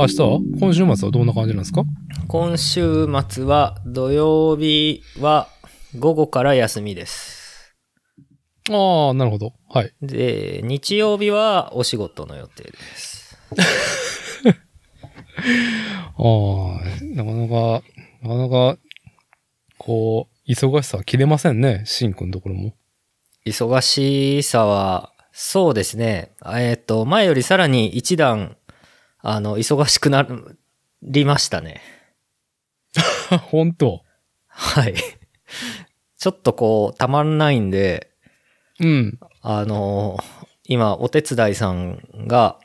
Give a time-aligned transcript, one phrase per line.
[0.00, 0.22] 明日？
[0.22, 1.84] は今週末はどんな感じなんですか？
[2.28, 5.48] 今週末は土曜日は
[5.98, 7.74] 午後から休みです。
[8.70, 9.52] ああ、なるほど。
[9.68, 9.92] はい。
[10.00, 13.36] で、日曜日はお仕事の予定です。
[14.46, 16.80] ああ、
[17.14, 17.82] なかなか、
[18.22, 18.78] なかなか、
[19.78, 22.74] こう、忙しさは切れませんね、しんくんのところも。
[23.46, 26.32] 忙しさは、そうですね。
[26.46, 28.56] えっ、と、前よりさらに一段、
[29.22, 30.26] あの、忙しくな
[31.02, 31.80] りましたね。
[33.50, 34.02] 本当？
[34.46, 34.94] はい。
[36.18, 38.10] ちょっとこう、たまんないんで、
[38.78, 39.18] うん。
[39.42, 40.18] あの、
[40.64, 42.58] 今、お手伝いさんが、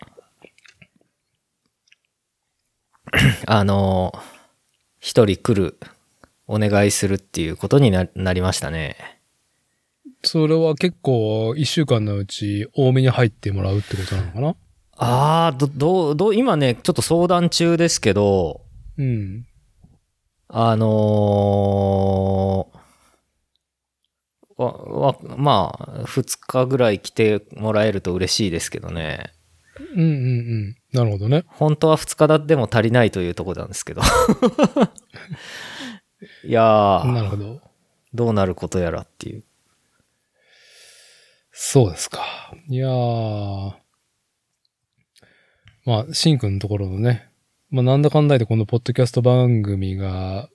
[3.45, 4.13] あの、
[4.99, 5.79] 一人来る、
[6.47, 8.97] お願いするっていうことにななりましたね。
[10.23, 14.55] それは結構、一週間のうち多めに入ってもらうってことなのかな？
[14.97, 18.61] ああ、ど、どう、どう、今ね、ちょっと相談中ですけど、
[18.97, 19.45] うん。
[20.47, 22.75] あのー
[24.57, 29.33] わ、わ、まあ、二日ぐらい来てもらえると嬉しいですけどね。
[29.77, 30.09] うんうんう
[30.69, 30.75] ん。
[30.93, 31.43] なるほどね。
[31.47, 34.01] 本当は二日だでも足りないというところなんですけど。
[36.45, 37.61] いやー、なるほど。
[38.13, 39.43] どうなることやらっていう。
[41.51, 42.23] そうですか。
[42.69, 43.84] いやー。
[45.85, 47.29] まあ、しんくんのところのね、
[47.69, 50.49] まあ、なんだかんだでこのポッドキャスト番組が、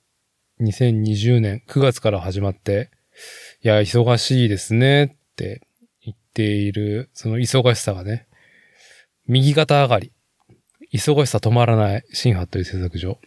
[0.61, 2.91] 2020年9月から始まって、
[3.63, 5.63] いや、忙しいですねって
[6.03, 8.27] 言っている、その忙しさがね、
[9.29, 10.13] 右肩上がり。
[10.93, 13.19] 忙しさ止まらない、新ハットリ製作所。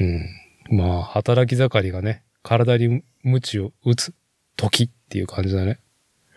[0.00, 0.76] うん。
[0.76, 4.14] まあ、働き盛りがね、体に鞭を打つ
[4.56, 5.78] 時っていう感じだね。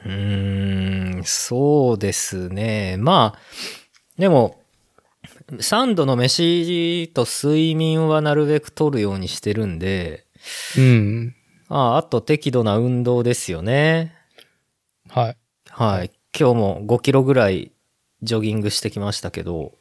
[0.06, 2.98] うーん、そうですね。
[2.98, 3.40] まあ、
[4.18, 4.59] でも、
[5.60, 10.26] 3度の飯と睡眠はなるべく取るようにしてるんで、
[10.78, 11.36] うん。
[11.70, 14.14] ああと適度な運動ですよね。
[15.10, 15.38] はい。
[15.70, 16.12] はい。
[16.38, 17.72] 今日も5キロぐらい
[18.22, 19.74] ジョギングしてきましたけど、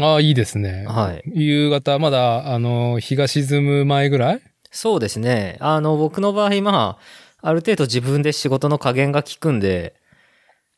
[0.00, 0.86] ああ、いいですね。
[0.88, 1.22] はい。
[1.26, 4.40] 夕方、まだ、あの、日が沈む前ぐらい？
[4.70, 5.58] そうですね。
[5.60, 6.98] あの、僕の場合、ま
[7.42, 9.94] あ、ある程度自分で仕事の加減が効くんで、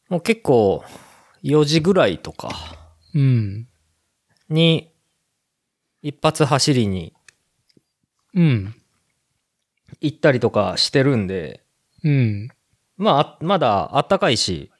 [0.08, 0.82] もう結構、
[1.44, 2.50] 4時ぐらいとか
[3.14, 3.68] うん。
[4.48, 4.90] に、
[6.02, 7.14] 一発走りに
[8.34, 8.74] うん。
[10.00, 11.64] 行ったりとかしてるんで、
[12.02, 12.48] うん。
[12.96, 14.70] まああ、まだあったかいし、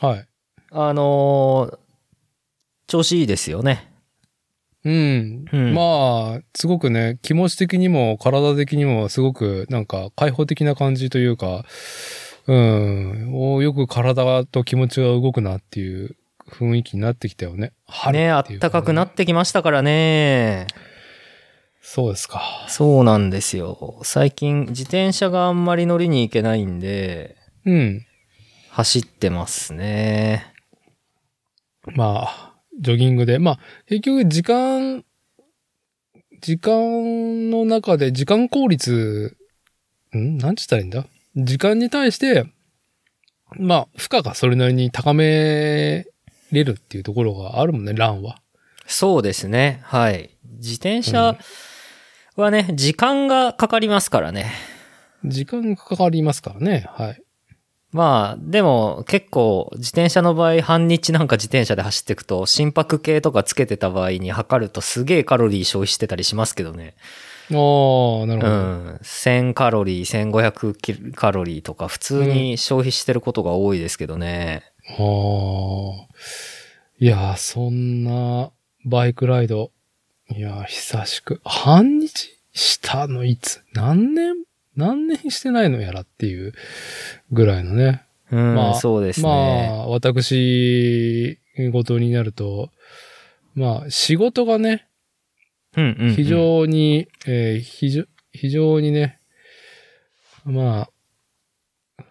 [0.00, 0.28] はい。
[0.70, 1.78] あのー
[2.86, 3.88] 調子いいですよね。
[4.84, 5.44] うん。
[5.52, 11.64] うんまあ、すごくね、気持ち的にも体的にもすごくなんか開放的な感じというか、
[12.48, 13.30] うん。
[13.32, 16.16] およく体と気持ちが動くなっていう
[16.50, 17.72] 雰囲気になってきたよね。
[17.86, 19.12] 春ね、あったかくなて。
[19.12, 20.66] ってきましたからね。
[21.80, 22.42] そうですか。
[22.68, 24.00] そうなんですよ。
[24.02, 28.06] 最近自転車があんまり乗りに行けないんで、うん。
[28.70, 30.52] 走ってますね。
[31.86, 33.38] まあ、ジョギングで。
[33.38, 35.04] まあ、結局時間、
[36.40, 39.36] 時間の中で時間効率、
[40.14, 40.38] ん？
[40.38, 41.06] なんつったらいいんだ？
[41.36, 42.46] 時間に対して、
[43.56, 46.06] まあ、負荷がそれなりに高め
[46.52, 48.36] れるっていうところがあるもんね、ランは。
[48.86, 49.80] そうですね。
[49.84, 50.30] はい。
[50.58, 51.36] 自転車
[52.36, 54.52] はね、時間がかかりますからね。
[55.24, 56.86] 時間がかかりますからね。
[56.88, 57.22] はい。
[57.92, 66.94] まあ、でも結構自転車の場合半日なんか自転車で走っていくと心拍計とかつけてた場合に測るとすげえカロリー消費してたりしますけどね。
[67.50, 68.56] ああ、なるほうど。
[68.92, 69.00] ん。
[69.02, 74.62] 1000カロリー、1500キロカロリーとか普通に消費してることが多いですけどね。
[74.98, 76.14] ああ。
[76.98, 78.50] いやー、そんな
[78.84, 79.70] バイクライド。
[80.28, 81.40] いやー、久しく。
[81.44, 83.62] 半日したのいつ？
[83.72, 84.34] 何年？
[84.76, 86.54] 何年してないのやらっていう
[87.32, 88.04] ぐらいのね。
[88.30, 89.68] うん、まあそうですまね。
[89.68, 91.38] あ、私
[91.72, 92.70] 事になると、
[93.54, 94.86] まあ、仕事がね、
[95.76, 99.18] うんうんうん非常に、えー非常、非常にね、
[100.44, 100.88] ま
[101.98, 102.02] あ、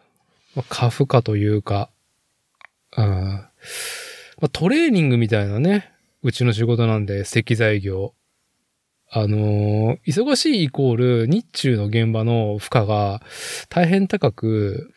[0.56, 1.90] まあ過負荷というか、
[3.04, 3.50] うん
[4.42, 5.92] まあ、トレーニングみたいなね、
[6.24, 8.14] うちの仕事なんで、石材業。
[9.12, 13.22] あのー忙しいイコール、日中の現場の負荷が
[13.68, 14.94] 大変高く、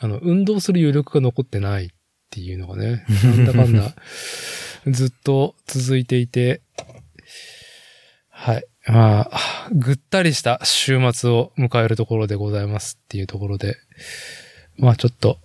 [0.00, 1.88] あの、運動する余力が残ってないっ
[2.30, 3.94] ていうのがね、なんだかんだ、
[4.86, 6.60] ずっと続いていて、
[8.28, 8.64] はい。
[8.86, 13.76] まあ、ぐったりした週末を迎えるところでございますっていうところで、
[14.76, 15.40] まあちょっと、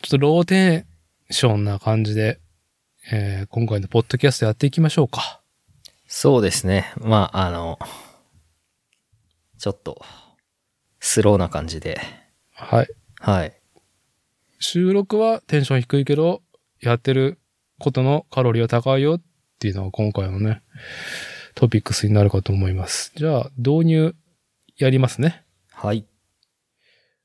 [0.00, 0.86] ちょっとローテン
[1.30, 2.40] ションな感じで、
[3.10, 5.40] えー今回のポッドキャストやっていきましょうか。
[6.06, 6.92] そうですね。
[6.98, 7.80] まあ、あの、
[9.58, 10.00] ちょっと、
[11.00, 12.00] スローな感じで。
[12.52, 12.88] はい。
[13.18, 13.56] はい。
[14.60, 16.42] 収録はテンション低いけど、
[16.80, 17.40] やってる
[17.80, 19.22] ことのカロリーは高いよっ
[19.58, 20.62] ていうのが今回のね、
[21.56, 23.10] トピックスになるかと思います。
[23.16, 24.14] じゃあ、導入
[24.76, 25.44] やりますね。
[25.72, 26.06] はい。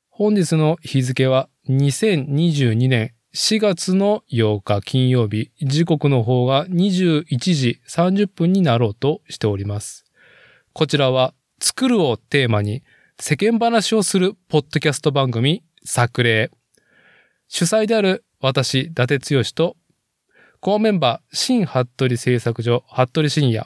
[0.09, 7.23] 本日の日付は2022年4月の8日金曜日、時刻の方が21
[7.53, 10.03] 時30分になろうとしております。
[10.73, 12.83] こちらは作るをテーマに
[13.17, 16.51] 世間話をするポッドキャスト番組作例。
[17.47, 19.77] 主催である私、伊達剛と、
[20.59, 23.65] コアメンバー、新服部製作所、服部深也。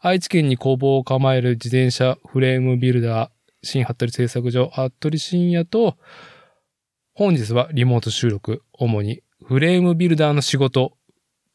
[0.00, 3.30] 愛知県に工房を構える自転車フレームビルダー、
[3.62, 5.98] 新服部製作所、服部深也と、
[7.16, 10.96] 本日はリモート収録、主にフレームビルダーの仕事、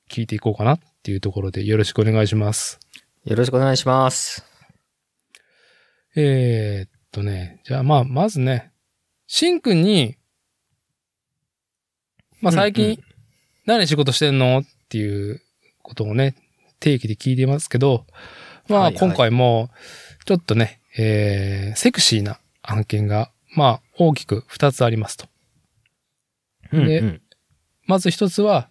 [0.09, 2.79] 聞いていこうかなっていうところでよろしくお願いします。
[3.25, 4.45] よろしくお願いします。
[6.15, 8.71] えー、っとね、じゃあまあ、まずね、
[9.27, 10.15] しんくんに、
[12.39, 12.97] まあ最近、うんうん
[13.65, 15.41] 何仕事してんのっていう
[15.83, 16.35] ことをね、
[16.79, 18.05] 定期で聞いてますけど、
[18.69, 19.69] まあはいはい今回も、
[20.25, 25.28] ちょっとね、えー、セクシーな案件が、まあ大きく2つありますと。
[26.71, 27.21] でうんうん
[27.85, 28.69] まず一つは、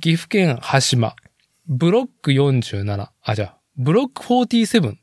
[0.00, 1.14] 岐阜県羽島、
[1.66, 4.96] ブロック47、あ、じゃあ、ブロック47。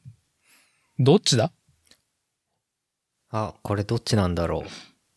[0.97, 1.51] どっちだ？
[3.29, 4.69] あ、これどっちなんだろう。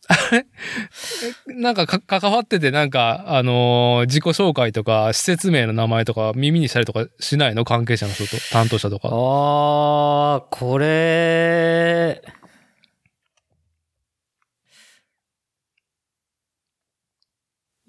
[1.53, 7.65] なんかか関わってて、なんか、あのー自己紹介とか、施設名の名前とか、耳にしたりとかしないの？
[7.65, 9.09] 関係者の人と、担当者とか。
[9.11, 12.21] あー、これ、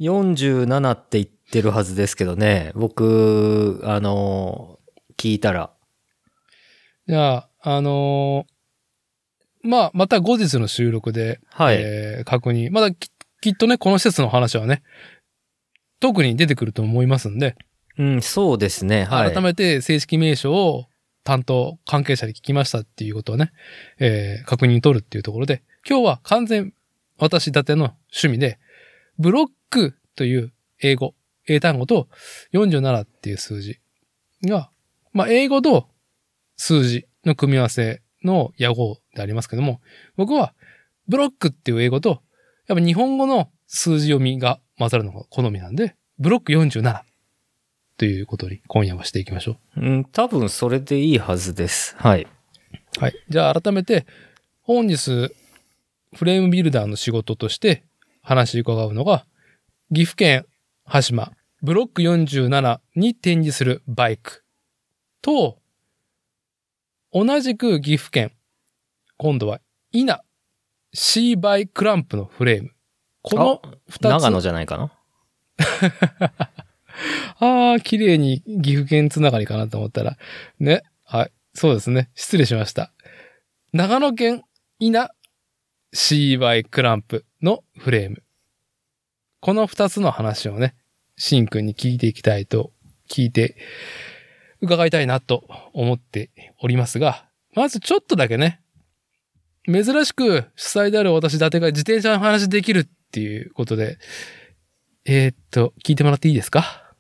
[0.00, 2.73] 47って言ってるはずですけどね。
[2.75, 4.79] 僕、あの、
[5.17, 5.70] 聞いたら。
[7.06, 8.52] じゃあ、あのー
[9.62, 11.76] まあ、また後日の収録で、はい。
[11.79, 12.70] えー確認。
[12.70, 13.11] まだき
[13.43, 14.82] きっとね、この施設の話はね、
[15.99, 17.56] 特に出てくると思いますんで、
[17.99, 19.05] うん、そうですね。
[19.05, 19.32] はい。
[19.32, 20.87] 改めて正式名称を
[21.25, 23.52] 担当関係者に聞きましたっていうことをね、
[23.99, 26.73] えー確認取るっていうところで、今日は完全
[27.19, 28.58] 私立ての趣味で、
[29.20, 30.50] ブロックという
[30.81, 31.14] 英語、
[31.46, 32.08] 英単語と
[32.55, 33.78] 47っていう数字
[34.43, 34.70] が、
[35.12, 35.88] まあ、英語と
[36.56, 39.82] 数字の組み合わせの野号でありますけども、
[40.17, 40.55] 僕は
[41.06, 42.22] ブロックっていう英語と、
[42.67, 47.02] やっぱ日本語の数字読みが混ざるのが好みなんで、ブロック47
[47.99, 51.94] ということに今夜はしていきましょうん、多分それでいいはずです。
[51.99, 52.23] はい。
[52.23, 53.00] う。
[53.00, 53.14] はい。
[53.28, 54.06] じゃあ改めて、
[54.62, 55.34] 本日、
[56.16, 57.85] フレームビルダーの仕事として
[58.22, 59.26] 話伺うのが、
[59.92, 60.46] 岐阜県
[60.84, 64.44] 羽島ブロック47に展示するバイク
[65.22, 65.58] と、
[67.12, 68.32] 同じく岐阜県、
[69.16, 69.60] 今度は
[69.92, 70.22] 稲
[70.92, 72.70] C バイクランプのフレーム。
[73.22, 74.02] この二つ。
[74.02, 74.92] 長野じゃないかな？
[77.38, 80.16] ああ、綺麗に岐阜県つながりかなと思ったら。
[80.58, 80.82] ね。
[81.04, 81.32] はい。
[81.54, 82.10] そうですね。
[82.14, 82.92] 失礼しました。
[83.72, 84.42] 長野県
[84.78, 85.10] 稲
[85.94, 88.23] CY クランプのフレーム。
[89.40, 90.75] この二つの話をね、
[91.16, 92.73] シンくんに聞いていきたいと、
[93.09, 93.56] 聞いて、
[94.61, 96.30] 伺いたいなと思って
[96.61, 98.61] おりますが、まずちょっとだけね、
[99.66, 103.99] 珍しく主催である私伊達が自転車の話できるっていうことで、
[105.06, 106.94] えーっと、聞いてもらっていいですか？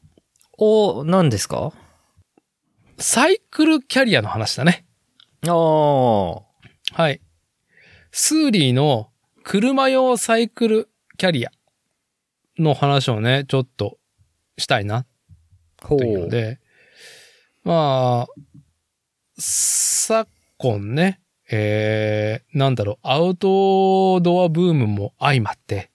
[0.56, 1.72] お、何ですか？
[2.98, 4.86] サイクルキャリアの話だね。
[5.46, 6.42] あー。
[6.92, 7.20] はい。
[8.10, 9.10] スーリーの
[9.42, 11.50] 車用サイクルキャリア
[12.58, 13.98] の話をね、ちょっと
[14.58, 15.06] したいな
[15.82, 16.60] ほというので、
[17.64, 18.42] まあ、
[19.38, 21.20] 昨今ね、
[21.50, 25.90] えー、なんだろう、アウトドアブームも相まって、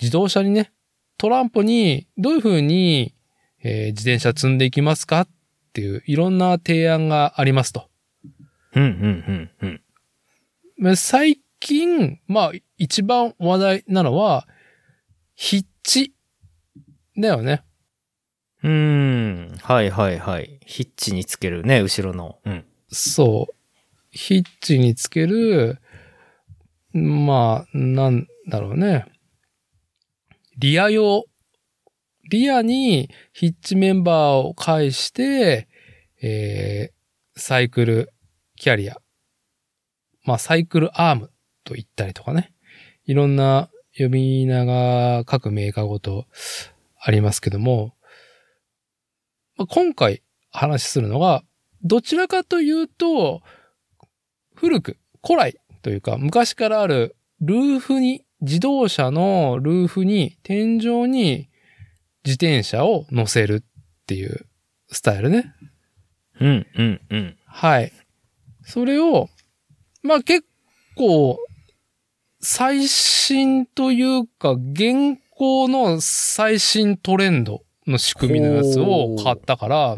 [0.00, 0.72] 自動車にね、
[1.18, 3.14] トランポにどういう風に、
[3.62, 5.28] えー自転車積んでいきますかっ
[5.74, 7.90] ていういろんな提案がありますと。
[8.74, 9.82] うん、うん、うん、うん。
[10.78, 14.48] まあ最近、まあ、一番話題なのは、
[15.34, 16.14] ヒッチ。
[17.16, 17.62] だよね。
[18.62, 19.58] うーん。
[19.62, 20.60] はいはいはい。
[20.66, 22.38] ヒッチにつけるね、後ろの。
[22.44, 22.64] うん。
[22.88, 23.54] そう。
[24.10, 25.78] ヒッチにつける、
[26.92, 29.06] まあ、なんだろうね。
[30.58, 31.24] リア用。
[32.30, 35.68] リアにヒッチメンバーを介して、
[36.22, 38.12] えー、サイクル
[38.56, 39.00] キャリア。
[40.24, 41.30] まあ、サイクルアーム
[41.64, 42.52] と言ったりとかね。
[43.04, 46.26] いろんな呼び名が各メーカーごと
[46.98, 47.94] ありますけども、
[49.56, 51.42] まあ今回話するのが、
[51.82, 53.42] どちらかというと、
[54.54, 61.48] 古く、古来というか、昔からあるルーフに、自動車のルーフに、天井に
[62.24, 64.46] 自転車を乗せるっていう
[64.90, 65.54] スタイルね。
[66.40, 67.36] うん、うん、うん。
[67.46, 67.92] はい。
[68.64, 69.28] それを、
[70.02, 70.46] まあ結
[70.96, 71.38] 構、
[72.40, 79.96] 最新というか、現行の最新トレンドの仕組みのやつを買ったから、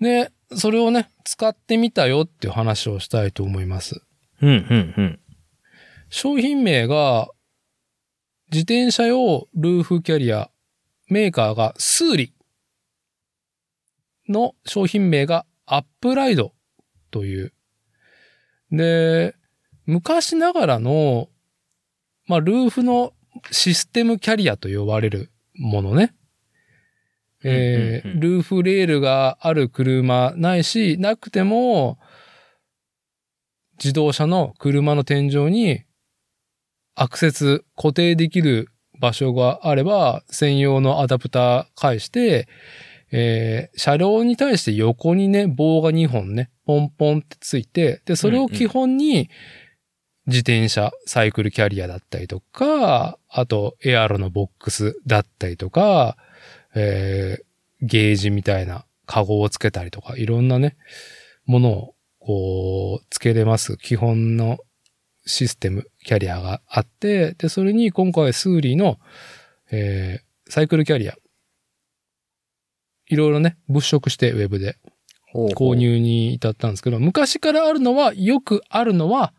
[0.00, 4.02] で、それをね、使ってみたよっていう話をしたいと思います。
[4.40, 5.20] うん、うん、うん。
[6.08, 7.28] 商品名が、
[8.50, 10.50] 自転車用ルーフキャリア、
[11.08, 12.34] メーカーがスーリ
[14.28, 16.52] の商品名がアップライド
[17.10, 17.54] という。
[18.70, 19.34] で、
[19.86, 21.28] 昔ながらの、
[22.26, 23.12] まあ、ルーフの
[23.50, 26.14] システムキャリアと呼ばれるものね。
[27.44, 31.98] えールーフレールがある車ないし、なくても、
[33.78, 35.82] 自動車の車の天井に
[36.94, 38.68] アクセス固定できる
[39.00, 42.48] 場所があれば、専用のアダプター返して、
[43.10, 49.28] えー車両に対して横にね、棒が2本ね、ポンポンってついて、で、それを基本に、
[50.26, 56.16] 自転車、サイクルキャリアだったりとか、あと、エアロのボックスだったりとか、
[56.74, 57.44] えー
[57.84, 60.76] ゲージみたいなカゴをつけたりとか、いろんなね、
[61.46, 63.76] ものを、こう、つけれます。
[63.76, 64.58] 基本の
[65.26, 69.00] システム、キャリアがあって、で、それに今回スーリーの、
[69.72, 71.14] えーサイクルキャリア、
[73.06, 74.76] いろいろね、物色してウェブで
[75.32, 75.74] ほうほう購。
[75.74, 79.32] 入に至ったんですけど、昔からあるのは、よくあるのは、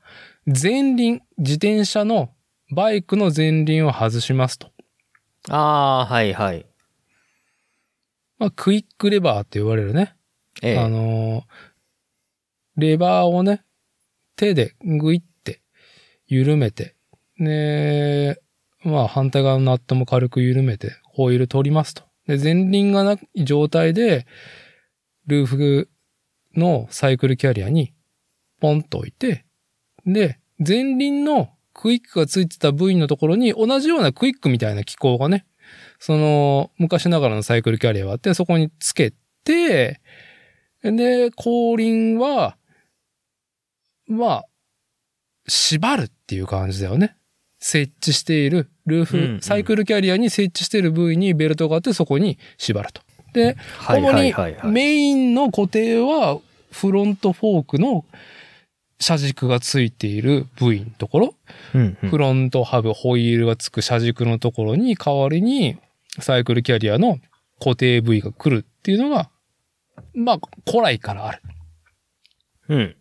[0.45, 2.33] 前輪、自転車の
[2.71, 4.71] バイクの前輪を外しますと。
[5.49, 6.65] ああ、はい、はい。
[8.39, 10.15] まあ、クイックレバーって言われるね。
[10.61, 10.79] ええ。
[10.79, 11.73] あのー
[12.75, 13.63] レバーをね、
[14.35, 15.61] 手でグイって
[16.25, 16.95] 緩めて、
[17.37, 18.37] ね
[18.83, 22.03] まあ反対側のナットも軽く緩めて、ホイール取りますと。
[22.27, 24.25] で、前輪がない状態で、
[25.27, 25.89] ルーフ
[26.55, 27.93] のサイクルキャリアに
[28.59, 29.45] ポンと置いて、
[30.05, 35.45] で、前輪のクイックがついてた部位のところに同じようなクイックみたいな機構がね、
[35.99, 40.01] その昔ながらのサイクルキャリアがあって、そこにつけて、
[40.81, 42.57] で、後輪は、
[44.07, 44.45] まあ、
[45.47, 47.15] 縛るっていう感じだよね。
[47.59, 53.01] 設置している、ルーフ、うんうんサイクルキャリアに設置している部位にベルトがあってそこに縛ると。
[53.33, 54.33] で、はい、主に
[54.69, 56.39] メインの固定は
[56.71, 58.05] フロントフォークの
[59.03, 61.35] 車軸がついている部位のところ、
[61.75, 65.77] うんうんフロントハブ、ホイールがつく車軸のところに代わりに
[66.19, 67.19] サイクルキャリアの
[67.59, 69.29] 固定部位が来るっていうのが、
[70.13, 71.41] まあ、古来からある
[72.69, 72.95] うん。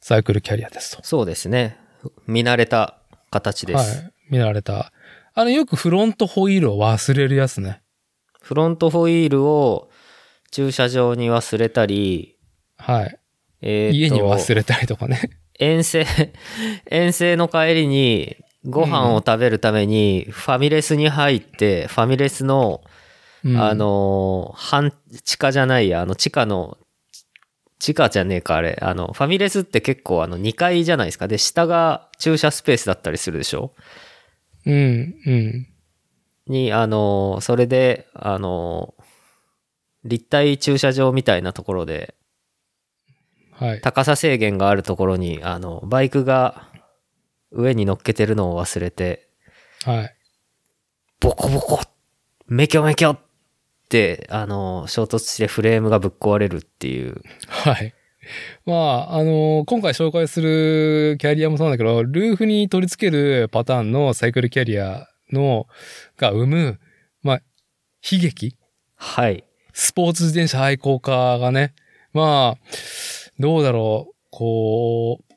[0.00, 1.04] サイクルキャリアですと。
[1.04, 1.78] そうですね。
[2.26, 2.98] 見慣れた
[3.30, 4.02] 形です。
[4.02, 4.12] はい。
[4.30, 4.92] 見られた。
[5.34, 7.82] あの、よくフロントホイールを忘れるやつね。
[8.40, 9.90] フロントホイールを
[10.50, 12.36] 駐車場に忘れたり、
[12.76, 13.18] はい。
[13.62, 15.30] えーと家に忘れたりとかね。
[15.58, 16.04] 遠征、
[16.90, 22.82] 遠征の帰りにご飯を食べるためにファミレスに入って、ファミレスの、
[23.44, 24.92] うんあ、のー、半
[25.24, 26.78] 地下じゃないや、あの地下の、
[27.78, 28.78] 地下じゃねえか、あれ。
[28.80, 31.26] あの、ファミレスって結構あの2階じゃないですか。
[31.28, 33.74] で、下が駐車スペースだったりするでしょ？
[34.64, 35.66] うん、うん。
[36.46, 39.02] に、あのー、それで、あのー、
[40.04, 42.14] 立体駐車場みたいなところで、
[43.62, 43.80] はい。
[43.80, 46.68] 高さ制限があるところに、あの、バイクが
[47.50, 49.28] 上に乗っけてるのを忘れて、
[49.84, 50.16] はい。
[51.20, 51.80] ボコボコ
[52.48, 53.18] メキョメキョっ
[53.88, 57.22] て、あの、衝突してフレームがぶっ壊れるっていう。
[57.48, 57.94] はい。
[58.66, 65.66] まあ、あの今回紹介するキャリアもそうなんだけど、ルーフに取り付けるパターンのサイクルキャリアの、
[66.16, 66.80] が生む、
[67.22, 67.36] まあ、
[68.08, 68.56] 悲劇
[68.96, 69.44] はい。
[69.72, 71.74] スポーツ自転車愛好家がね、
[72.12, 72.72] まあ、
[73.42, 75.34] どうだろう、こう、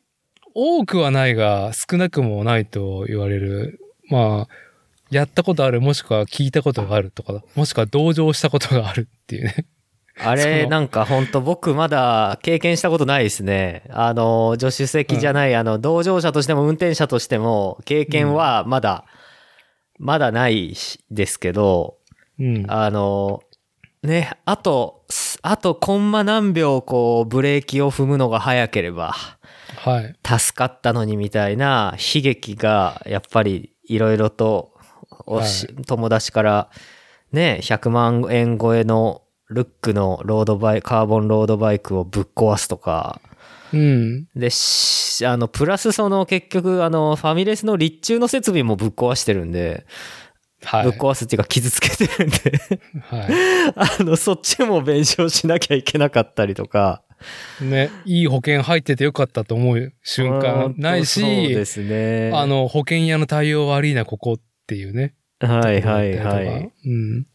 [0.54, 4.48] 多くはないが少なくもないと言われる、まあ、
[5.10, 9.66] やったことある、もしくは聞いたことがあるとか、もしくは同情したことがあるっていうね。
[10.20, 13.84] あそれ、のなんかほんと僕まだ経験したことないですね。
[13.90, 19.06] あの、助手席じゃない、あの、同乗者としても運転者としても、経験はまだ、
[19.98, 21.98] まだないしですけど、
[22.40, 22.66] うん。
[22.68, 23.42] あの、
[24.06, 29.16] ね、あと、すあとコンマ何秒こうブレーキを踏むのが早ければ、
[29.78, 30.16] はい。
[30.26, 34.74] 助かったのにみたいな悲劇が、やっぱりいろいろと
[35.26, 36.70] おし、友達から、
[37.32, 43.22] ね、100万円超えのルックのロードバイ、カーボンロードバイクをぶっ壊すとか、
[43.74, 44.28] うん。
[44.36, 49.86] で、しあの、プラスその結局、あの、ファミレスの立中の設備もぶっ壊してるんで、はい。
[50.84, 52.38] ぶっ壊すっていうか傷つけてるんで、
[53.02, 57.04] はあの、そっちも弁償しなきゃいけなかったりとか。
[57.62, 57.66] い。
[57.66, 62.32] ね、いい保険入っててよかったと思う瞬間ないうんそうでし、すね。
[62.34, 65.16] あの、保険屋の対応悪いな、ここっていうね。
[65.40, 66.72] はいはいはい。
[66.86, 67.28] うん。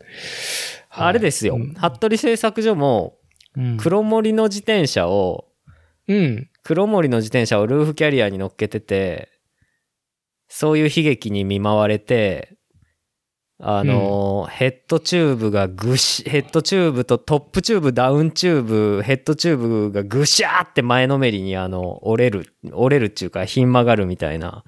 [0.91, 1.57] あれですよ。
[1.57, 3.17] うん服部製作所も、
[3.57, 3.77] うん。
[3.79, 5.47] 黒森の自転車を、
[6.09, 6.49] うん。
[6.63, 9.29] 黒森の自転車をルーフキャリアに乗っけてて、
[10.49, 12.57] そういう悲劇に見舞われて、
[13.63, 24.65] あのーヘッドチューブがぐし、ヘッドチューブとトップチューブ、ダウンチューブ、ヘッドチューブがぐしゃーって前のめりにあの、折れる、折れるっていうか、ひん曲がるみたいな、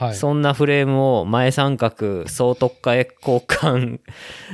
[0.00, 0.14] はい。
[0.14, 4.00] そんなフレームを前三角総とっかえ交換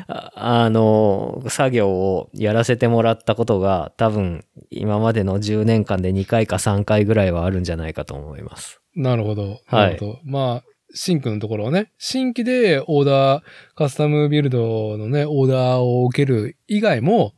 [0.09, 8.81] ああの作業をやらせてもらったことが多分今までの10年間で2回か3回ぐらいはあるんじゃないかと思います。
[8.97, 9.43] なるほど。
[9.43, 10.19] はいなるほど。
[10.25, 13.43] まあ、新規のところはね、新規でオーダー、
[13.75, 17.35] カスタムビルドのね、オーダーを受ける以外も、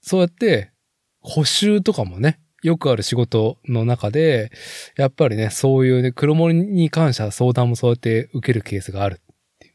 [0.00, 0.72] そうやって
[1.20, 4.50] 補修とかもね、よくある仕事の中で、
[4.96, 9.20] やっぱりね、そういうね、黒森に関しては相談もそうやって受けるケースがある。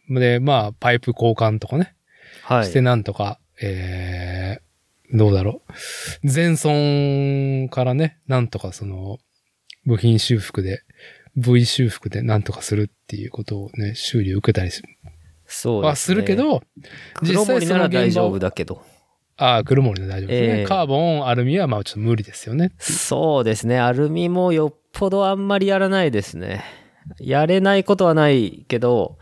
[0.10, 1.96] で、まあ、パイプ交換とかね、
[2.64, 2.82] してはい。
[2.82, 5.62] なんとか、えー、どうだろ
[6.24, 6.34] う。
[6.34, 9.20] 前損からね、なんとかその、
[9.86, 10.84] 部品修復で、
[11.36, 14.90] V 修復でなんとかするっていうことをね、修理を受けたりする。
[15.46, 15.90] そうです、ね。
[15.90, 16.62] はするけ、ど、
[17.22, 18.82] 実際その現場を夫だけど。
[19.38, 20.60] ああ、黒森で大丈夫ですね。
[20.60, 22.72] ええカーボン、アルミはまあちょっと無理ですよね。
[22.78, 23.80] そうですね。
[23.80, 26.64] アルミもよっぽどあんまりやらないですね。
[27.20, 29.18] やれないことはないけど、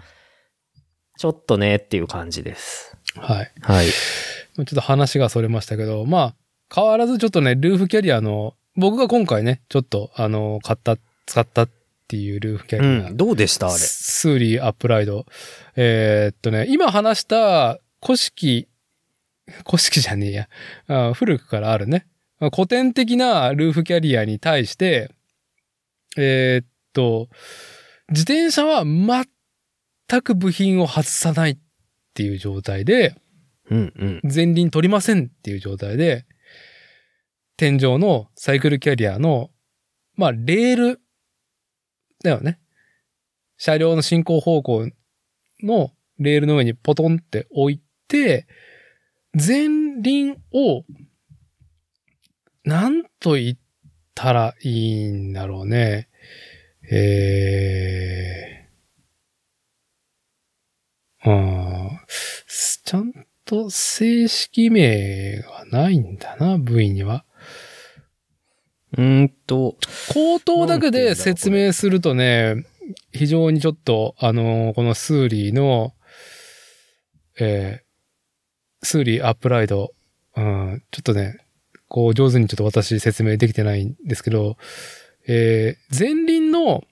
[1.18, 2.98] ちょっとねっていう感じです。
[3.16, 3.52] はい。
[3.62, 3.88] はい。
[3.88, 6.36] ちょっと話がそれましたけど、まあ、
[6.74, 11.70] 変わらずちょっとね、ルーフキャリアの、僕が今回ね、ちょっと、あの、買った、使ったっ
[12.08, 13.10] ていうルーフキャうリア。
[13.10, 13.18] ん。
[13.18, 13.68] どうでした？
[13.68, 13.78] あれ。
[13.78, 15.26] スーリーアップライド。
[15.76, 18.68] えーっとね、今話した古式、
[19.66, 20.50] 古式じゃねえや。
[20.88, 22.08] あ古くからあるね。
[22.54, 25.10] 古典的なルーフキャリアに対して、
[26.18, 27.30] えーっと、
[28.10, 31.58] 自転車は全く部品を外さないっ
[32.14, 33.16] ていう状態で、
[33.70, 34.22] うんうん。
[34.24, 36.26] 前輪取りませんっていう状態で、
[37.58, 39.50] 天井のサイクルキャリアの、
[40.16, 41.02] まあ、レール
[42.24, 42.60] だよね。
[43.58, 44.90] 車両の進行方向
[45.64, 48.48] のレールの上にポトンって置いて、
[49.34, 49.68] 前
[50.02, 50.84] 輪を、
[52.64, 53.58] なんと言っ
[54.14, 56.10] たらいいんだろうね。
[56.90, 62.48] えー、あー
[62.88, 63.12] ちゃん
[63.44, 67.26] と正式名がないんだな、部位には。
[68.98, 69.78] うーんと、
[70.12, 72.66] 口頭だけで説明するとね、
[73.14, 75.94] 非常にちょっと、あのーこのスーリーの、
[77.40, 77.88] えー
[78.84, 79.92] スーリーアップライド、
[80.36, 81.38] うん、ちょっとね、
[81.88, 84.58] こう上手にちょっと私説明できてないんですけど、
[85.28, 86.84] えー前輪の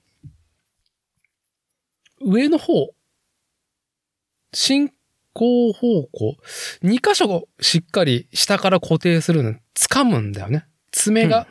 [2.20, 2.90] 上の方、
[4.52, 4.90] 進
[5.32, 6.36] 行方向、
[6.82, 10.66] 2箇所しっかり下から固定するの、掴むんだよね。
[10.96, 11.46] 爪が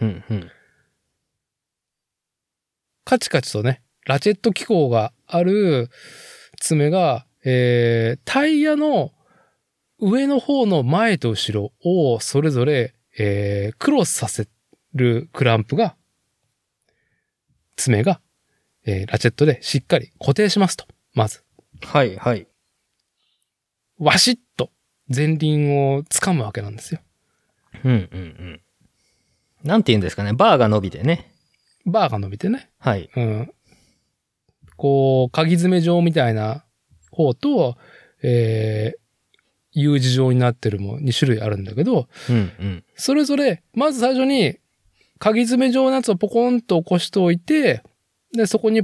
[3.03, 5.91] カチカチとね、ラチェット機構がある
[6.59, 9.11] 爪が、えー、タイヤの
[9.99, 14.47] 上の方の前と後ろをそれぞれ、えー、クロスさせ
[14.95, 15.95] るクランプが、
[17.75, 18.21] 爪が、
[18.83, 20.87] えー、ラチェットでしっかり固定しますと。
[21.13, 21.43] まず。
[21.83, 22.47] はいはい。
[23.99, 24.71] わしっと
[25.15, 26.99] 前輪を掴むわけなんですよ。
[27.83, 28.61] うんうんうん。
[29.65, 30.33] なんて言うんですかね。
[30.33, 31.33] バーが伸びてね。
[31.85, 32.69] バーが伸びてね。
[32.77, 33.09] はい。
[33.15, 33.51] うん。
[34.77, 36.63] こう、鍵爪状みたいな
[37.11, 37.77] 方と、
[38.21, 42.83] えー、U 字状になってるも2種類あるんだけど、うんうん。
[42.95, 44.57] それぞれ、まず最初に、
[45.17, 47.81] 鍵爪状のやつをポコンと起こしておいて、
[48.33, 48.83] で、そこに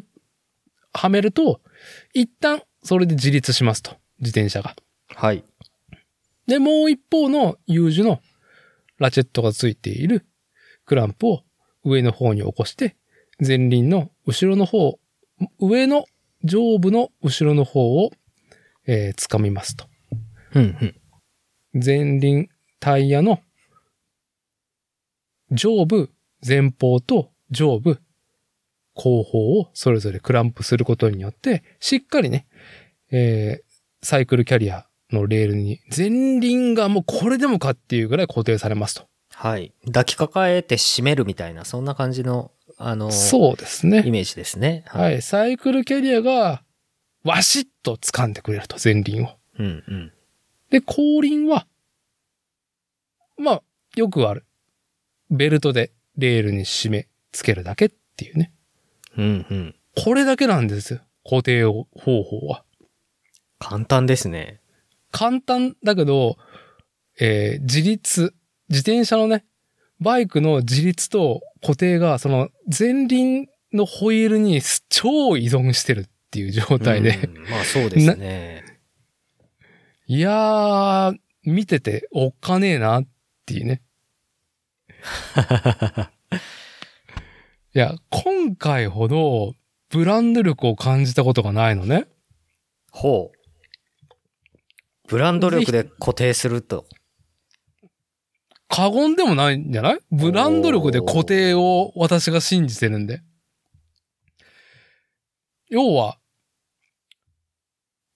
[0.93, 1.61] はめると、
[2.13, 3.91] 一旦それで自立しますと。
[4.19, 4.75] 自転車が。
[5.09, 5.43] はい。
[6.47, 8.19] で、もう一方の U 字の
[8.97, 10.25] ラチェットがついている
[10.91, 11.43] クランプを
[11.85, 12.97] 上の方に起こして、
[13.39, 14.99] 前輪の後ろの方、
[15.57, 16.03] 上の
[16.43, 18.11] 上部の後ろの方を、
[18.87, 19.85] えー掴みますと。
[20.53, 20.75] うん
[21.73, 21.81] うん。
[21.81, 22.49] 前輪
[22.81, 23.39] タイヤの
[25.49, 26.11] 上部
[26.45, 28.01] 前方と上部、
[28.93, 32.47] 後方をそれぞれクランプすることによって、しっかりね、
[33.11, 39.10] えー、サイクルキャリアのレールに前輪がもうこれでもかっていうぐらい固定されますと。
[39.41, 39.73] はい。
[39.87, 44.03] 抱きかかえて締めるみたいな、そんな感じの、あの、そうですね。
[44.05, 44.83] イメージですね。
[44.85, 45.23] はい。
[45.23, 46.61] サイクルキャリアが、
[47.23, 49.31] わしっと掴んでくれると、前輪を。
[49.57, 50.11] うんうん。
[50.69, 51.65] で、後輪は、
[53.35, 53.63] まあ、
[53.95, 54.45] よくある。
[55.31, 58.53] ベルトでレールに締め付けるだけっていうね。
[59.17, 59.75] うんうん。
[60.03, 60.99] これだけなんですよ。
[61.27, 62.63] 固定方法は。
[63.57, 64.61] 簡単ですね。
[65.09, 66.37] 簡単だけど、
[67.19, 68.35] えー自立、
[68.71, 69.45] 自転車のね、
[69.99, 78.63] バイクの自立と固定が、その前輪のホイールに超依存してるっていう状態で、うんまあそうですね。
[80.07, 83.07] いやー、見てておっかねえなっ
[83.45, 83.81] ていうね。
[87.73, 89.53] いや、今回ほど
[89.89, 92.07] ブランド力を感じたことがないのね。
[92.91, 93.37] ほう。
[95.07, 96.85] ブランド力で固定すると。
[98.73, 99.99] 過言でもないんじゃない？
[100.11, 103.21] ブランド力で固定を私が信じてるんで。
[105.69, 106.17] 要は、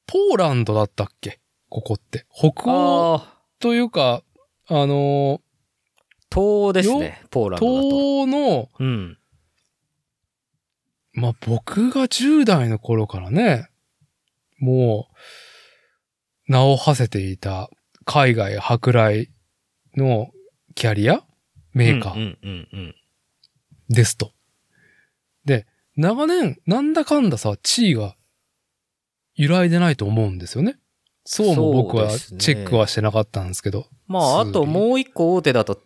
[0.08, 1.42] ポーランドだったっけ？
[1.70, 2.26] ここって。
[2.34, 3.22] 北欧
[3.60, 4.24] というか、
[4.68, 5.42] あの
[6.34, 7.22] 東ですね。
[7.32, 7.82] ポーランド。
[7.82, 9.18] 東欧の、うん。
[11.12, 13.70] まあ、僕が10代の頃からね、
[14.60, 15.08] も
[16.48, 17.70] う、名を馳せていた
[18.06, 19.32] 海外舶来
[19.98, 20.30] の
[20.76, 21.24] キャリア？
[21.74, 22.94] メーカー？
[23.90, 24.34] ですと。
[25.46, 28.16] で、長年、なんだかんださ、地位が
[29.36, 30.78] 揺らいでないと思うんですよね。
[31.24, 33.88] そうも僕はチェックはしてなかったんですけど。
[34.08, 35.82] まあ、あすともう一個大手だと、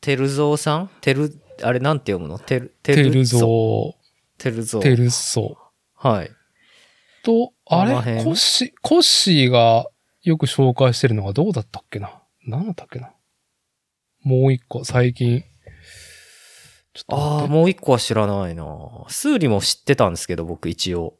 [0.00, 0.90] テルゾーさん？
[1.00, 2.38] テル、あれなんて読むの？
[2.38, 3.96] テル、テテルゾ
[4.38, 5.58] テルゾー、テルソ
[5.94, 6.28] はい。
[6.28, 6.30] ー
[7.24, 8.24] と、あれ？
[8.24, 9.86] コッシー、コッシーが
[10.22, 12.22] よく紹介してるのがどうだったっけな？
[12.46, 13.10] 何だったっけな？
[14.22, 15.44] もう一個、最近。
[16.92, 18.64] ちょっとああ、もう一個は知らないな
[19.08, 21.16] スーリも知ってたんですけど、僕一応。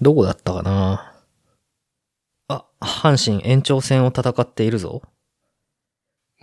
[0.00, 1.14] どこだったかな？
[2.48, 5.02] あ、阪神延長戦を戦っているぞ。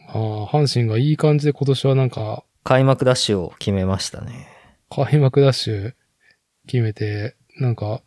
[0.07, 4.47] ああ、阪神がいい感じで今年はなんか、開幕ダッシュを決めましたね。
[4.89, 5.93] 開幕ダッシュ
[6.67, 8.01] 決めて、なんか、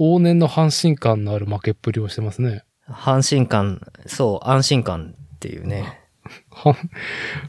[0.00, 2.64] 往年の阪神感のある負けっぷりをしてますね。
[2.88, 6.00] 阪神感、そう、安心感っていうね。
[6.50, 6.76] は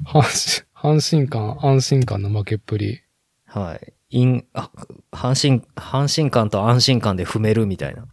[0.06, 3.02] 阪神、阪神感、安心感の負けっぷり。
[3.46, 3.94] はい。
[4.10, 4.70] イン、あ、
[5.12, 8.06] 阪神、阪神感と安心感で踏めるみたいな。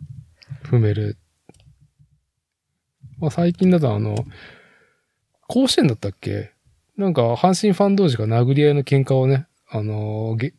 [0.65, 1.19] 踏める。
[3.19, 4.17] まあ、最近だとあの、
[5.47, 6.53] 甲子園だったっけ？
[6.97, 10.55] なんか、阪神ファン同士が殴り合いの喧嘩をね、あのげ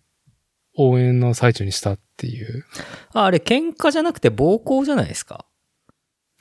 [0.76, 2.66] 応援の最中にしたっていう。
[3.14, 5.46] ああれ、喧嘩じゃなくて暴行じゃないですか？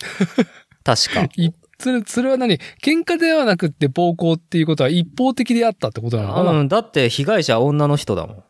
[0.85, 1.29] 確か。
[1.37, 2.59] いそれ、それは何？
[2.83, 8.45] 喧嘩ではなくって暴行っていうことは一方的であったってことなのかな、うん、だって被害者は女の人だもん。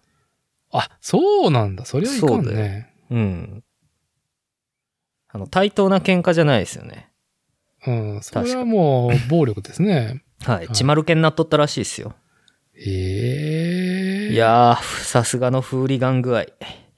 [0.72, 1.84] あ、そうなんだ。
[1.84, 2.92] それはいかんそうだね。
[3.10, 3.64] うん。
[5.28, 7.10] あの、対等な喧嘩じゃないですよね。
[7.86, 8.20] うん。
[8.22, 10.22] それはもう、暴力ですね。
[10.44, 10.56] はい。
[10.56, 12.14] はい血丸けになっとったらしいですよ。
[12.74, 16.44] ええいやー、さすがのフーリガン具合。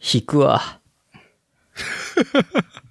[0.00, 0.80] 引くわ。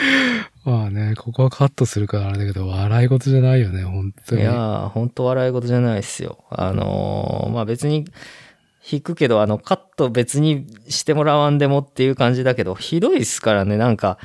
[0.64, 4.42] まあね、ここはカットするからあれだけど、笑い事じゃないよね、本当に。
[4.42, 6.44] いやー、ほんと笑い事じゃないですよ。
[6.50, 8.04] あのーまあ別に、
[8.90, 14.18] 引くけど、あの、カット別にしてもらわんでもっていう感じだけど、ひどいっすからね、なんか、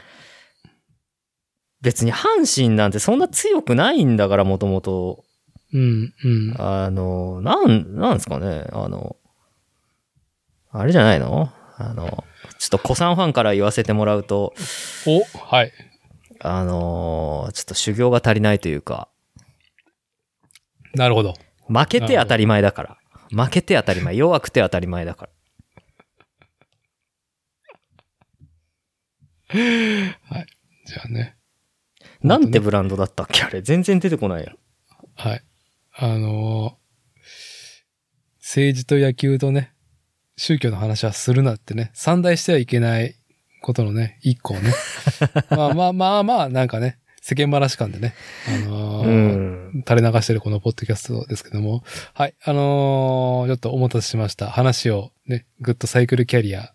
[1.81, 5.23] 別に阪神なんてそんな強くないんだから、もともと。
[5.73, 6.55] うん、うん。
[6.59, 9.15] あの、なん、なんですかね、あの、
[10.69, 11.49] あれじゃないの？
[11.77, 12.23] あの、
[12.57, 14.53] ちょっと古参ファンから言わせてもらうと、
[15.05, 15.71] お、はい。
[16.39, 19.09] あのーちょっと修行が足りないというか、
[20.95, 21.33] なるほど。
[21.67, 22.97] 負けて当たり前だから。
[23.31, 24.15] 負けて当たり前。
[24.15, 25.31] 弱くて当たり前だから。
[29.53, 31.37] じゃあね。
[32.21, 33.43] なんてブランドだったっけ？
[33.43, 33.61] あれ。
[33.61, 34.53] 全然出てこないや。
[35.15, 35.43] はい。
[35.93, 36.81] あのー
[38.39, 39.71] 政治と野球とね、
[40.37, 43.15] 宗教の話はするなってね、散大してはいけない
[43.61, 44.71] ことのね、一個をね。
[45.51, 48.15] まあまあまあまあ、なんかね、世間話感でね、
[48.47, 49.11] あのーう
[49.77, 49.83] ん。
[49.87, 54.49] 垂れ流してるこのポッドキャストですけども、はい、あのーちょっとお待たせしました。
[54.49, 56.73] 話をね、グッドサイクルキャリア。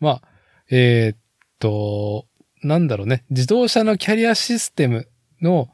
[0.00, 0.22] まあ、
[0.70, 1.18] えーっ
[1.60, 2.26] と、
[2.62, 5.08] なんだろうね、自動車のキャリアシステム
[5.40, 5.68] の、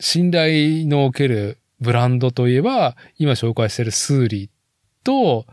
[0.00, 4.50] 信頼のおけるブランドといえば、今紹介してるスーリー
[5.04, 5.46] と、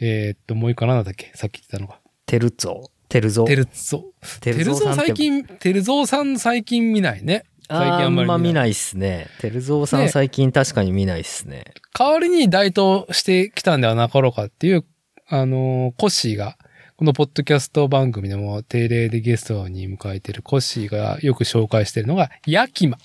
[0.00, 1.30] えーっと、もう一個何だっけ？
[1.34, 1.98] さっき言ってたのが。
[2.26, 2.82] テルツォ。
[3.08, 4.04] テルゾテルゾ。
[4.40, 7.44] テテルゾさんって最近、テルゾさん最近見ないね。
[7.68, 9.28] 最近あんあんまり見ないま見ないっすね。
[9.40, 11.64] テルゾーさんね最近確かに見ないっすね。
[11.96, 14.84] 代わりに台頭してきたんではなかろうかっていう、
[15.28, 16.58] あのーコッシーが、
[16.96, 22.98] このポッドキャスト番組でも定例でゲストに迎えてるコッシーがよく紹介してるのが、ヤキマ。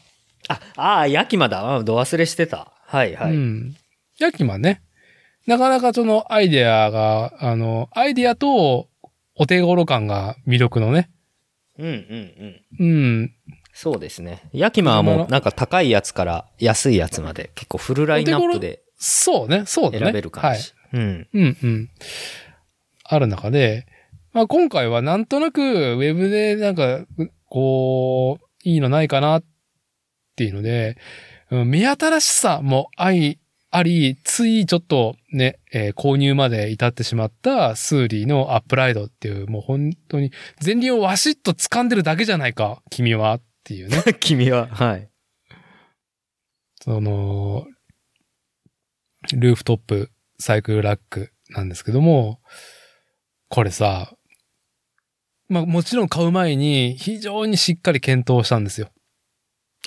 [0.47, 1.75] あ、ああ、ヤキマだ。
[1.75, 2.71] あど忘れしてた。
[2.85, 3.35] はいはい。
[3.35, 3.75] うん。
[4.19, 4.81] ヤキマね。
[5.47, 8.87] なかなかそのアイデアが、あの、アイデアと
[9.35, 11.09] お手頃感が魅力のね。
[11.77, 12.85] うんうんうん。
[12.87, 13.31] うん。
[13.73, 14.41] そうですね。
[14.53, 20.05] ヤキマはもうなんか高いやつから安いやつまで結構フルラインナップでそうね、そうだね。
[20.05, 20.59] 選べる感はい。
[20.59, 20.73] じ。
[20.93, 21.27] うん。
[21.33, 21.89] うんうん。
[23.03, 23.85] ある中で、
[24.31, 27.05] まあ今回はなんとなくウェブでなんか、
[27.49, 29.43] こう、いいのないかなっ
[30.35, 30.97] ていうので、
[31.51, 33.39] うん目新しさもあい、
[33.71, 40.31] あり、ついちょっとね、えー購入まで至ってしまったスーリーのアップライドっていう、もう本当に
[40.63, 44.03] 前輪をワシッと掴んでるだけじゃないか、君はっていうね。
[44.19, 45.09] 君は、はい。
[46.81, 47.65] その、
[49.33, 52.39] ルーフトップサイクルラックなんですけども、
[53.49, 54.15] これさ、
[55.47, 58.89] まあもちろん買う前に非常にしっかり検討したんですよ。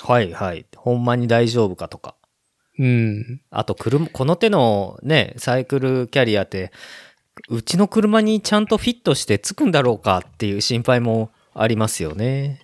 [0.00, 0.66] はいはい。
[0.76, 2.14] ほんまに大丈夫かとか。
[2.78, 3.40] うん。
[3.50, 6.70] あと車、この手のね、サイクルキャリアって、
[7.48, 12.60] うちの車にちゃんとフィットしてつくんだろうかっていう心配もありますよね。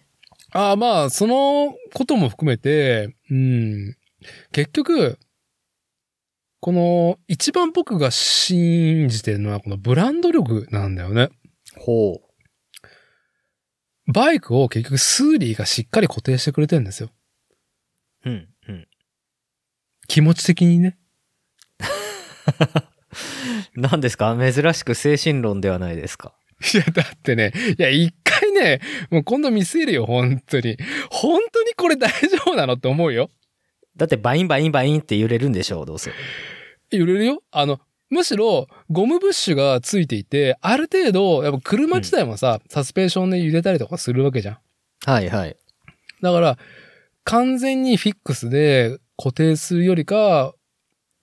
[0.52, 3.96] ああまあ、そのことも含めて、うん。
[4.52, 5.18] 結局、
[6.60, 11.28] この一番僕が信じてるのはこのブランド力なんだよね。
[11.76, 14.12] ほう。
[14.12, 17.10] バイクを結局スーリーがしっかり固定してくれてるんですよ。
[18.24, 18.88] うん、うん。
[20.06, 20.96] 気持ち的にね。
[23.74, 24.36] 何ですか？
[24.38, 26.34] 珍しく精神論ではないですか？
[26.74, 30.76] いや、だってね、いや、一回ね、もう今度見せるよ、本当に。
[31.10, 33.30] 本当にこれ大丈夫なのって思うよ。
[33.96, 36.12] だってバインバインバインって揺れるんでしょう、どうせ。
[36.90, 37.42] 揺れるよ？
[37.50, 44.58] あの、むしろ、ゴムブッシュがついていて、ある程度、やっぱ車自体もさ、サスペンションで揺れたりとかするわけじゃん。
[45.06, 45.56] はいはい。
[46.22, 46.58] だから、
[47.24, 50.54] 完全にフィックスで固定するよりか、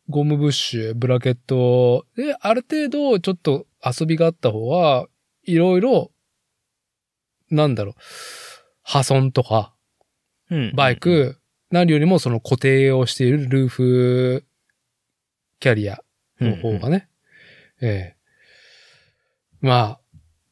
[0.09, 5.07] ゴムブッシュ、ブラケットで、ある程度ちょっと遊びがあった方が、
[5.43, 6.11] いろいろ、
[7.49, 7.95] なんだろう、
[8.83, 9.73] 破損とか、
[10.49, 10.73] うん。
[10.75, 14.45] バイク、何よりもその固定をしているルーフ
[15.59, 16.01] キャリア
[16.41, 17.07] の方がね、
[17.81, 18.21] ええ
[19.61, 19.99] まあ、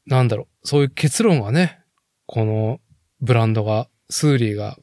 [0.05, 1.79] なんだろう、そういう結論がね、
[2.27, 2.79] この
[3.21, 4.77] ブランドが、スーリーが、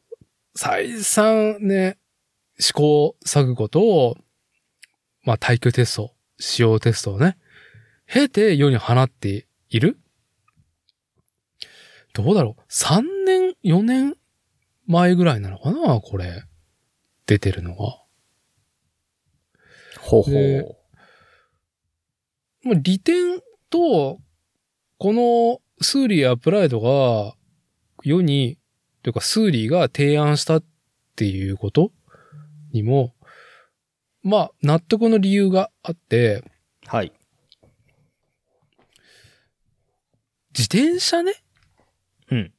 [0.56, 1.98] 再三ね、
[2.58, 4.16] 試行錯誤と、
[5.22, 7.36] まあ、耐久テスト、使用テストをね、
[8.06, 9.98] 経て世に放っている
[12.14, 14.16] どうだろう ?3 年、4年
[14.86, 16.44] 前ぐらいなのかなこれ。
[17.26, 18.02] 出てるのが。
[20.00, 20.76] ほうほでう。
[22.62, 24.20] まあ、利点と、
[24.98, 27.34] この Thule UpRide が
[28.02, 28.58] 世に、
[29.06, 30.64] というか Thule が提案したっ
[31.14, 31.92] ていうこと
[32.72, 33.14] にも、
[34.24, 36.42] まあ、納得の理由があって、
[36.88, 37.12] はい。
[40.58, 41.34] 自転車ね、
[42.32, 42.52] うん。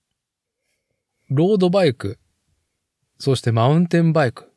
[1.30, 2.18] ロードバイク、
[3.20, 4.50] そしてマウンテンバイク、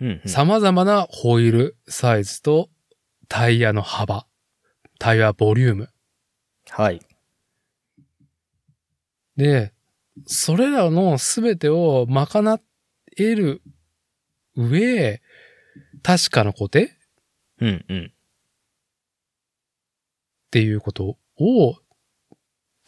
[0.00, 0.28] うん、うん。
[0.30, 2.70] 様々なホイールサイズと
[3.28, 4.26] タイヤの幅、
[4.98, 5.90] タイヤボリューム。
[6.70, 7.02] はい。
[9.36, 9.74] で、
[10.26, 12.60] それらのすべてを賄
[13.16, 13.62] える
[14.56, 15.20] 上、
[16.02, 16.88] 確かな固定っ
[17.60, 18.12] うん、うん。
[20.50, 21.76] ていうことを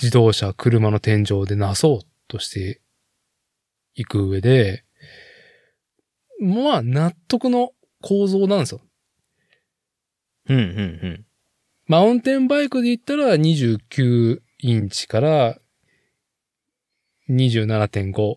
[0.01, 2.81] 自動車、車の天井でなそうとして
[3.95, 4.85] いく上で、
[6.41, 8.81] まあ納得の構造なんですよ。
[10.49, 11.27] うん、うん、うん。
[11.87, 15.59] マウンテンバイクで言ったら29インチから
[17.31, 18.37] 27.5。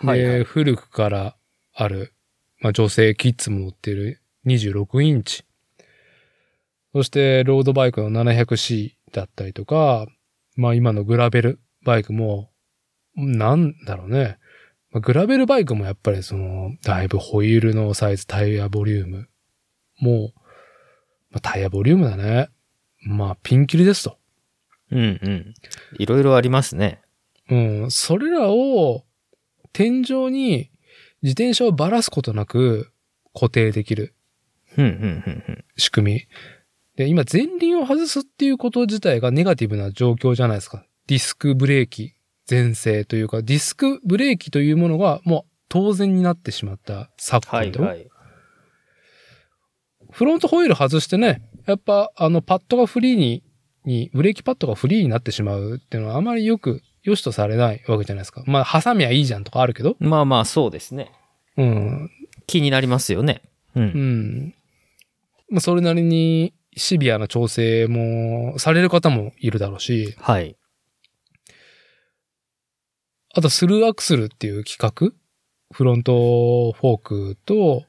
[0.00, 0.44] はい、はで、い。
[0.44, 1.36] 古くから
[1.74, 2.14] ある、
[2.60, 5.44] まあ女性キッズも乗ってる26インチ。
[6.92, 10.06] そして、ロードバイクの 700C だったりとか、
[10.56, 12.50] まあ今のグラベルバイクも、
[13.14, 14.38] なんだろうね。
[14.90, 19.28] まあ、グラベルバイクもやっぱりその、だいぶホイールのサイズ、タイヤボリューム
[19.98, 20.32] も、
[21.30, 22.48] まあ、タイヤボリュームだね。
[23.02, 24.18] まあ、ピンキリですと。
[24.90, 25.54] うん、うん。
[25.98, 27.02] いろいろありますね。
[27.50, 27.56] う
[27.86, 29.04] ん、それらを
[29.72, 30.70] 天井に
[31.22, 32.92] 自転車をばらすことなく
[33.34, 34.14] 固定できる。
[35.76, 36.26] 仕組み。
[36.96, 40.84] で、今前輪を外すっていうこと自体がネガティブな状況じゃないですか。
[41.06, 42.14] ディスクブレーキ
[42.48, 48.08] 前世というか、ディスクブレーキというものがもう当然になってしまった昨はい、今と、はい。
[50.10, 53.42] フロントホイール外してね、やっぱあのパッドがフリーに、
[53.84, 58.42] に、ブレーキパッドがフリーになってしまうっていうのはあまりよく良しとされないわけじゃないですか。
[58.46, 59.96] まあ、挟みゃいいじゃんとかあるけど。
[59.98, 61.10] まあまあ、そうですね。
[61.56, 62.10] うん。
[62.46, 63.42] 気になりますよね。
[63.74, 63.80] う。
[63.80, 64.54] うんん。
[65.50, 70.56] まあ、それなりにシビアな調整もされる方もいるだろうし、はい。
[73.34, 75.12] あとスルーアクスルっていう企画？
[75.70, 77.84] フロントフォークと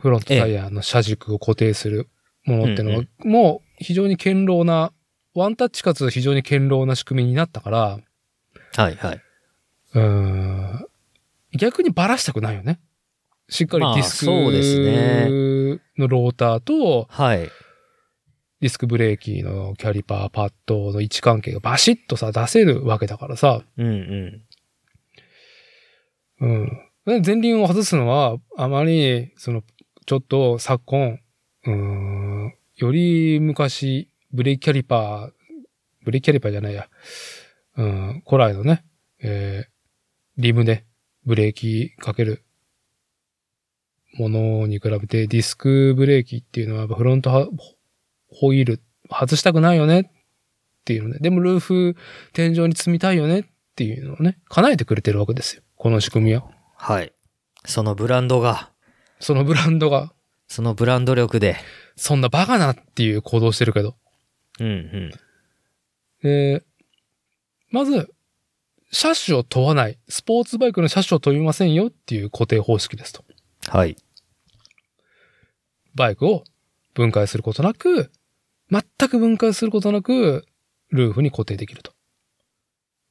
[0.00, 2.08] フロントタイヤの車軸を固定する
[2.44, 4.92] ものっていうのは、もう非常に堅牢な、
[5.36, 7.98] ワンタッチかつ非常に堅牢な仕組みになったから、
[8.74, 9.20] はい、はい。
[9.94, 10.86] うーん、
[11.58, 12.80] 逆にばらしたくないよね。
[13.48, 14.26] しっかりまあディスク
[15.98, 17.50] のローターと、はい。
[18.60, 24.42] ディスクブレーキのキャリパー、パッドの位置関係がバシッとさ、出せるわけだからさ、うん、う
[26.40, 26.46] ん。
[27.06, 27.22] うん。
[27.24, 29.62] 前輪を外すのは、あまり、その、
[30.06, 31.20] ちょっと昨今、
[31.66, 35.30] うーん、より昔、ブレーキキャリパー、
[36.04, 36.88] ブレーキキャリパーじゃないや、
[37.76, 38.84] うん、古来のね、
[39.22, 39.70] えー、
[40.38, 40.84] リムで
[41.24, 42.44] ブレーキかける
[44.14, 47.48] ものに比べてディスクブレーキっていうのはフロントは
[48.30, 50.04] ホイール外したくないよねっ
[50.84, 51.96] ていうので、でもルーフ
[52.32, 53.44] 天井に積みたいよねっ
[53.74, 55.62] ていうのをね、叶えてくれてるわけですよ。
[55.76, 56.44] この仕組みは。
[56.76, 57.12] はい。
[57.64, 58.70] そのブランドが、
[59.18, 60.12] そのブランドが、
[60.48, 61.56] そのブランド力で。
[61.96, 63.96] そんなバカなっていう行動してるけど。
[64.60, 65.12] うん、うん。
[66.22, 66.62] で、
[67.70, 68.12] まず、
[68.90, 69.98] 車種を問わない。
[70.08, 73.24] スポーツバイクの車種を問いませんよっていう固定方式ですと。
[73.68, 73.96] はい。
[75.94, 76.44] バイクを
[76.94, 78.10] 分解することなく、
[78.70, 80.46] 全く分解することなく、
[80.90, 81.92] ルーフに固定できると。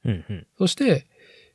[0.04, 0.46] うん、うん。
[0.58, 1.06] そして、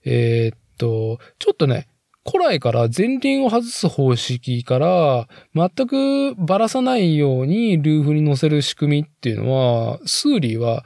[0.04, 1.88] えーっと、ちょっとね、
[2.30, 10.86] 古来から前輪を外す方式から、全くばらさないようにルーフに乗せる仕組みっていうのは、スーリーは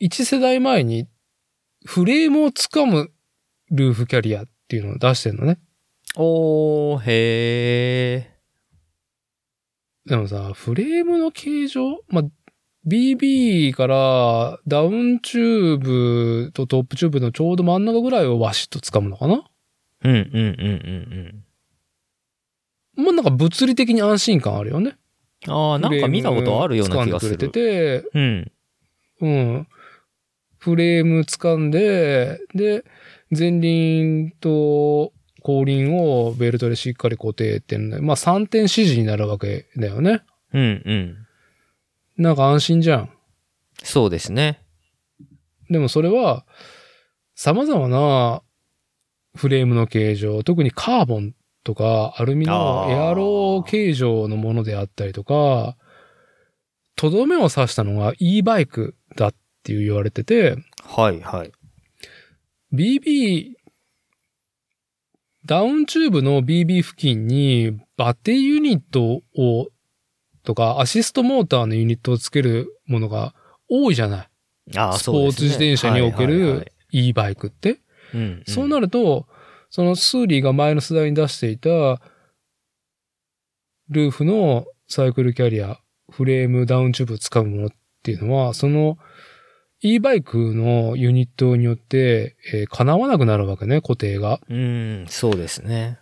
[0.00, 1.06] 1世代前に
[1.84, 3.12] フレームをつかむ
[3.70, 5.58] ルーフキャリアっていうのを出してるのね。
[6.16, 8.30] おー、へ
[10.06, 12.24] でもさ、フレームの形状まあ、
[12.86, 19.44] BB からダウンチューブとトップチューブのちょうど真ん中ぐらいをワシッと掴むのかな？
[20.06, 20.08] ー。
[20.08, 20.62] うん、うん、う
[21.32, 21.44] ん、
[22.96, 24.96] うん、まあなんか物理的に安心感あるよね。
[25.46, 25.52] うん。
[25.52, 27.62] ああ、なんか見たことあるような気がすフレーム掴んでくる。
[27.62, 28.52] れてて、うん。
[29.20, 29.68] うん。
[30.58, 32.84] フレーム掴んで、で、
[33.36, 40.22] 前輪と後輪をベルトでしっかり固定ってんで、まあ3点指示になるわけだよね。
[40.52, 41.26] うん、うん。
[42.16, 43.10] なんか安心じゃん。
[43.82, 44.60] そうですね。
[45.70, 46.44] でもそれは、
[47.34, 48.42] 様々な
[49.36, 55.76] フレームの形状、特にカーボンとかアルミのエアロ形状のものであったりとか、
[56.96, 61.52] とどめを刺したのが e バイクだって言われてて、はい、はい。
[62.72, 63.52] BB、
[65.44, 69.68] ダウンチューブの BB 付近にバッテリーユニットを、
[70.42, 73.34] とかアシストモーターのユニットをつけるものが
[73.68, 74.28] 多いじゃない。
[74.76, 77.80] ああ、スポーツ自転車における e バイクって。
[78.16, 79.26] うんうんそうなると、
[79.70, 82.00] その Thule が前の世代に出していた、
[83.88, 85.78] ルーフのサイクルキャリア、
[86.10, 87.70] フレーム、ダウンチューブを使うものっ
[88.02, 88.98] ていうのは、その
[89.80, 94.40] e バイクのユニットによって、えー叶わなくなるわけね、固定が。
[94.48, 95.98] うん、そうですね。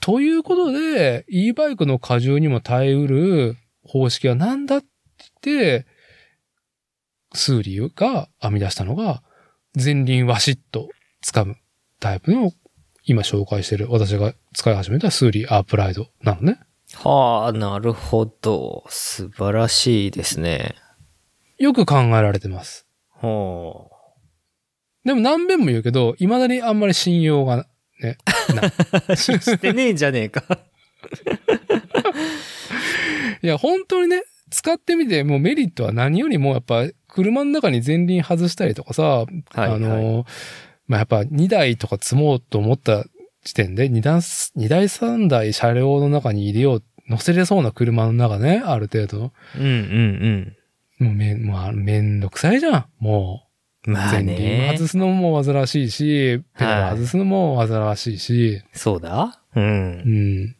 [0.00, 4.86] ということで、e バイクの荷重にも耐えうる方式は何だって
[5.42, 5.86] 言って、
[7.34, 9.22] Thule が編み出したのが、
[9.74, 10.88] 前輪ワシッと
[11.24, 11.56] 掴む
[12.00, 12.52] タイプの、
[13.04, 16.60] 今紹介してる、私が使い始めた Thule UpRide なのね。
[16.94, 18.84] はあ、なるほど。
[18.88, 20.74] 素晴らしいですね。
[21.58, 22.86] よく考えられてます。
[23.08, 23.90] ほ
[25.04, 27.66] でも何遍も言うけど、未だにあんまり信用が
[28.00, 28.18] ね、
[28.54, 28.72] ない。
[29.08, 29.16] う。
[29.16, 30.44] 信じてねえんじゃねえか。
[33.42, 40.24] いや、本当にね、使ってみて、もうメリットは何よりも、やっぱ、車の中に前輪外したりとかさ、はいあの、
[40.88, 43.04] まあ、やっぱ2台とか積もうと思った
[43.44, 44.20] 時点で、2台、
[44.56, 49.32] 二台3台車両の中に入れよう、乗せれそうな車の中ね、ある程度。
[49.56, 50.56] うんうん
[51.00, 51.06] うん。
[51.06, 53.44] もうめ、もうめんどくさいじゃん、も
[53.86, 54.74] まあ前輪ね。
[54.76, 59.60] 外すのも煩わしいし、ペダル外すのも煩わしいし、そうだう。
[59.60, 60.56] うんん。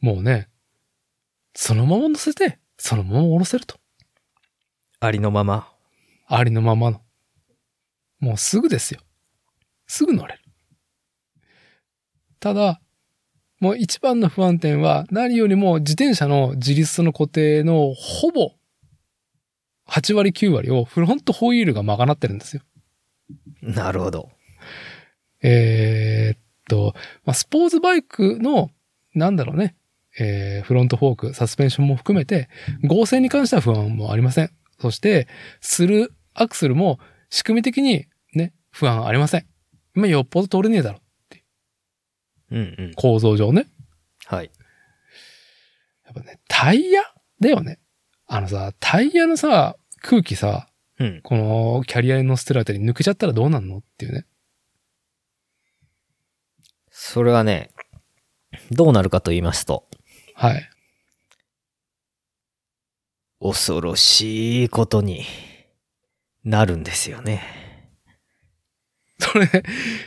[0.00, 0.48] もうね、
[1.54, 3.76] そのまま乗せて、そのまま下ろせると。
[5.00, 5.68] ありのまま。
[6.26, 7.00] ありのままの。
[8.20, 9.00] もうすぐですよ。
[9.86, 10.40] すぐ乗れる。
[12.40, 12.80] ただ、
[13.60, 18.52] もう一番の不安点は何よりも自転車の自立の固定のほぼ
[19.88, 22.62] 8割9割をフロントホイールが賄ってるんですよ。
[23.62, 24.30] なるほど。
[25.42, 28.70] えーっと、まあ、スポーツバイクの、
[29.14, 29.76] なんだろうね、
[30.18, 32.48] えーフロントフォーク、サスペンションも含めて、
[32.84, 34.50] 合成に関しては不安もありません。
[34.80, 35.28] そして、
[35.60, 36.98] するアクセルも
[37.30, 39.46] 仕組み的にね、不安ありません。
[39.96, 41.00] まあ、よっぽど取れねえだろ。
[42.52, 42.92] うんうん。
[42.94, 43.66] 構造上ね。
[44.26, 44.50] はい。
[46.04, 47.02] やっぱね、タイヤ
[47.40, 47.80] だよね。
[48.26, 50.68] あのさ、タイヤのさ、空気さ、
[50.98, 51.20] うん。
[51.22, 54.26] このキャリアに乗せてるあたり抜けちゃったらどうなんのっていうね。
[56.90, 57.70] それはね、
[58.70, 59.88] どうなるかと言いますと、
[60.34, 60.70] はい。
[63.40, 65.24] 恐ろしいことに
[66.44, 67.65] なるんですよね。
[69.32, 69.46] それ、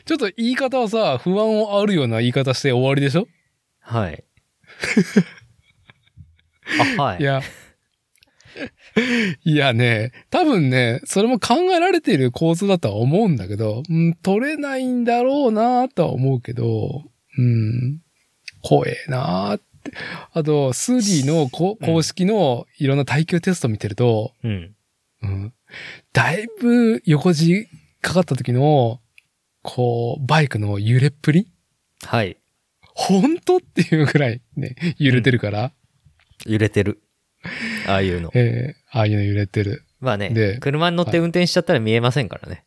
[0.06, 3.28] ちょっと言い方はさ、不安をあるような言い方して終わりでしょ？
[3.80, 4.24] はい。
[6.98, 7.22] あ、はい。
[7.22, 7.42] いや。
[9.46, 17.04] いやね、多分ね、それも考えられている構図だとは思うんだけど、うん、取れないんだろうなとは思うけど、
[17.38, 18.02] うん、
[18.62, 19.64] 怖えなって。
[20.34, 24.76] あと、スーディのこうん公式のいろんな耐久テスト見てると、うん。
[25.22, 25.54] うん、
[26.14, 27.68] だいぶ横地
[28.02, 29.00] かかった時の、
[29.62, 31.52] こう、バイクの揺れっぷり？
[32.04, 32.38] はい。
[32.82, 33.58] 本当？
[33.58, 35.72] っていうぐらいね、揺れてるから、
[36.46, 37.02] 揺れてる。
[37.88, 38.32] ああいうの。
[38.34, 39.84] えーああいうの揺れてる。
[40.00, 42.64] まあねで、車に乗って運転しちゃったら見えませんからね。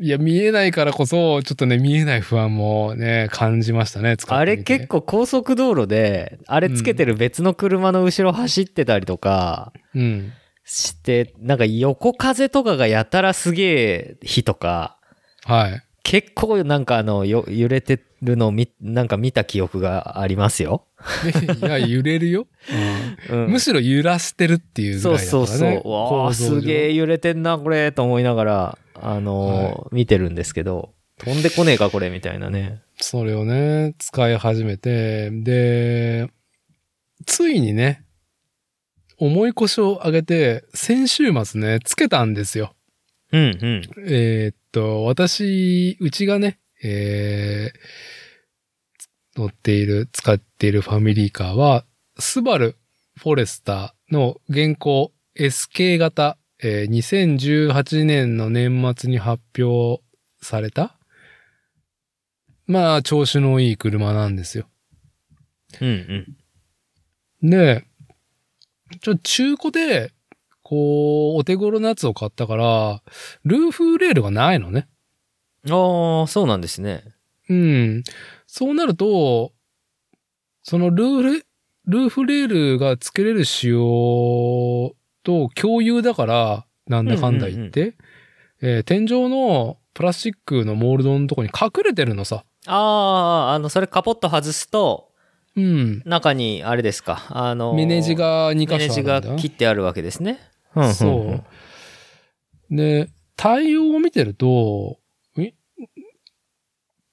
[0.00, 10.32] いや、見えないからこそ、ちょっとね、見えない不安もね、感じましたね、使あれってみて結構高速道路で、あれつけてる別の車の後ろ走ってたりとかうん。
[10.64, 14.98] して、なんか横風とかがやたらすげえ日とか、
[15.44, 15.82] はい。
[16.02, 20.86] 結構なんかあの、よ揺れてるのを見、なんか見た記憶がありますよ。
[21.24, 22.46] で いや、揺れるよ。
[23.30, 25.42] うんうんむしろ揺らしてるっていうぐらいだからね。
[25.42, 25.90] そうそうそう。
[25.90, 32.80] わあ、すげえ揺れてんな、これ、と思いながら、あのー見てるんですけど、飛んでこねえか、これ、みたいなね。
[33.00, 36.28] それをね、使い始めて、で、
[37.26, 38.03] ついにね、
[39.24, 42.74] 重い腰を上げて、先週末ね、つけたんですよ。
[43.32, 43.82] うん、うん。
[44.06, 47.78] えーっと、私、うちがね、えー
[49.36, 51.84] 乗っている、使っているファミリーカーは、
[52.18, 52.76] スバル
[53.16, 60.04] フォレスターの現行 SK 型、えー2018年の年末に発表
[60.40, 60.96] された、
[62.66, 64.66] まあ、調子のいい車なんですよ。
[65.80, 65.88] うん、
[67.42, 67.50] うん。
[67.50, 67.84] で、
[69.00, 70.12] ちょ、中古で、
[70.62, 73.02] こう、お手頃なやつを買ったから、
[73.44, 74.88] ルーフレールがないのね。
[75.68, 77.04] ああ、そうなんですね。
[77.48, 78.04] うん。
[78.46, 79.52] そうなると、
[80.62, 81.46] そのルール、
[81.86, 87.94] ルーフレールが付けれる仕様と共有だから、なんだかんだ言って、
[88.62, 92.44] えー天井のプラスチックのモールドのとこに隠れてるのさ。
[92.66, 95.10] ああ、あの、それカポッと外すと、
[95.56, 96.02] うん。
[96.04, 99.36] 中に、あれですか、あのーメネジが2メネジが箇所あるんだよ。
[99.38, 100.40] 切ってあるわけですね。
[100.94, 101.40] そ
[102.70, 102.76] う。
[102.76, 104.98] で、対応を見てると、
[105.36, 105.52] い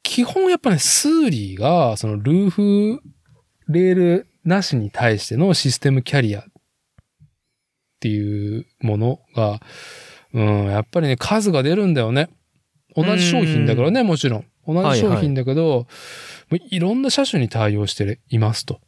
[0.03, 3.01] 基本やっぱね、 Thule が、そのルーフ
[3.67, 6.43] レールなしに対してのシステムキャリアっ
[7.99, 9.59] ていうものが、
[10.33, 12.29] うん、やっぱりね、数が出るんだよね。
[12.95, 14.45] 同じ商品だからね、もちろん。
[14.68, 15.88] 同じ商品だけど、
[16.49, 18.80] もういろんな車種に対応していますと。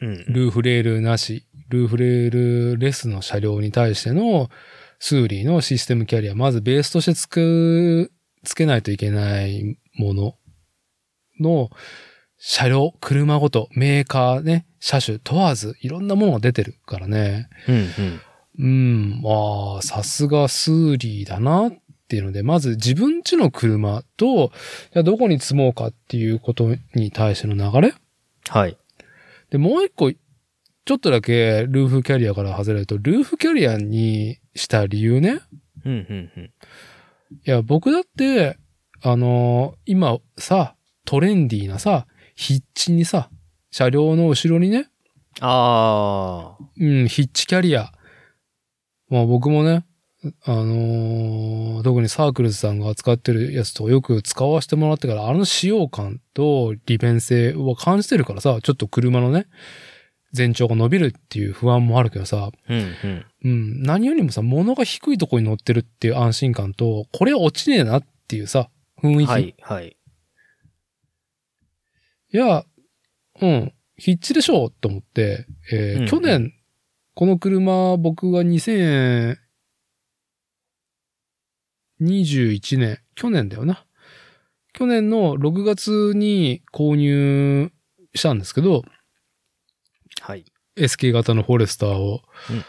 [0.00, 0.24] うん。
[0.28, 4.50] ルーフレールなし、ルーフレールレスの車両に対しての
[4.98, 8.12] Thule のシステムキャリア、まずベースとしてつく、
[8.44, 10.34] つけないといけないもの
[11.40, 11.70] の
[12.38, 17.48] 車両、車ごと、メーカーね、車種問わず、いろんなものが出てるからね。
[17.68, 18.20] うん、うん。
[18.58, 21.72] うん、まあ、さすがスーリーだなっ
[22.08, 24.52] ていうので、まず自分家の車と、
[24.92, 27.94] じゃあどこに積もうかっていうことに対しての流れ
[28.48, 28.76] はい。
[29.50, 35.40] で、もう一個、ちょっとだけルーフキャリアから外れると、ルーフキャリアにした理由ね。
[35.84, 36.44] うん、うん、うん。
[36.44, 36.50] い
[37.44, 38.56] や、僕だって、
[39.02, 43.30] あのー今さ、トレンディーなさ、ヒッチにさ、
[43.70, 44.88] 車両の後ろにね、
[45.40, 46.64] ああ。
[46.78, 47.92] うん、ヒッチキャリア。
[49.08, 49.85] まあ僕もね、
[50.44, 59.46] あのー特にサークルズさんが扱ってるやつとよく使わせてもらってから、あの使用感と利便性は感じてるからさ、ちょっと車のね、
[60.32, 63.26] 全長が伸びるっていう不安もあるけどさ、うんうん。
[63.44, 68.68] うん、何よりもさ、物が低いところに乗ってるっていう安心感と、これ落ちねえなっていうさ、
[69.02, 69.30] 雰囲気。
[69.30, 69.96] はい、はい。
[72.32, 72.64] いや、
[73.40, 76.52] うん、必致でしょうと思って、えーうんうん去年、
[77.14, 78.42] この車、僕が
[82.00, 83.84] 2021年、去年だよな。
[84.72, 87.70] 去年の6月に購入
[88.14, 88.82] したんですけど、
[90.20, 90.44] はい。
[90.76, 92.22] SK 型のフォレスターを。
[92.50, 92.64] うん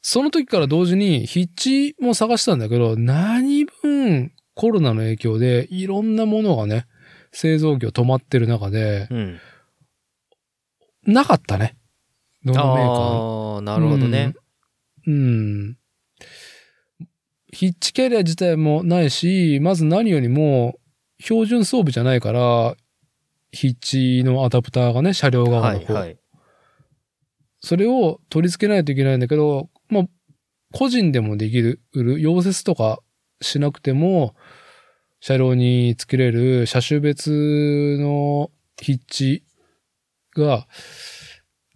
[0.00, 6.86] その時から同時に、筆致も探したんだけど、何分コロナの影響でいろんなものがね、
[7.32, 9.40] 製造業止まってる中で、うん。
[11.06, 11.76] なかったね。
[12.44, 14.34] どのメーカーもああ、なるほどね。
[15.06, 15.76] うん。
[17.52, 17.56] うん。
[17.56, 20.78] ヒッチキャリア自体もないし、まず何よりも、
[21.20, 22.76] 標準装備じゃないから、
[23.50, 25.84] ヒッチのアダプターがね、車両側はい。
[25.84, 26.18] はい。
[27.60, 30.04] それを取り付けないといけないんだけど、まあ、
[30.72, 33.00] 個人でもできる、溶接とか
[33.40, 34.34] しなくても、
[35.20, 39.44] 車両に付けれる車種別のヒッチ
[40.36, 40.68] が、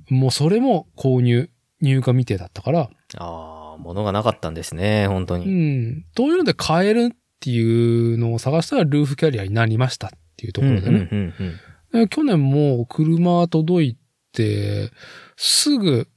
[0.09, 1.51] もうそれも購入、
[1.81, 3.52] 入荷未定だったから、あ
[3.83, 5.47] あ、物がなかったんですね、本当うに。
[5.47, 6.05] ん。
[6.15, 10.91] どういうので買えるっていうのを探したらルーフキャリアになりましたっていうところでね。
[10.91, 11.55] うんうんうんうん
[11.93, 13.99] で去年も車届い
[14.33, 14.91] て、
[15.37, 16.09] すぐ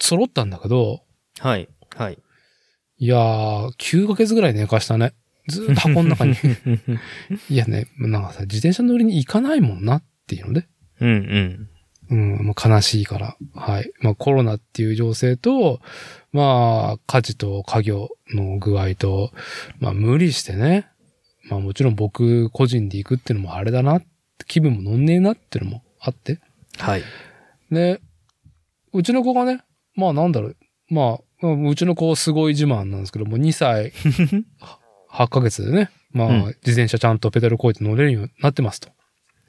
[0.00, 1.02] 揃ったんだけど、
[1.38, 2.18] はい、はい。
[2.98, 5.14] いやー、9ヶ月ぐらい寝かしたね。
[5.48, 6.34] ずーっと箱の中に。
[7.48, 10.66] いやね、なんかさ、自転車乗りに行かないもんなっていうので。
[11.00, 11.68] うんうん。
[12.10, 13.36] うん、もう悲しいから。
[13.54, 13.90] はい。
[14.00, 15.80] まあコロナっていう情勢と、
[16.32, 19.32] まあ家事と家業の具合と、
[19.78, 20.88] まあ無理してね。
[21.48, 24.02] まあもちろん僕個人で行くっていうのもあれだな。
[24.46, 26.40] 気分も乗んねえなっていうのもあって。
[26.78, 27.02] はい。
[27.70, 28.00] で、
[28.92, 29.62] うちの子がね、
[29.94, 30.56] まあなんだろう。
[30.90, 33.92] まあ、うちの子すごい自慢なんですけども、2歳
[35.10, 38.90] 8ヶ月でね、まあ、うん自転車ちゃんとペダルこいて乗れるようになってますと。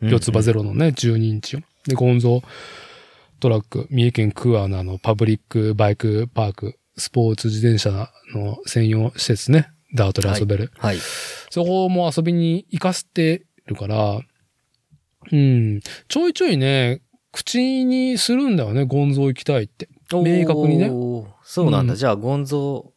[0.01, 1.59] 四つ葉ゼロのね、12インチを。
[1.87, 2.43] で、ゴンゾー
[3.39, 10.71] トラック、三重県クアナのパブリックバイクパーク、スポーツ自転車の専用施設ね、ダートで遊べる。
[10.77, 10.97] はい。
[11.49, 14.19] そこも遊びに行かせてるから、
[15.31, 19.89] うん、ちょいちょいね、口にするんだよね、ゴンゾー行きたいって。
[20.11, 20.89] 明確にね。
[21.43, 21.93] そうなんだ。
[21.93, 22.93] うんじゃあ、ゴンゾ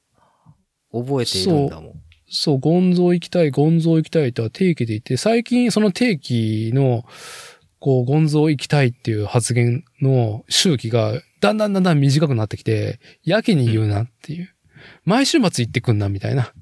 [0.93, 1.93] ー、覚えているんだもん。
[2.31, 7.05] そう、ゴンゾー行きたい、ゴンゾー行きたいとは定期で言って、最近その定期の、
[7.81, 14.55] こう、ゴンゾー行きたいっていう発言の周期が、だんだんだんだん短くなってきて、やけに言うなっていう。
[15.05, 16.53] 毎週末行ってくんな、みたいな。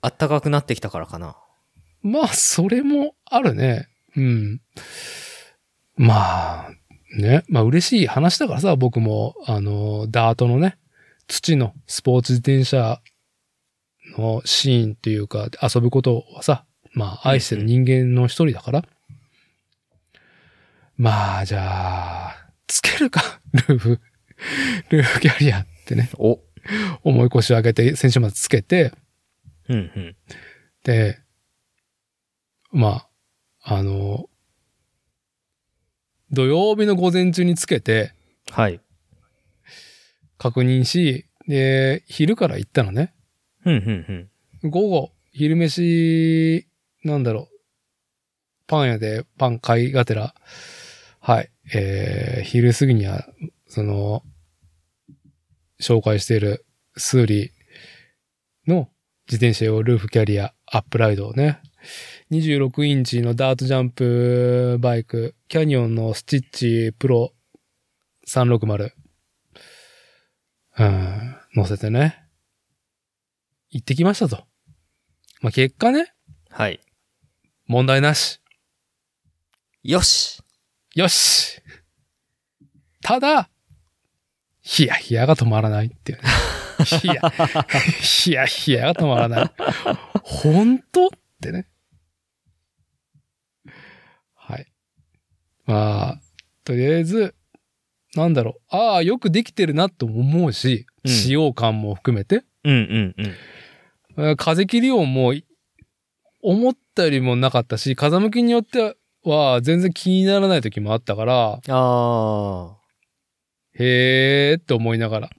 [0.00, 1.36] あったかくなってきたからかな。
[2.02, 3.88] まあ、それもあるね。
[4.16, 4.60] うん。
[5.96, 6.70] まあ、
[7.16, 7.44] ね。
[7.48, 10.76] まあ、嬉しい話だからさ、僕も、あの、ダートのね、
[11.26, 13.00] 土のスポーツ自転車
[14.16, 18.84] のシーンっていうか、遊ぶことはさ、まあ、愛してる人間の一人だから。
[20.98, 24.00] まあ、じゃあ、つけるか、 ルーフ、
[24.90, 26.40] ルーフキャリアってね、お。
[27.04, 28.92] 重い腰を上げて、先週までつけて、
[29.68, 30.16] うんうん。
[30.82, 31.20] で、
[32.72, 33.06] ま
[33.62, 34.28] あ、あの、
[36.32, 38.12] 土曜日の午前中につけて
[38.50, 38.80] はい。
[40.36, 43.14] 確認し、で、昼から行ったのね。
[43.64, 44.28] うんうん
[44.62, 44.70] うん。
[44.70, 46.66] 午後、昼飯、
[47.04, 47.58] なんだろう、
[48.66, 50.34] パン屋でパン買いがてら、
[51.28, 53.28] はい、えー、昼過ぎには、
[53.66, 54.22] その、
[55.78, 56.64] 紹介している
[56.96, 58.88] Thule の
[59.26, 61.60] 自転車用ルーフキャリア UpRide をね、
[62.30, 67.34] 26インチのダートジャンプバイク、 Canyon の Stitched Pro
[68.26, 68.90] 360、
[70.78, 72.24] うん、乗せてね、
[73.68, 74.46] 行ってきましたと。
[75.42, 76.14] まあ、結果ね、
[76.48, 76.80] はい。
[77.66, 78.40] 問題なし。
[79.82, 80.42] よし
[80.94, 81.60] よし
[83.02, 83.50] ただ、
[84.60, 86.24] ヒヤヒヤが止まらないっていうね。
[86.84, 87.22] ヒヤ、
[88.00, 89.50] ヒヤヒヤが止まらない。
[90.22, 91.08] 本当っ
[91.40, 91.66] てね。
[94.34, 94.66] はい。
[95.66, 96.20] まあ、
[96.64, 97.34] とりあえず、
[98.14, 98.76] なんだろう。
[98.76, 102.44] ああ、よくできてるなと思うし、うん使用感も含めて。
[102.64, 103.24] うんうん
[104.16, 104.30] うん。
[104.30, 105.32] あ風切り音も
[106.42, 108.94] 思ったよりもなかったし、風向きによっては
[109.62, 112.76] 全然気にならない時もあったから、ああ。
[113.74, 115.30] へーって思いながら。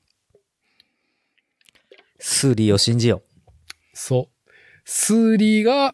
[2.19, 3.49] Thule を信じよう。
[3.93, 4.49] そう。
[4.85, 5.93] スーリーが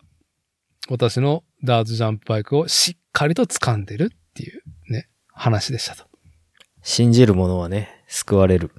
[0.89, 6.05] 私のダーツジャンプバイクをしっかりと掴んでるっていうね、話でしたと。
[6.81, 8.71] 信じる者はね、救われる。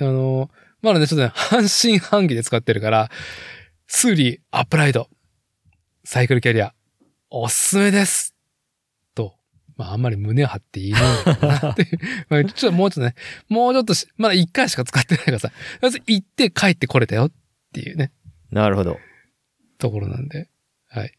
[0.00, 0.50] あの、
[0.82, 3.10] まだね、ちょっとね、半信半疑で使ってるから、
[3.86, 5.08] スーリー、アップライド、
[6.04, 6.74] サイクルキャリア、
[7.30, 8.34] おすすめです
[9.14, 9.34] と、
[9.76, 11.98] まあ、あんまり胸を張って言えないんだけどなっていう。
[12.30, 13.14] まあ、ちょっともうちょっとね、
[13.48, 15.50] もうちょっとし、まだ一回しか使ってないからさ、
[15.82, 17.32] まず行って帰ってこれたよっ
[17.72, 18.12] ていうね、
[18.50, 18.98] なるほど。
[19.78, 20.48] ところなんで。
[20.88, 21.12] はい。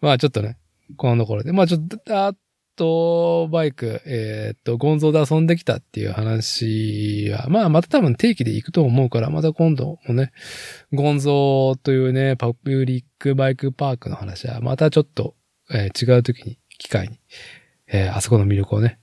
[0.00, 0.58] まあちょっとね、
[0.96, 1.52] このところで。
[1.52, 2.34] まあちょっと、あ
[2.78, 10.32] と、バイク、えーっと、ゴンゾーで遊んできたっていう話は、まあまた多分定期で行くと思うから、また今度もね、
[10.92, 15.34] ゴンゾーというね、パブリックバイクパークの話は、またちょっと、
[15.70, 17.20] えー違う時に、機会に、
[17.88, 18.98] えーあそこの魅力をね、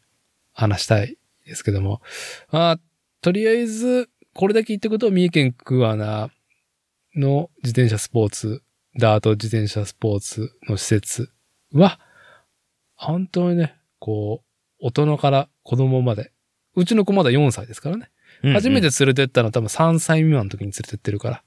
[0.54, 2.02] 話したいですけども。
[2.50, 2.80] まあ、
[3.22, 6.30] とりあえず、これだけ言っておくと、三重県桑名
[7.16, 8.64] の自転車スポーツ、
[8.98, 11.30] ダート自転車スポーツの施設
[11.74, 12.00] は、
[12.96, 16.32] 本当にね、こう、大人から子供まで、
[16.76, 18.10] うちの子まだ4歳ですからね。
[18.54, 21.44] 初めて連れてったのは多分3歳未満の時に連れてってるから。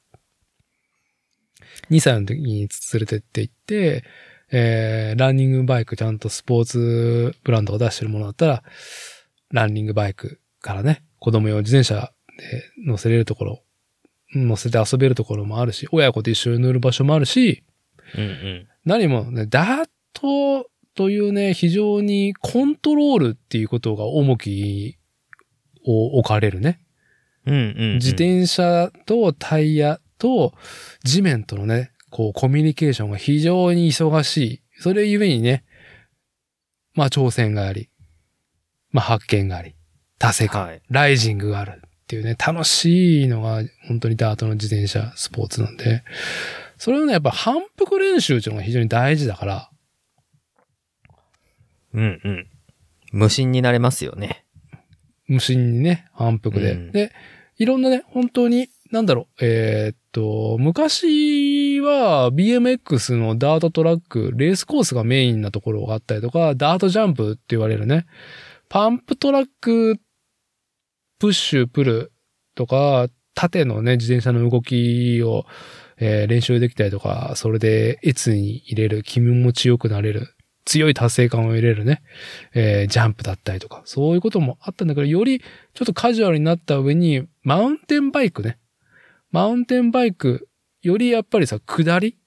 [1.90, 2.68] 2歳の時に連
[3.00, 4.04] れてって行って、
[4.50, 8.62] えー、ランニングバイクちゃんとスポーツブランドが出してるものだったら、
[9.50, 13.62] ランニングバイクからね、子供用自転車で乗せれるところ、
[14.34, 17.62] 乗せて遊べるところもあるし、親子と一緒に乗る場所もあるし、
[18.16, 18.68] うんうん。
[18.84, 24.98] 何もね、ダートというね、非常にコントロールっていうことが重き
[25.86, 26.80] を置かれるね。
[27.46, 27.94] うんうんうん。
[27.98, 30.54] 自転車とタイヤと
[31.04, 34.62] 地面とのね、こうコミュニケーションが非常に忙しい。
[34.80, 35.64] それゆえにね、
[36.94, 37.90] まあ挑戦があり、
[38.90, 39.76] まあ発見があり、
[40.18, 40.82] 達成感、はい。
[40.90, 46.02] ライジングがあるっていうね、楽しいのが本当にダートの自転車スポーツなんで、
[46.76, 49.70] それをね、やっぱ反復練習っていうのが非常に大事だから、
[51.94, 52.46] うんうん。
[53.12, 54.44] 無心になれますよね。
[55.26, 56.72] 無心にね、反復で。
[56.72, 57.12] うんで、
[57.58, 68.06] いろんなね、本当に、なんだろう、えーっと、昔は BMX のダートトラック、レースコースがメインなところがあったりとか、ダートジャンプって言われるね、
[68.68, 69.96] パンプトラック、
[71.18, 72.12] プッシュ、プル
[72.54, 75.44] とか、縦のね、自転車の動きを、
[75.98, 80.34] えー練習できたりとか、それで、越に入れる、気持ちよくなれる、
[80.68, 82.02] 強い達成感を入れるね、
[82.52, 88.58] えージャンプだったりとか、そういうこともあったんだけど、よりちょっとカジュアルになった上に、マウンテンバイクね。
[89.30, 90.46] マウンテンバイク、
[90.82, 92.18] よりやっぱりさ、下り？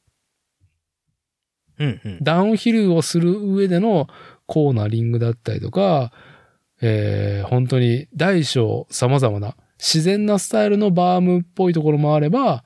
[1.77, 2.17] うんうん。
[2.23, 4.07] ダウンヒルをする上での
[4.47, 6.11] コーナリングだったりとか、
[6.81, 12.61] えー本当に大小様々な自然なスタイルのバームっぽいところもあれば、うん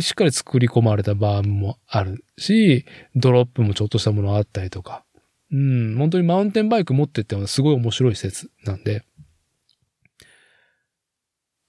[0.00, 5.04] しっかり作り込まれたバームもあるし、ドロップもちょっとしたものあったりとか。
[5.52, 9.04] うん、本当にマウンテンバイク持ってってもすごい面白い施設なんで。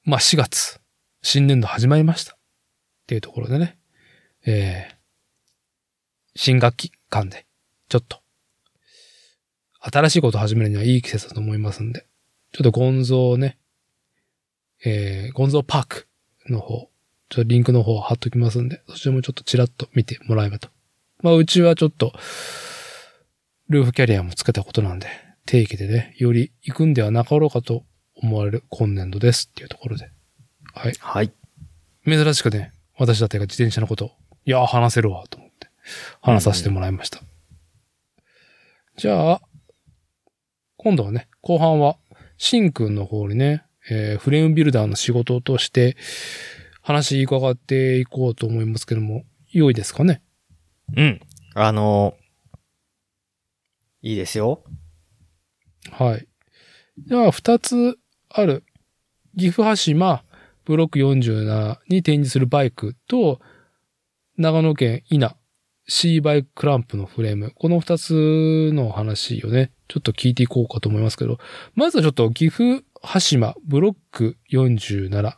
[0.04, 0.80] まあ4月、
[1.22, 2.34] 新年度始まりました。
[2.34, 2.38] っ
[3.08, 3.78] ていうところでね。
[4.46, 4.98] えー
[6.40, 7.48] 新学期間で、
[7.90, 8.20] ちょっと、
[9.80, 12.06] 新しいこと始めるにはいい季節だと思いますんで、
[12.52, 13.58] ちょっとゴンゾーね、
[14.86, 16.08] えー、ゴンゾーパーク
[16.48, 16.92] の方、
[17.30, 20.70] ちょっとリンクの方貼っときますんで、そちらもちょっとチラッと見てもらえばと。
[21.22, 22.14] まあ、うちはちょっと、
[23.70, 25.08] ルーフキャリアもつけたことなんで、
[25.46, 27.84] 定期でね、より行くんではなかろうかと
[28.16, 30.10] 思われる今年度ですっていうところで。
[30.74, 30.94] はい。
[31.00, 31.32] はい。
[32.06, 34.12] 珍しくね、私だってが自転車のこと、
[34.46, 35.68] いやー、話せるわ、と思って、
[36.22, 37.22] 話させてもらいました。
[38.96, 39.42] じゃあ、
[40.78, 41.98] 今度はね、後半は、
[42.38, 45.98] シンくんの方にね、えーフレームビルダーの仕事として、
[46.88, 50.22] 話伺っていこうと思いますけども、良いですかね？
[50.96, 51.20] うん。
[51.54, 52.16] あの
[54.02, 54.64] いいですよ。
[55.92, 56.26] はい。
[57.06, 58.64] じゃあ、二つある、
[59.38, 60.24] 岐阜羽島
[60.64, 63.42] ブロック47に展示するバイクと、
[64.38, 65.36] 長野県稲
[65.90, 67.52] C バイククランプのフレーム。
[67.54, 71.38] この二つの話をね、ちょっと聞いていこうかと思いますけど、
[71.76, 75.34] まずはちょっと岐阜羽島ブロック47。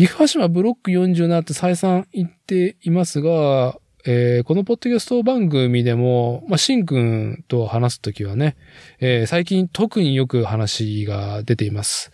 [0.00, 3.76] 岐阜羽島ブロック47って再三言っていますが、
[4.06, 8.56] えーこのポッドキャスト番組でも、まあ、シンくんと話すときはね、
[9.00, 12.12] えー最近特によく話が出ています。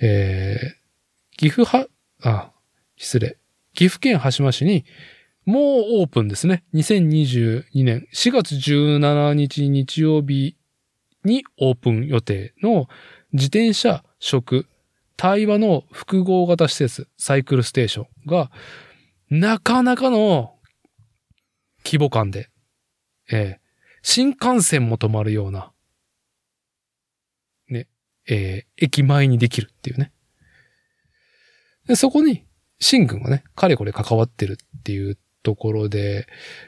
[0.00, 1.88] えー岐阜は、
[2.22, 2.52] あ、
[2.96, 3.36] 失礼。
[3.74, 4.84] 岐阜県羽島市に、
[5.44, 5.64] もう
[6.02, 6.62] オープンですね。
[6.72, 10.56] 2022年4月17日日曜日
[11.24, 12.86] にオープン予定の
[13.32, 14.68] 自転車、食、
[15.16, 18.50] 対話の複合型施設、サイクルステーションが、
[19.30, 20.54] なかなかの
[21.84, 22.50] 規模感で、
[23.30, 23.64] えー
[24.06, 25.72] 新幹線も止まるような、
[27.70, 27.88] ね、
[28.28, 30.12] えー駅前にできるっていうね。
[31.86, 32.44] で、そこに、
[32.78, 36.26] 新軍がね、かれこれ関わってるっていうところで、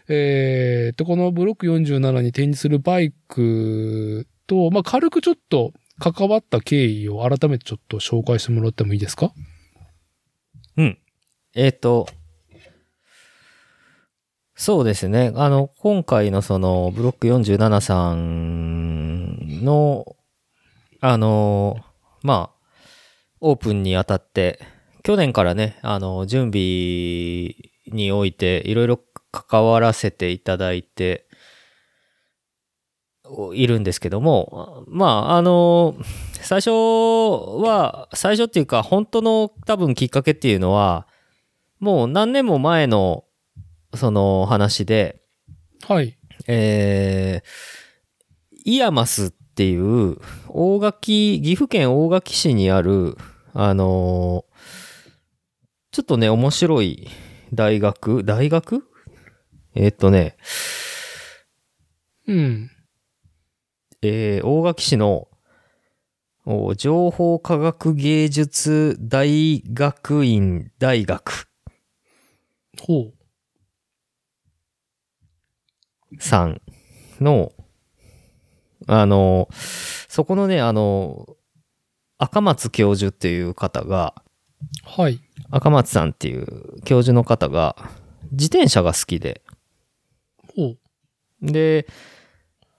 [0.08, 9.32] えー、と、このブロック47に展示するバイクと、まあ、軽くちょっと関わった経緯を改めてちょっと紹介してもらってもいいですか？
[10.76, 10.98] うん。
[11.54, 12.06] えっ、と、
[14.54, 15.32] そうですね。
[15.36, 20.16] あの、今回のその、ブロック47さんの、
[21.00, 21.76] あの、
[22.22, 22.56] まあ、
[23.40, 24.60] オープンにあたって、
[25.02, 27.54] 去年からね、あの、準備
[27.86, 31.25] において、いろいろ関わらせていただいて、
[33.54, 35.96] いるんですけども、まあ、あの、
[36.32, 41.06] 最初は、最初っていうか、本当の多分きっかけっていうのは、
[41.78, 43.24] もう何年も前の、
[43.94, 45.22] その話で、
[45.88, 46.18] はい。
[46.46, 50.18] えー、 IAMAS っていう、
[50.48, 53.16] 大垣、岐阜県大垣市にある、
[53.52, 54.56] あのー
[55.92, 57.08] ちょっとね、面白い
[57.54, 58.84] 大学、大学？
[59.74, 60.36] えーっとね、
[62.28, 62.70] うん。
[64.02, 65.28] えー大垣市の
[66.44, 71.48] お情報科学芸術大学院大学
[72.80, 73.12] ほ
[76.18, 76.60] さん
[77.20, 77.52] の、
[78.86, 79.48] あの、
[80.08, 81.36] そこのね、あの、
[82.18, 84.14] 赤松教授っていう方が、
[84.96, 85.02] う。
[85.02, 85.20] はい。
[85.50, 87.76] 赤松さんっていう教授の方が、
[88.32, 89.42] 自転車が好きで、
[90.54, 90.78] ほう。
[91.42, 91.86] で、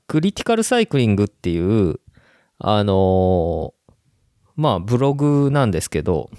[0.08, 2.00] クリティカルサイクリングっていう、
[2.60, 3.94] あのー
[4.56, 6.30] まあ、ブログなんですけど、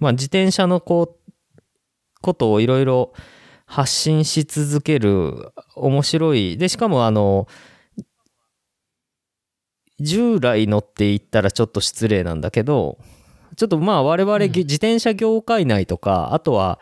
[0.00, 1.52] まあ、自転車のこう、
[2.20, 3.12] ことをいろいろ
[3.66, 6.58] 発信し続ける面白い。
[6.58, 7.46] で、しかもあの、
[10.00, 12.98] 従来のって言ったらちょっと失礼なんだけど、
[13.56, 16.80] ちょっとまあ我々うん自転車業界内とか、あとは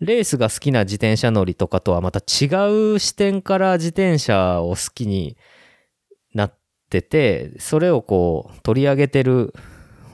[0.00, 2.46] レースが好きな自転車乗りとかとはまた違
[2.94, 5.36] う視点から自転車を好きに
[6.34, 6.58] なっ
[6.90, 9.54] てて、それをこう取り上げてる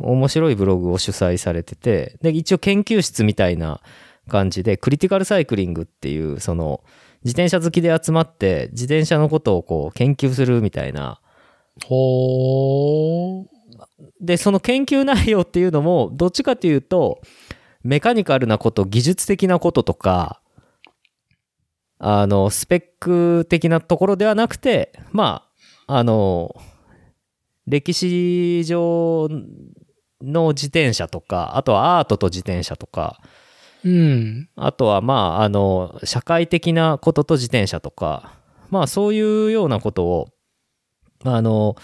[0.01, 3.81] 面白いブログを主催されてて、で、一応研究室みたいな
[4.29, 6.83] 感じで、クリティカルサイクリングっていう、その、
[7.25, 11.21] 自転車好きで集まって、自転車のことをこう研究するみたいな。
[11.85, 13.47] ほー。
[14.21, 17.21] で、その研究内容っていうのも、どっちかというと、
[17.83, 20.41] メカニカルなこと、技術的なこととか、
[21.99, 25.47] あの、スペック的なところではなくて、ま
[25.87, 26.55] あ、あの、
[27.67, 29.29] 歴史上
[30.23, 33.21] の自転車とか、あとはアートと自転車とか、
[33.85, 34.49] うん。
[34.57, 38.33] あとはまあ、あの、社会的なことと自転車とか、
[38.69, 40.29] まあそういうようなことを、
[41.25, 41.77] あの、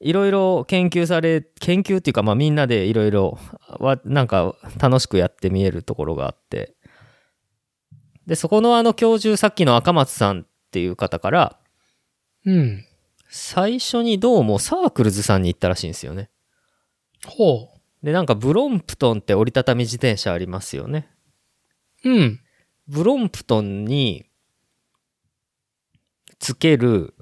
[0.00, 3.38] いろいろ研究され、研究っていうかまあみんなでいろいろ、
[3.80, 6.74] わなんか楽しくやって見えるところがあって、
[8.26, 11.58] で、そこのあの教授、さっきの赤松さんっていう方から、
[12.44, 12.84] うん。
[13.30, 16.30] 最初にどうもサークルズさんに行ったらしいんですよね。
[17.26, 17.68] ほ
[18.02, 21.10] で、なんかブロンプトンって折りたたみ自転車ありますよね。
[22.04, 22.10] う。
[22.10, 22.40] うん。
[22.86, 24.26] ブロンプトンに
[26.38, 27.14] つける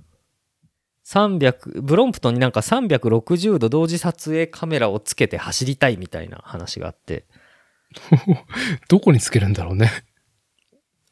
[1.07, 7.27] 300、ブロンプトンになんか360度同時撮影カメラをつけて走りたいみたいな話があって、
[8.89, 9.91] どこにつけるんだろうね。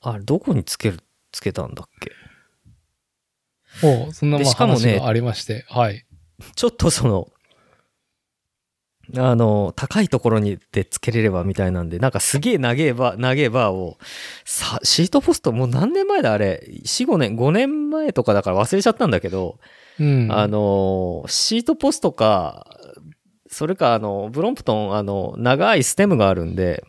[0.01, 0.99] あれどこにつける、
[1.31, 2.11] つけたんだっけ？
[3.81, 4.13] ほう。
[4.13, 5.65] そんなしかもね話がありまして。
[5.69, 6.05] はい。
[6.57, 7.29] ちょっとその、
[9.17, 13.99] あの、高いところにでつけれればみたいなんで、なんかすげえ長えバー、長えバーを、
[14.45, 19.61] さ、シートポストもう何年前だあれ ?4、5年、5年前とかだから忘れちゃったんだけど、
[19.99, 20.33] うん。
[20.33, 22.67] あの、シートポストか、
[23.49, 26.85] それか、あの、ブロンプトン、あの、長いステムがあるんで、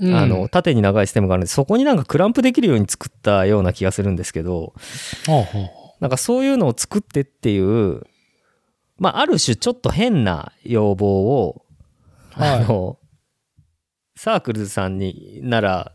[0.00, 4.74] うん、あの、縦に長いステムがあるんで、そこになんかクランプできるように作ったような気がするんですけど、
[6.00, 8.02] なんかそういうのを作ってっていう、
[8.98, 11.64] まあ、ある種ちょっと変な要望を、
[12.34, 12.64] あはい。
[12.64, 12.98] あの、
[14.16, 15.92] サークルズさんになら、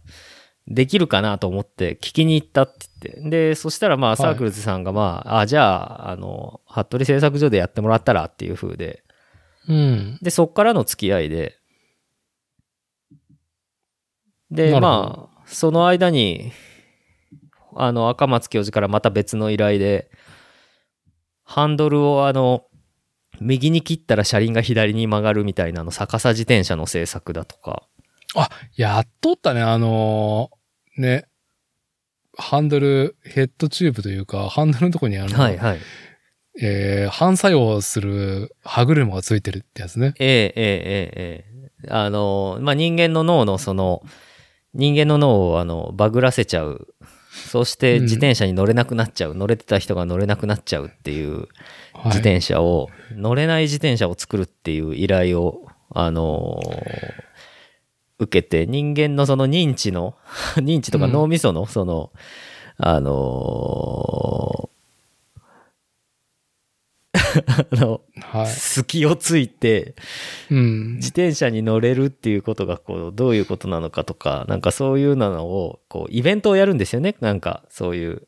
[0.68, 3.30] できるかなと思って聞きに行ったって言って。
[3.30, 9.03] で、そしたらまあいサークルズさんがまあ、あ、じゃあ、あの、服部製作所でやってもらったらっていう風で、
[9.68, 10.20] うん。
[10.22, 11.57] で、そっからの付き合いで、
[14.51, 16.51] で、まあ、その間に、
[17.76, 20.09] あの、赤松教授からまた別の依頼で、
[21.43, 22.66] ハンドルをあの、
[23.41, 27.88] 右に切ったら車輪が左に曲がるみたいなあの逆さ自転車の製作だとか。
[28.36, 31.26] あ、やっとったね、あのー、ね、
[32.38, 35.80] ハンドル、ヘッドチューブというか、ハンドルのとこにあの、はいはい。
[36.62, 40.14] えー、反作用する歯車がついてるってやつね。
[40.20, 41.46] えええええ
[41.86, 44.04] えあのー、まあ、人間の脳のその、
[44.74, 46.88] 人間の脳をあの、バグらせちゃう。
[47.34, 51.48] そして自転車に乗れなくなっちゃう、うん、乗れてた人が乗れなくなっちゃうっていう
[52.06, 57.33] 自転車を、はい、乗れない自転車を作るっていう依頼を、あのー
[58.20, 60.16] 受けて、人間のその認知の、
[60.57, 62.11] 認知とかうん脳みその、その、
[62.78, 64.74] あのー
[67.72, 68.47] あの、はい。
[68.47, 69.95] 隙をついて、
[70.49, 70.95] うん。
[70.95, 77.16] 自転車に乗れるっていうことが、こう、どういうことなのかとか、なんかそういうのを、こう、イベントをやるんですよね。
[77.22, 78.28] なんか、そういう。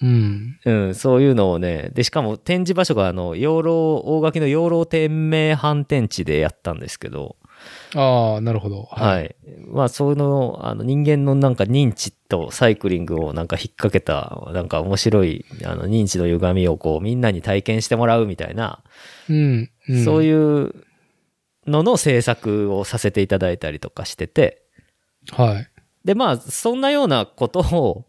[0.00, 0.58] うん。
[0.64, 7.36] うん、そういうのをね、で、しかも展示場所があの、養老、大垣の養老天明反転地でやったんですけど、
[7.94, 8.84] ああ、なるほど。
[8.90, 9.36] はい。
[9.66, 18.82] まあ、その、あの、人間のなんか認知とサイクリングをなんか引っ掛けた、なんか面白い、あの、認知の歪みをこう、みんなに体験してもらうみたいな、
[19.28, 19.70] うん。
[19.88, 20.24] うん、そうう。
[20.24, 20.74] いう
[21.66, 24.62] のの制作をさせていただいたりとかしてて、
[25.30, 25.68] はい。
[26.04, 28.06] で、まあ、そんなようなことを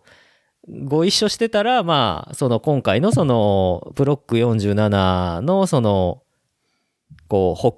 [0.67, 6.23] ご一緒してたら、まあ、その今回のその、ブロック47のその、
[7.27, 7.77] こう、発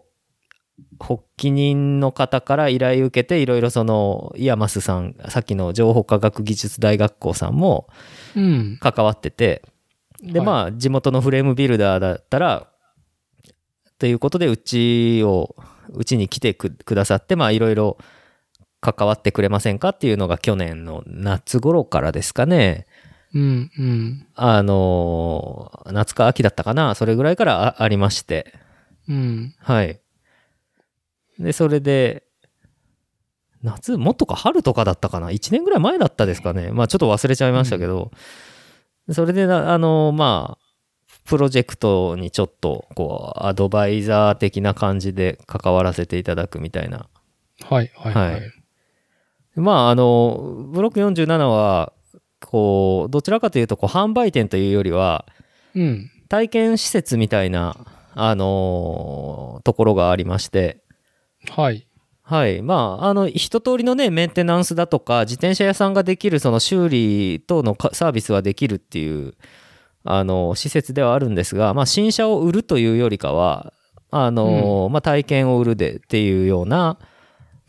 [1.00, 7.88] 発起人の方から依頼受けて、いろいろその、 IAMAS さん、さっきの情報科学技術大学校さんも
[8.36, 8.78] うん。
[8.80, 9.64] 関わってて、
[10.22, 12.68] で、はいまあ、地元のフレームビルダーだったら、
[14.00, 15.56] ということで、うちを、
[15.90, 17.98] うちに来てくくださって、まあ、いろいろ
[18.82, 22.88] 関わってくれませんかっていうのが去年の夏頃からですかね。
[23.34, 23.72] うん。
[23.78, 24.28] うん。
[24.36, 26.96] あの、夏か秋だったかな。
[26.96, 28.54] それぐらいからあありまして。
[29.08, 29.56] うん。
[29.60, 30.00] はい。
[31.40, 32.24] で、それで、
[33.64, 36.72] 夏もっとか春とかだったかな ?1 年ぐらい前だったですかね。
[36.72, 38.12] まあちょっと忘れちゃいましたけど、
[39.12, 40.66] それでな、あの、まあ、
[41.26, 47.08] プロジェクトにちょっと、こう、アドバイザー的な感じで関わらせていただくみたいな。
[47.64, 47.92] はい。
[47.96, 48.14] はい。
[48.14, 48.42] ははい
[49.58, 49.60] い。
[49.60, 51.94] まあ、あの、ブロック47は、
[52.42, 55.26] こう、どちらかというと、こう、販売店というよりは、
[55.74, 56.12] うん。
[56.30, 57.78] 体験施設みたいな、
[58.18, 60.85] あのところがありまして、
[61.52, 61.88] はい。
[62.22, 62.62] はい。
[62.62, 69.36] まあ、あの、一通りのね、メンテナンスだとか、自転車屋さんができる、その修理等のかサービスはできるっていう、
[70.04, 73.74] あの、施設ではあるんですが、まあ、新車を売るというよりかは、
[74.10, 76.98] あの、まあ、体験を売るでっていうような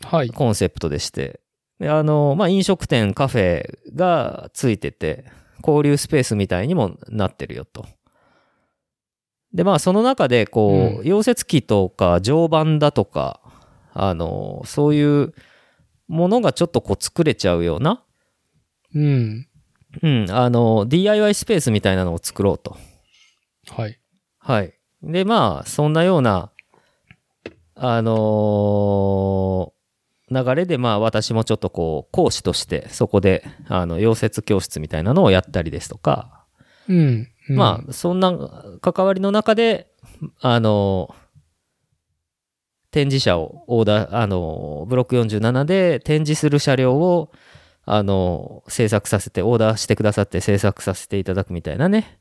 [0.03, 0.29] はい。
[0.29, 1.39] コンセプトでして、
[1.79, 5.25] であの、まあ、飲食店、カフェがついてて、
[5.61, 7.85] 交流スペースみたいにもなってるよと。
[9.53, 13.41] で、まあ、その中で、こう、うん溶接機とか、常磐だとか、
[13.99, 15.33] あの、そういう
[16.07, 18.03] ものがちょっとこう作れちゃうような、
[18.93, 19.47] うん。
[20.03, 22.77] うん、あの、DIY スペースみたいなのを作ろうと。
[23.69, 23.99] はい。
[24.37, 24.73] はい。
[25.01, 26.51] で、まあ、そんなような、
[27.75, 29.77] あのー
[30.29, 36.45] 流れで、まあ、私もちょっとこう、講師として、そこで、あの、溶接教室みたいなのをやったりですとか、
[36.89, 37.27] うん。
[37.49, 38.33] うんまあ、そんな
[38.81, 39.87] 関わりの中で、
[40.41, 41.15] あの
[42.91, 47.31] 展示車をオーダー、あのブロック47で展示する車両を、
[47.85, 52.19] あの制作させて、オーダーしてくださって制作させていただくみたいなね。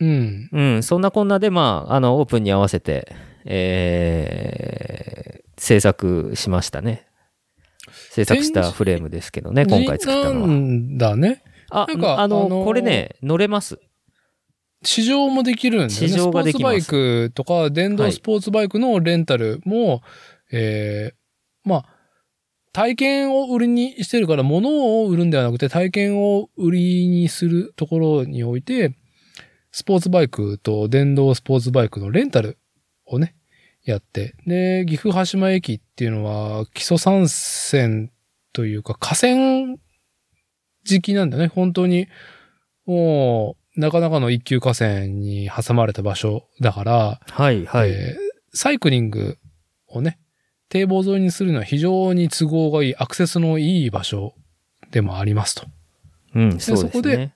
[0.00, 0.48] うん。
[0.52, 7.06] うん、そんなこんなで、まあ、あの、オープンに合わせて、えー制作しましたね。
[8.10, 10.46] 制作したフレームですけどね、今回作ったのなは。
[10.48, 11.42] んだね。
[11.70, 13.78] あ、あの、あのーこれね、乗れます。
[14.84, 16.08] 試乗もできるんだよね。
[16.08, 20.02] 試乗ができますスポーツバイクとか、電動スポーツバイクのレンタルも、
[20.52, 21.84] えーまあ、
[22.72, 28.96] 体験を売りにしてるから、物を売るんではなくて、体験を売りにするところにおいて、
[29.70, 32.58] スポーツバイクと電動スポーツバイクのレンタル
[33.06, 33.34] をね、
[33.84, 34.34] やって。
[34.46, 38.10] で、岐阜羽島駅っていうのは、基礎参戦
[38.52, 39.76] というか、河川
[40.84, 41.48] 時期なんだね。
[41.48, 42.08] 本当に、
[42.86, 47.90] もう、なかなかの一級河川に挟まれた場所だから、はい、はい。
[47.90, 49.36] えーサイクリング
[49.88, 50.18] をね、
[50.68, 54.34] 堤防沿いにするのは非常に都合がいい、アクセスのいい場所
[54.92, 55.66] でもありますと。
[56.34, 56.90] うん、そうですね。
[56.90, 57.32] そこで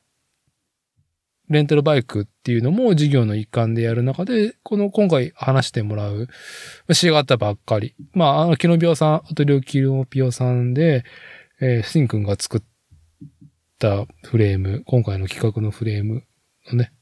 [1.48, 6.28] レンタルバイクっていうのも事業の一環でやる中で、この今回話してもらう、
[6.92, 7.94] 仕上がったばっかり。
[8.12, 11.04] まあ、あの、キノビオさん、アトリオキノビオさんで、
[11.60, 12.60] えー、シンくんが作っ
[13.78, 16.24] たフレーム、今回の企画のフレーム
[16.70, 16.92] のね、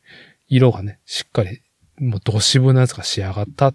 [0.48, 1.62] 色がね、しっかり
[1.98, 3.74] もうド渋なやつが仕上がったっ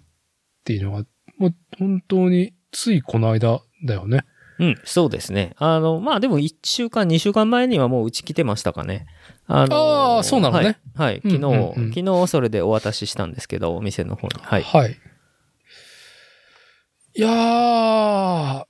[0.63, 1.05] ていうのが、
[1.37, 4.25] もう本当についこの間だよね。
[4.59, 5.55] うん、そうですね。
[5.57, 9.07] あの、まあでも1週間、2週間前にはもううち来てましたかね。
[9.47, 10.77] あのあーそうなのね。
[10.93, 11.13] はい。
[11.13, 11.53] はい、昨日、うんうん
[11.85, 14.33] うん昨日それでお渡ししたんですけど、お店の方に。
[14.39, 14.63] はい。
[14.63, 14.97] はい。
[17.13, 18.65] いやー、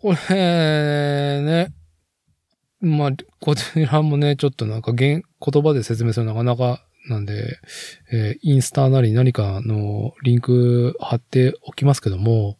[0.00, 1.72] これね、
[2.80, 3.10] まあ、
[3.40, 7.58] こちらもね、ちょっとなんか言言葉で説明するのはなかなかなんで、
[8.12, 12.58] えーインスタなり何かのリンク貼っておきますけども、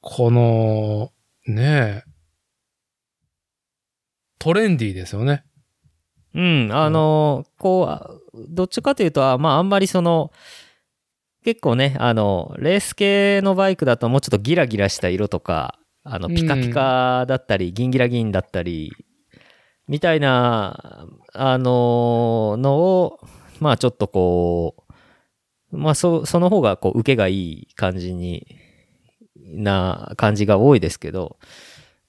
[0.00, 1.12] この、
[1.46, 2.04] ね
[4.38, 5.44] トレンディーですよね。
[6.34, 8.10] うん、あの、こうあ、
[8.48, 10.32] どっちかというと、あまああんまりその、
[11.44, 16.34] 結構ね、あの、レース系のバイクだともうちょっとギラギラした色とか、あの、うん。
[16.34, 18.92] ピカピカだったり、ギンギラギンだったり、
[19.88, 23.20] みたいな、あの、のを、
[23.60, 24.86] まあちょっとこ
[25.70, 28.46] う、まあそ、その方がこう、受けがいい感じに、
[29.36, 31.38] な感じが多いですけど、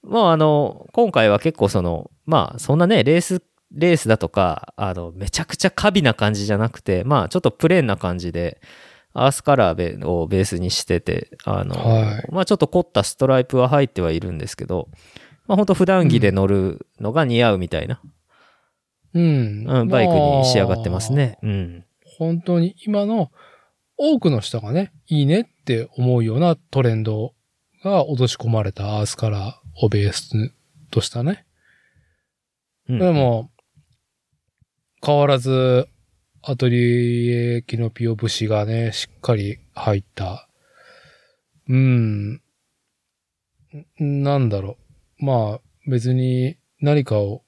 [0.04, 8.62] まああの、今回は結構その、まあそんなね、レースレースだとか、あの、めちゃくちゃカビな感じじゃなくて、まあ、ちょっとプレーンな感じで、
[9.14, 14.89] アースカラーをベースにしてて、あの、はいまあ、ちょっと凝ったストライプは入ってはいるんですけど、
[15.47, 18.01] まあ、ほんと普段着で乗るのが似合うみたいな、
[19.14, 19.66] うん。
[19.68, 21.38] うん、バイクに仕上がってますね。
[21.43, 21.86] うん。
[22.18, 23.32] 本当に今の
[23.97, 27.34] 多くの人がね、いいねって思うようなトレンド
[27.84, 30.32] が落とし込まれたアースカラーをベース
[30.89, 31.45] としたね。
[32.89, 33.49] うんで、も、
[35.05, 35.88] 変わらず、
[36.46, 40.50] アトリエキノピオ節がね、しっかり入った。
[41.70, 42.41] うん。
[43.98, 44.76] なんだろ
[45.22, 45.26] う。
[45.26, 47.46] まあ、別に何かを、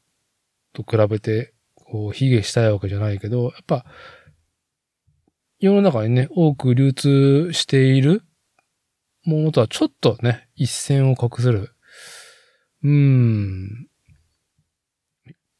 [0.71, 3.85] と比べて、こう、卑下したいわけじゃないけど、やっぱ、
[5.59, 8.23] 世の中にね、多く流通している
[9.25, 11.75] ものとはちょっとね、一線を画する。
[12.81, 13.89] うーん。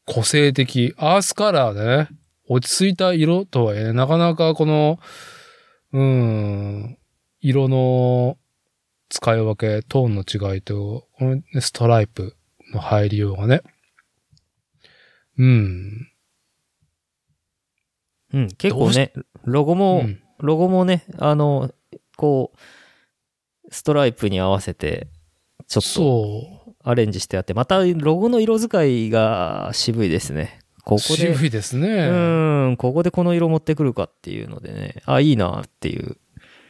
[0.06, 0.94] 個性的。
[0.96, 2.08] アースカラーでね、
[2.48, 4.98] 落ち着いた色とはいえね、なかなかこの、
[5.92, 6.98] うーん、
[7.40, 8.38] 色の
[9.08, 12.36] 使い分け、トーンの違いと、このねストライプ
[12.72, 13.62] の入りようがね。
[15.38, 16.08] うん。
[18.32, 19.12] うん、結構ね、
[19.44, 21.72] ロゴも、うんロゴもね、あの、
[22.14, 22.58] こう、
[23.70, 25.08] ストライプに合わせて、
[25.66, 26.66] ちょっと。
[26.88, 30.60] アレンジしてあって、またロゴの色使いが渋いですね。
[30.86, 31.88] ここで、渋いですね。
[31.88, 32.14] う
[32.68, 36.16] ん、ここでこの色持ってくるかっていうのでね、あ、いいなっていう。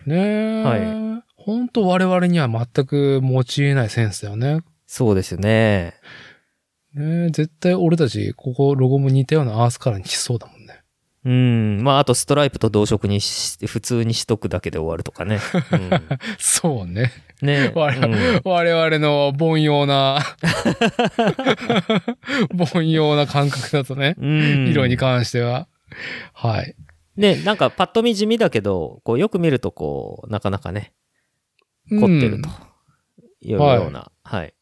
[0.07, 0.62] ねえ。
[0.62, 4.61] は本当我々には全く持ち得ないセンスだよね。
[4.87, 5.97] そうですよね。
[6.95, 10.81] ねえ絶対俺たち、ここロゴも似たようなアースカラーにしそうだもんね。
[11.27, 11.83] うん。
[11.83, 15.41] まあ、あとストライプと同色にし、普通にしとくだけで終わるとかね。
[16.41, 17.12] そうね。
[17.43, 20.20] うん、ね、我々の凡庸な、
[22.74, 24.14] 凡庸な感覚だとね。
[24.18, 24.68] うん。
[24.68, 25.68] 色に関しては。
[26.32, 26.74] はい。
[27.16, 30.93] ね、なんかパッと見地味だけど、こうよく見るとこう、なかなかね、
[31.91, 32.49] 凝ってると
[33.41, 34.11] いうような。
[34.22, 34.47] はい。
[34.47, 34.57] うん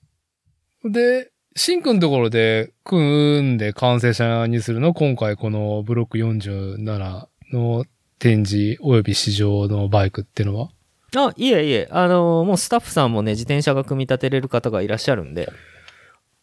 [0.84, 7.84] で、シンクのところで組んで完成車にするの今回このブロック47の
[8.18, 10.68] 展示及び試乗のバイクってのは？
[11.16, 15.52] あ、いえいえ、あのーもうスタッフさんもね、自転車が組み立てれる方がいらっしゃるんで。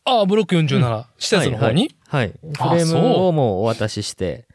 [0.04, 2.28] ああ、ブロック47、施設の方に、はい。
[2.28, 4.48] はいあフレームをもうお渡しして、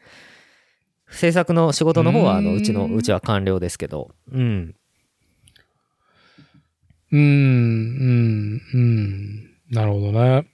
[1.09, 4.75] 制作の仕事の方は、あの、うちの、うちは完了ですけど、うん。
[7.11, 9.49] うーん、うん、うん。
[9.71, 10.47] なるほどね。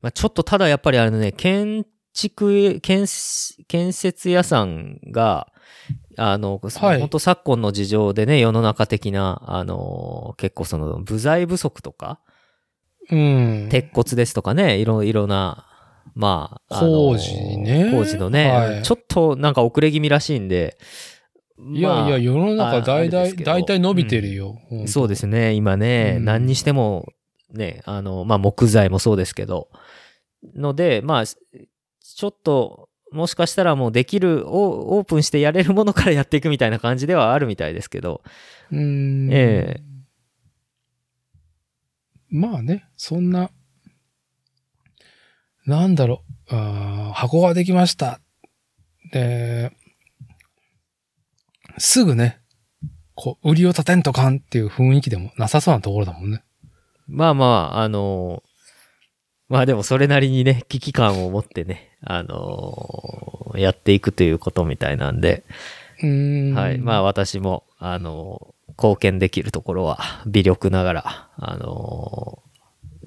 [0.00, 3.06] まあ、ちょっとただやっぱりあのね、建築、建
[3.68, 5.52] 建設屋さんが、
[6.16, 7.00] あの、はい。
[7.00, 12.20] 本当昨今の事情でね、世の中的な、あの、結構その、部材不足とか、
[13.10, 13.68] うん。
[13.70, 15.66] 鉄骨ですとかね、いろいろな、
[16.14, 17.90] まあ、工事ね。
[17.92, 18.82] 工事のね、はい。
[18.82, 20.78] ちょっとなんか遅れ気味らしいんで、
[21.58, 24.58] いやいや、世の中ああ大体、大体伸びてるよ。
[24.68, 26.24] ほんとそうですね、今ね、うん。
[26.24, 27.06] 何にしても、
[27.52, 29.68] ね、あの、まあ、木材もそうですけど、
[30.54, 32.85] ので、まあ、ちょっと、
[33.16, 38.22] もしかしたらもうできる、オオープンしてやれるものからやっていくみたいな感じではあるみたいですけど、
[38.70, 39.28] うーん。
[39.32, 39.96] ええ
[42.28, 43.50] まあね、そんな、
[45.64, 48.20] なんだろう、あー箱ができました。
[49.12, 49.72] で、
[51.78, 52.40] すぐね、
[53.14, 56.44] こう、売りを立てんとかんっていう雰囲気でもなさそうなところだもんね。
[57.08, 58.42] まあまあ、あの
[59.48, 65.44] まあでもそれなりにね、危機感を持ってね、あのやっていくということみたいなんで、
[66.04, 66.54] ん。
[66.54, 66.78] はい。
[66.78, 72.42] まあ私も、あの、貢献できるところは微力ながら、あの、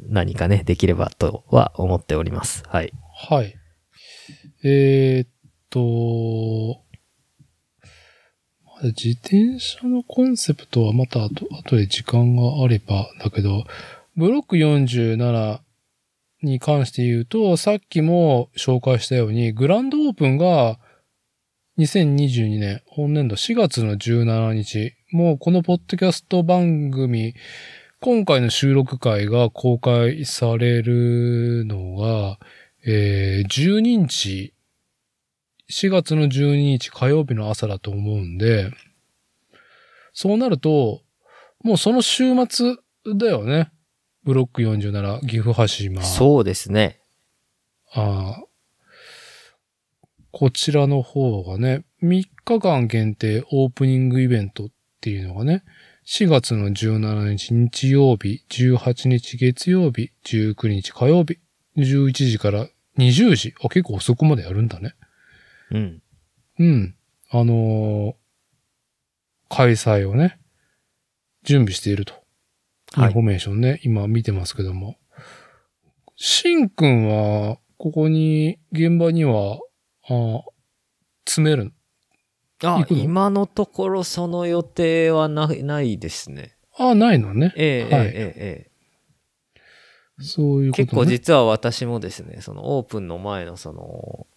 [0.08, 2.64] 何かね、できればとは思っております。
[2.68, 2.94] はい。
[3.30, 3.56] はい。
[4.64, 5.30] えー、っ
[5.70, 6.82] と、
[8.82, 13.66] 自転車のコンセプトはまた後後で時間があればだけど、
[14.16, 15.60] ブロック47
[16.42, 20.80] に関して言うと、さっきも紹介したように、グランドオープンが
[21.78, 27.36] 2022年、本年度4月の17日、もうこのポッドキャスト番組、
[28.02, 32.40] 今回の収録会が公開されるのが、
[32.86, 34.54] えー、12日、
[35.70, 38.72] 4月の12日火曜日の朝だと思うんで、
[40.14, 41.02] そうなると、
[41.64, 42.76] もうその週末
[43.16, 43.72] だよね。
[44.24, 46.04] ブロック47、岐阜羽島。
[46.04, 47.00] そうですね。
[47.94, 48.44] ああ
[50.32, 54.68] こちらの方がね、3日間限定オープニングイベントっ
[55.02, 55.64] ていうのがね、
[56.06, 61.40] 4月の17日日曜日、18日月曜日、19日火曜日、
[61.78, 62.68] 11時から
[62.98, 63.56] 20時。
[63.64, 64.94] あ、結構遅くまでやるんだね。
[65.72, 66.02] うん。
[66.60, 66.96] うん。
[67.32, 68.14] あのー
[69.52, 70.40] 開催をね、
[71.44, 72.19] 準備していると。
[72.98, 74.98] イはいンフォメーションね、今見てますけども。
[76.16, 79.60] しんくんは、ここに、現場には、
[80.08, 80.42] あ
[81.26, 81.72] 詰める。
[82.64, 86.58] あ今のところその予定はない、ないですね。
[86.78, 87.54] あないのね。
[87.56, 88.70] ええはいええええ
[90.22, 90.86] そういうこと、ね。
[90.86, 94.28] 結構実は私もですね、そのオープンの前のその、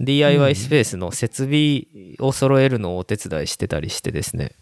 [0.00, 1.86] DIY スペースの設備
[2.20, 4.52] を揃えるのをお手伝いしてたりしてですね、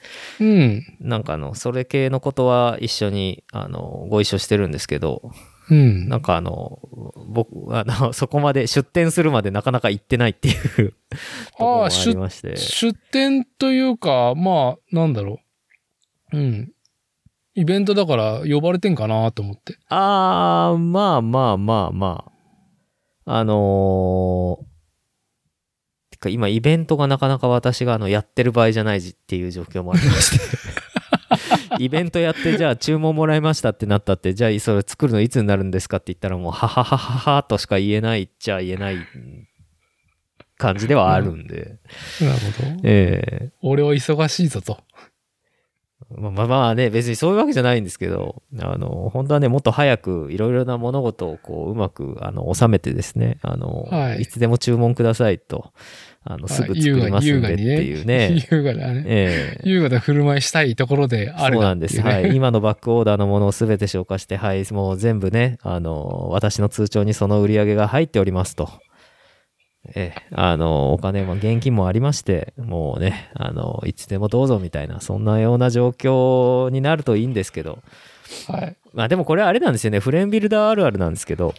[0.41, 0.83] うん。
[1.01, 5.31] なんかあの、それ系のことは一緒に、あの、ご一緒してるんですけど、
[5.69, 6.09] うん。
[6.09, 6.81] なんかあの、
[7.29, 10.55] 僕、あの、 そこまで出店するまでなかなか行ってないっていう
[11.53, 12.57] ところもありまして。
[12.57, 15.41] 出店というか、まあ、なんだろ
[16.33, 16.39] う。
[16.39, 16.73] うん。
[17.55, 19.79] イベントだから呼ばれてんかなと思って。
[19.89, 22.33] あー、まあまあまあまあ。
[23.39, 24.76] あのー、て
[26.27, 30.57] か今イベントがなかなか私があのやってる場合じゃないっていう状況もありまして。
[31.79, 38.97] イベントやってじゃあ注文もらいましたってなったってじゃあそれ作るのいつになるんですかって言ったらもうはははははとしか言えないっちゃ言えない
[40.57, 41.79] 感じではあるんで。
[42.21, 42.81] なるほど。
[42.85, 44.79] え俺は忙しいぞと。
[46.11, 55.73] えまあまあまあね、別にそういうわけじゃないんですけど、あの、本当はね、もっと早くいろいろな物事をこう、うまく、あの、収めてですね、あの、はいい、つでも注文くださいと、
[56.29, 58.43] あの、すぐ作りますんでっていうね。
[58.51, 59.05] 優雅なね。
[59.07, 62.01] ええ優雅な振る舞いしたいところであるそうなんです。
[62.01, 62.35] はい。
[62.37, 68.69] 今のバックオーダーのものをすべて消化して、はい、もう全部ね、あの、私の通帳にその売り上げが入っておりますと。
[69.95, 77.79] ええ、あの、お金も現金もありまして、もうね、あの、いつでもどうぞみたいな、そんなような状況になるといいんですけど、
[78.49, 78.77] はい。
[78.93, 81.55] まあでもこれあれなんですよね、フレームビルダーあるあるなんですけど、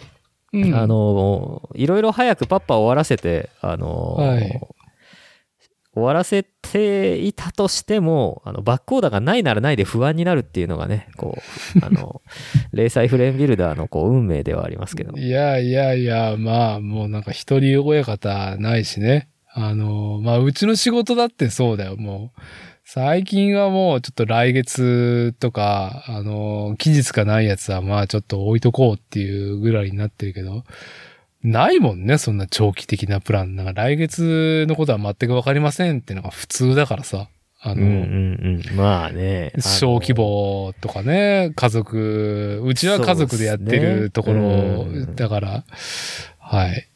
[0.64, 4.60] うんあ、の、いろいろ早くパッパ終わらせて、あの、はい
[5.98, 11.42] 終わらせていたとしても、あの、バックオーダーがないならないで不安になるっていうのがね、こう、
[11.84, 12.22] あの、
[12.72, 15.18] 零細フレームビルダーのこう運命ではありますけど。
[15.18, 19.28] いやいやいや、まあ、もうなんか一人親方ないしね。
[19.52, 22.42] あの、まあ、うちの仕事だってそうだよ、もう。
[22.90, 30.64] 最近はもうちょっと来月とか、あの、期日がないやつはまあちょっと置いとこうっていうぐらいになってるけど、
[31.44, 33.58] ないもんね、そんな長期的なプラン。
[33.58, 37.28] なんか来月のことは全くわかりませんってのが普通だからさ。
[37.60, 38.78] あの、うんうんうん。
[38.78, 39.52] まあね。
[39.60, 40.14] 小規。
[40.14, 45.66] 模とかね、家族、うちは家族でやってるところそうですねだから、
[46.40, 46.88] はい。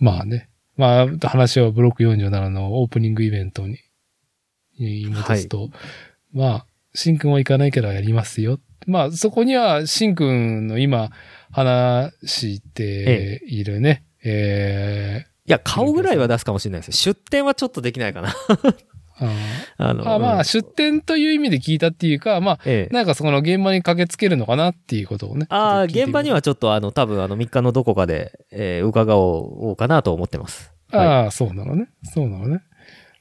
[0.00, 0.48] まあね。
[0.82, 3.78] まあ、話はブロック47のオープニングイベントに、
[4.80, 5.70] に戻すと、
[6.32, 8.58] まあ、しんくんは行かないけどやりますよ。
[8.88, 11.10] まあ、そこには、しんくんの今、
[11.52, 17.14] 話しているね、えいや、顔ぐらいは出すかもしれないですよ。
[17.14, 18.30] 出店はちょっとできないかな。
[18.30, 18.74] ー
[19.20, 19.30] あ
[19.78, 22.92] あの、ーあまあ、うん出店という意味で聞いたっていうか、まあ、ええ。
[22.92, 25.46] なんかそこの現場に駆けつけるのかなっていうことをね。
[25.48, 30.71] ああ、現場にはちょっとあの、多分あの、3日のどこかで、えー伺おうかなと思ってます。
[30.92, 31.88] はいああ、そうなのね。
[32.02, 32.62] そうなのね。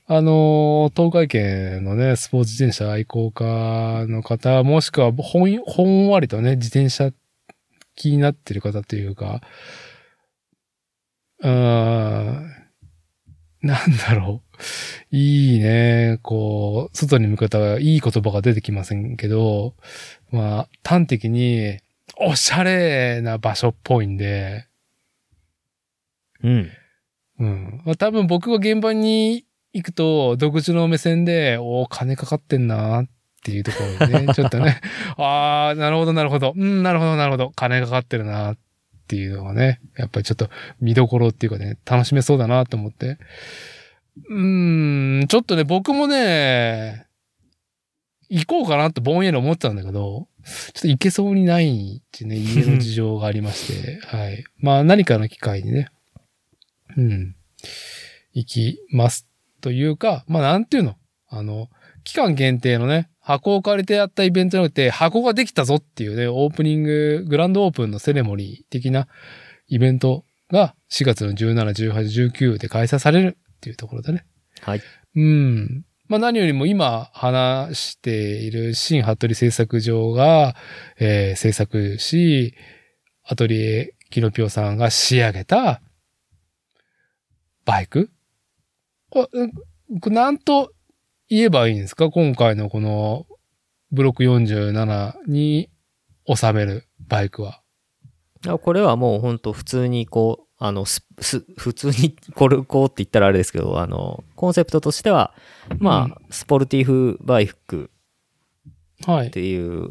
[0.07, 7.11] あのー、東海圏のね、スポーツ自転車愛好家の方、もしくはほん、ほんわりとね、自転車
[7.95, 9.41] 気になってる方というか、
[11.39, 12.52] うーん、
[13.61, 14.41] なんだろ
[15.11, 15.15] う。
[15.15, 19.76] いいね、こう、外に向かったいい言葉が出てきませんけど、
[20.31, 21.80] まあ、端的に、
[22.18, 24.68] おしゃれな場所っぽいんで、
[26.43, 26.72] うん。
[27.85, 33.05] まあ多分僕が現場に行くと、独自の目線で、おー金かかってんなっ
[33.43, 34.81] ていうところにね、 ちょっとね、
[35.18, 38.57] ああ、なるほどなるほど、うん、なるほどなるほど、金かかってるなっ
[39.07, 40.49] ていうのがね、やっぱりちょっと
[40.80, 43.18] 見どころっていうかね、楽しめそうだなと思って。
[44.30, 47.07] うーん、ちょっとね、僕もね、
[48.30, 54.43] 行こうかなってぼんやり思ってたんだけど、ちょっと行けそうにないっていうね、家の事情がありまして、 はい。
[54.57, 55.89] まあ何かの機会にね、
[56.97, 57.35] うん、
[58.34, 59.27] 行きます
[59.61, 60.95] というか、まあなんていうの？
[61.30, 61.69] あの、
[62.03, 69.07] 期間限定のね、箱を借りてやったイベントじゃなくて、箱ができたぞっていうね、オープニング、グランドオープンのセレモニー的な
[69.68, 74.26] イベントが4月の17、18、19で開催されるっていうところでね。
[74.61, 74.81] はい。
[75.15, 75.85] うん。
[76.09, 78.11] まあ何よりも今話して
[78.41, 80.55] いる新服部製作所が、
[80.99, 82.55] えー制作し、
[83.23, 85.81] アトリエキノピオさんが仕上げた
[87.72, 88.10] バイク？
[90.07, 90.73] なんと
[91.30, 92.10] 言えばいいんですか？
[92.10, 93.27] 今回のこの
[93.93, 95.69] ブロック47に
[96.27, 97.61] 収めるバイクは。
[98.45, 105.34] あこれはもう本当普通にこう、あの、す、す、普通にこれ、こうって言ったらあれですけど、あの、コンセプトとしては、
[105.80, 107.89] まあ、スポルティフバイク
[109.06, 109.30] はいっ。
[109.30, 109.89] ていう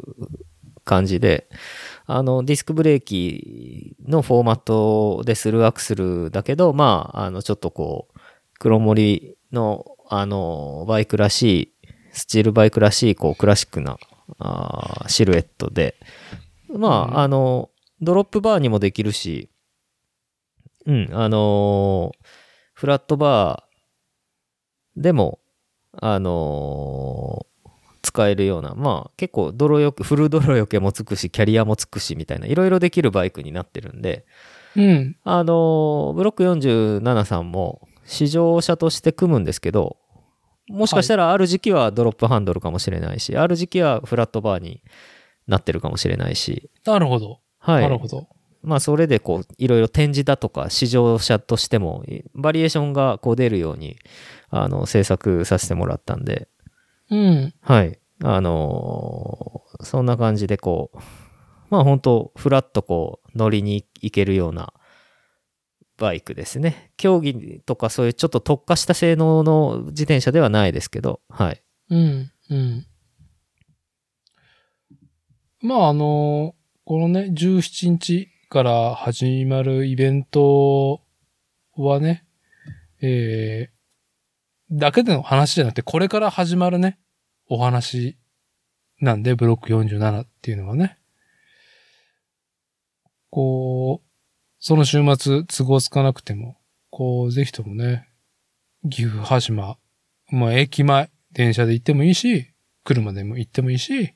[0.85, 1.49] 感じで、
[2.13, 8.19] あの、ディスクブレーキのフォーマットでするアクセルだけど、まあ、あの、ちょっとこう、
[8.59, 11.75] 黒森の、あの、バイクらしい、
[12.13, 13.97] スチールバイクらしい、こう、クラシックな、
[14.41, 15.95] あーシルエットで、
[16.69, 17.19] まあ、うん。
[17.19, 17.71] あの、
[18.01, 19.49] ドロップバーにもできるし、
[20.87, 22.27] うん、あのー
[22.75, 25.39] フラットバーでも、
[25.93, 27.50] あのー
[28.11, 34.27] 使えるような、まあ結構泥よけ、フル泥よけもつくし、キャリアもつくしみたいな、いろいろできるバイクになってるんで、
[34.77, 35.17] うん。
[35.23, 39.97] あのーブロック47さんも試乗車として組むんですけど、
[40.69, 44.83] もしかしたらある時期はドロップハンドルかもしれないし、ある時期はフラットバーに
[45.47, 47.41] なってるかもしれないし、なるほど。
[47.59, 47.83] はい。
[47.83, 48.27] なるほど。
[48.63, 52.05] まあそれでこういろいろ展示だとか試乗車としても
[52.35, 53.97] バリエーションがこう出るように
[54.51, 56.49] あの制作させてもらったんで、
[57.11, 57.55] うん。
[57.61, 57.99] はい。
[58.23, 60.99] あのーそんな感じでこう、
[61.71, 64.73] まあ本当フラッとこう乗りに行けるような
[65.97, 66.93] バイクですね。
[66.97, 71.63] 競技とかそういうちょっと特化した性能の自転車ではないですけど、はい。
[71.91, 72.87] うん、うん。
[75.63, 81.03] まあ、あの、このね、17日から始まるイベント
[81.77, 82.25] はね、
[83.03, 86.99] えー、だけでの話じゃなくて、これから始まるね、
[87.51, 88.17] お話
[89.01, 90.97] なんで、ブロック47っていうのはね。
[93.29, 94.09] こう、
[94.59, 96.59] その週末都合つかなくても、
[96.91, 98.09] こう、ぜひともね、
[98.89, 99.77] 岐阜羽島、
[100.31, 102.53] まあ、駅前、電車で行ってもいいし、
[102.85, 104.15] 車でも行ってもいいし、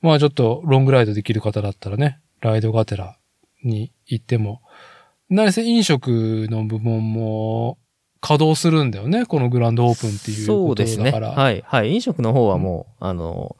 [0.00, 3.18] まあちょっとロングライドできる方だったらね、ライドがてら
[3.62, 4.62] に行っても、
[5.28, 7.78] 何せ飲食の部門も
[8.20, 11.04] 稼働するんだよね、このグランドオープンっていうそことうですね。
[11.06, 11.30] だから。
[11.30, 11.62] はい。
[11.66, 11.92] はい。
[11.92, 13.56] 飲食の方はもう、あの、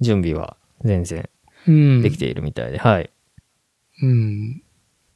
[0.00, 1.28] 準備は全然
[1.66, 2.02] うん。
[2.02, 3.10] できているみたいで、はい。
[4.02, 4.62] うん。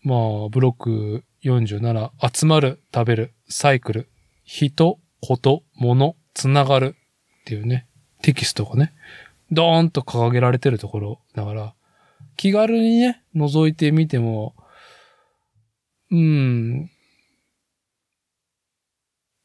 [0.02, 4.08] まあ、ブロック47、集まる、食べる、サイクル、
[4.44, 6.96] 人、こと、物、つながる
[7.40, 7.86] っていうね、
[8.22, 8.92] テキストがね、
[9.50, 11.74] ドーンと掲げられてるところだから、
[12.36, 14.54] 気軽にね、覗いてみても、
[16.10, 16.90] うん。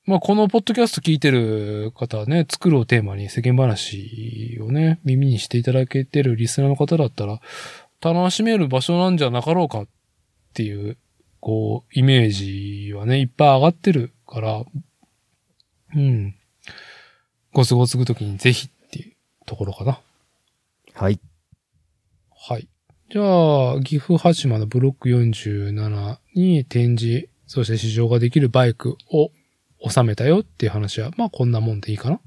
[0.10, 7.40] まあ、このポッドキャスト聞いてる方はね、作るをテーマに世間話をね、耳にしていただけてるリスナーの方だったら、
[8.02, 9.88] 楽しめる場所なんじゃなかろうかっ
[10.56, 10.98] ていう、
[11.40, 14.64] こう、イメージはね、いっぱい上がってるから、
[15.95, 16.34] うん。
[17.53, 19.14] ご都合つぐときにぜひっていう
[19.45, 19.99] ところかな。
[20.95, 21.19] はい。
[22.36, 22.68] はい。
[23.11, 29.30] じゃあ、岐阜羽島のブロック47に展示、そして試乗ができるバイクを
[29.88, 32.19] 収めたよっていう話は、まあこんなもんでいいかな。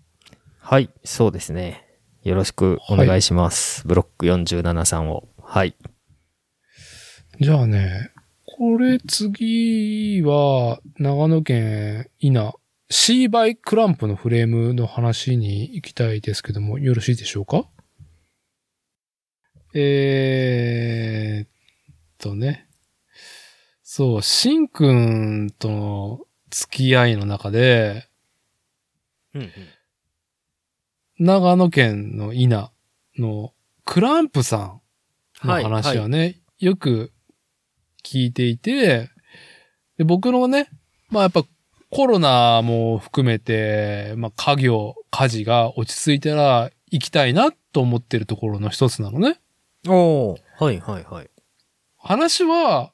[0.59, 0.91] はい。
[1.05, 1.87] そうですね。
[2.23, 3.87] よろしくお願いします。
[3.87, 5.29] ブロック47さんを。
[5.43, 5.75] はい。
[7.41, 8.11] じゃあね、
[8.47, 12.53] これ次は、長野県稲、
[12.91, 17.67] C バイクランプのフレームの話に行きたいですけども、よろしいでしょうか？
[19.75, 21.49] えーっ
[22.19, 22.69] とね。
[23.83, 26.21] そう、しんくんとの
[26.53, 28.07] 付き合いの中で、
[29.35, 29.51] うんうん。
[31.19, 32.71] 長野県の稲
[33.19, 33.53] の
[33.85, 34.79] クランプさ
[35.45, 37.11] んの話はね、よく
[38.05, 39.11] 聞いていて、
[39.97, 40.69] で僕のね、
[41.09, 41.45] まあやっぱ
[41.91, 49.41] コロナも含めて、まあ、家業、家事が落ち着いたら行きたいなと思ってるところの一つなのね。
[49.89, 51.31] おはいはいはい。
[51.99, 52.92] 話は、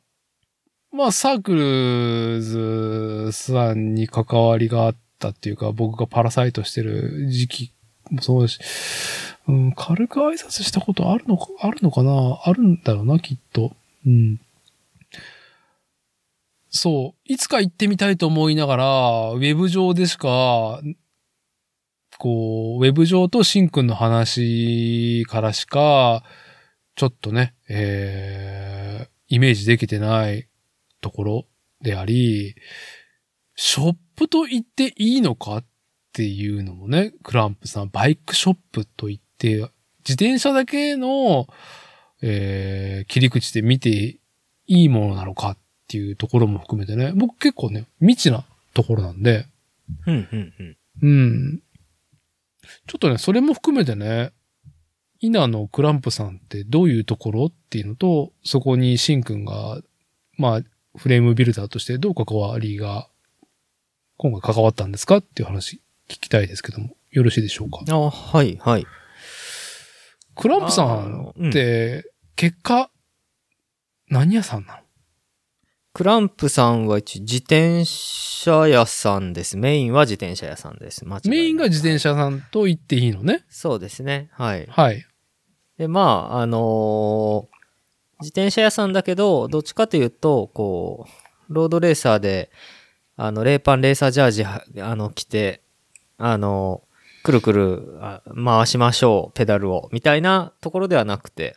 [0.93, 7.73] まあ、サークルズさんに関わりがあったっていうか、僕がパラサイトしてる時期
[8.11, 8.59] もそうだし、
[9.47, 13.73] うん、軽く挨拶したことあるのか、あるのかなあるんだろうな、きっと。
[14.07, 14.41] うん。
[16.71, 17.33] そう。
[17.33, 18.85] いつか行ってみたいと思いながら、
[19.33, 20.81] ウェブ上でしか、
[22.19, 26.25] こう、ウェブ上とシンくんの話からしか、
[26.95, 30.48] ちょっとね、えー、イメージできてない
[31.01, 31.47] ところ
[31.81, 32.55] であり、
[33.55, 35.65] ショップと言っていいのかっ
[36.13, 39.71] ていうのもね、クランプさん、バイクショップと言って、
[40.01, 41.47] 自転車だけの、
[42.23, 44.19] えー、切り口で見て
[44.67, 45.59] いいものなのかっ
[45.89, 48.45] ていうところも含めてね、僕結構ね、未知な
[48.75, 49.47] ところなんで、
[50.07, 50.77] うんうんうん。
[51.03, 51.63] うん。
[52.87, 54.33] ちょっとね、それも含めてね、
[55.21, 59.81] 稲のクランプさんってどういうところっていうのと、そこにシンくんが、
[60.37, 60.61] まあ、
[60.97, 63.09] フレームビルダーとしてどう関わりが、
[64.17, 67.85] 今回関わったんですかっていう話聞きたいですけども、よろしいでしょうか？
[67.89, 68.87] あ、はいはい。
[70.35, 72.91] クランプさあんって、結果、
[74.09, 74.81] 何屋さんなの？
[75.93, 79.57] クランプさんは一応自転車屋さんです。
[79.57, 81.05] メインは自転車屋さんです。
[81.05, 83.45] メインが自転車さんと言っていいのね？
[83.49, 84.29] そうですね。
[84.33, 84.67] はい。
[84.71, 85.05] はい。
[85.77, 86.01] で、ま
[86.33, 87.58] あ、あのー
[88.21, 91.07] 自転車屋さんだけど、どっちかというと、こ
[91.49, 92.51] う、ロードレーサーで、
[93.17, 95.63] あの、レーパンレーサージャージは、あの、着て、
[96.19, 96.83] あの、
[97.23, 101.57] くるくるあ回しましょう、ペダルを、みたいなところではなくて、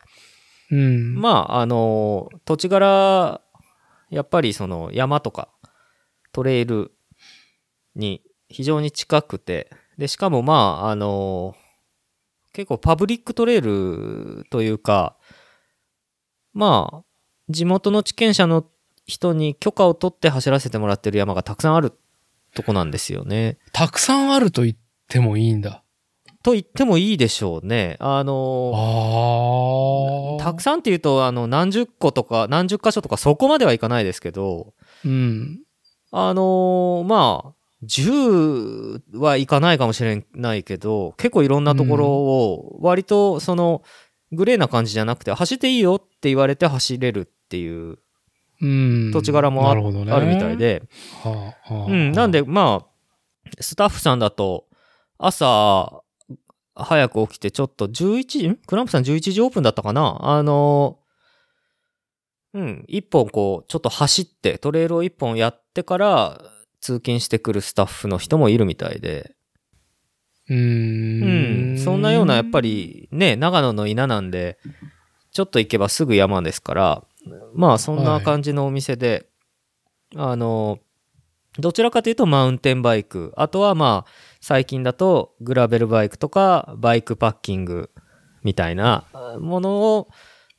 [0.72, 1.16] うん。
[1.16, 3.42] まあ、あの、土地柄、
[4.10, 5.48] やっぱりその山とか
[6.34, 6.92] トレイル
[7.96, 11.56] に非常に近くて、で、しかもまあ、あの、
[12.54, 15.16] 結構パブリックトレイルというか、
[16.53, 17.03] まあ、
[17.49, 18.65] 地元の地権者の
[19.06, 21.94] 人に許可を取って走らせてもらってる山がたくさんある
[22.53, 23.57] とこなんですよね。
[23.73, 24.76] たくさんあると言っ
[25.07, 25.84] てもいいんだ。
[26.44, 27.98] と言ってもいいでしょうね。
[27.99, 28.72] あの。
[30.40, 34.73] たくさんっていうと、あの、何十個とか、何十箇所とか、そこまではいかないですけど、
[35.06, 35.60] うん。
[36.11, 37.53] あのーまあ、
[37.86, 43.84] 10はいかないかもしれないけど、結構いろんなところを、割と、その、
[44.32, 47.99] グレーな感じじゃなくて、走っていいよって言われて走れるっていう
[48.62, 49.12] うん。
[49.12, 50.20] 土地柄もあ,、なるね。
[50.20, 50.58] るみたい。
[50.58, 50.84] で、
[51.24, 54.68] はあはあうん、なんで、まあ、スタッフさんだと、
[55.18, 56.03] 朝、
[56.76, 58.56] 早く起きて、ちょっと11時、ん？
[58.56, 60.18] クランプさん11時オープンだったかな？
[60.22, 60.99] あの、
[62.53, 66.41] うん、一本こう、ちょっと走って、トレイルを一本やってから、
[66.80, 69.36] 通勤してくるスタッフの人もいるみたいで、
[70.49, 70.55] う。
[70.55, 74.57] ん、そんなような、やっぱりね、長野の稲なんで、
[75.31, 77.03] ちょっと行けばすぐ山ですから、
[77.53, 79.27] まあそんな感じのお店で、
[80.15, 80.80] あの、
[81.59, 87.89] どちらかというとマウンテンバイク、あとはまあ最近だとグラベルバイクとかバイクパッキング
[88.43, 89.05] みたいな
[89.39, 90.07] ものを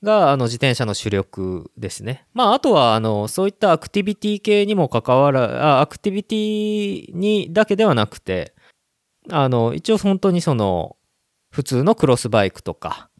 [0.03, 2.27] があの自転車の主力ですね。
[2.35, 8.55] まああとはあのそういったアクティビティ系にも関わら、アクティビティにだけではなくて、
[9.31, 10.97] あの一応本当にその
[11.51, 13.11] 普通のクロスバイクとか、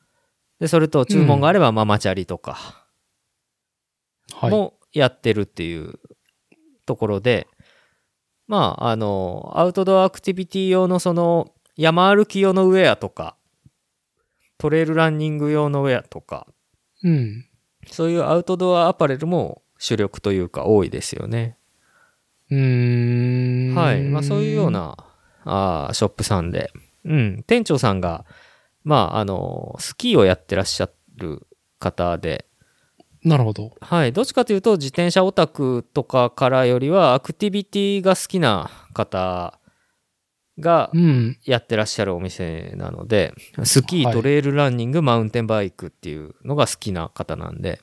[0.59, 2.87] でそれと注文があればママチャリとか、
[4.35, 4.51] はい。
[4.51, 5.99] もやってるっていう
[6.87, 7.47] ところで、
[8.47, 13.37] まあ、あの、アウトドアアクティビティ用のその山歩き用のウェアとか、
[14.59, 16.47] トレイルランニング用のウェアとか、
[17.03, 17.47] うん。
[17.87, 21.57] そういうアウトドアアパレルも主力というか多いですよね。
[22.51, 23.75] うーん。
[23.75, 24.03] はい。
[24.03, 24.71] まあそういうよう。
[24.71, 24.95] な
[25.45, 26.73] あーショップさんで、
[27.05, 27.45] うん。
[27.47, 28.25] 店長さんが、
[28.85, 31.47] まああの、スキーをやってらっしゃる
[31.79, 32.47] 方で、
[33.25, 33.73] なるほど。
[33.81, 34.13] はい。
[34.13, 39.61] どっちかというと、自転車オタクとかからよりは、アクティビティが好きな方
[40.59, 41.39] がうん。
[41.45, 43.33] やってらっしゃるお店なので、
[43.65, 47.81] スキー、はいトレイルランニング、マウンテンバイクっていうのが好きな方なんで、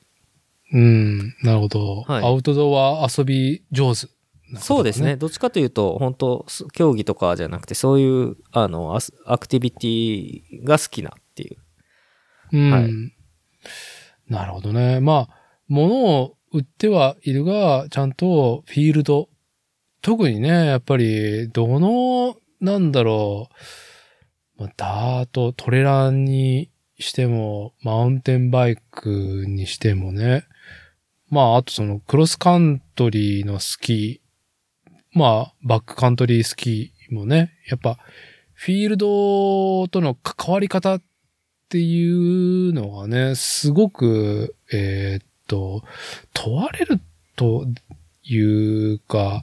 [0.72, 1.18] うん。
[1.42, 2.02] なるほど。
[2.02, 4.08] はいアウトドア遊び上手、
[4.56, 5.16] そうですね。。
[5.16, 11.56] どっちかというと、本当競技とかじゃなくて、そういう、あの、アクティビティが好きなっていう。
[12.52, 12.70] うん。
[12.70, 12.90] はい
[14.30, 15.00] なるほどね。
[15.00, 19.28] まあ、物を売ってはいるが、ちゃんとフィールド。
[20.02, 23.48] 特にね、やっぱり、どの、なんだろ
[24.56, 30.44] う、まあダート、トレランにしても、マウンテンバイクにしてもね。
[31.28, 34.19] まあ、あとその、クロスカントリーのスキー
[35.12, 37.98] まあ、バックカントリースキーもね、やっぱ、
[38.54, 41.02] フィールドとの関わり方っ
[41.68, 45.82] ていうのがね、すごく、えーっと、
[46.32, 47.00] 問われる
[47.36, 47.66] と
[48.22, 48.38] い
[48.94, 49.42] うか、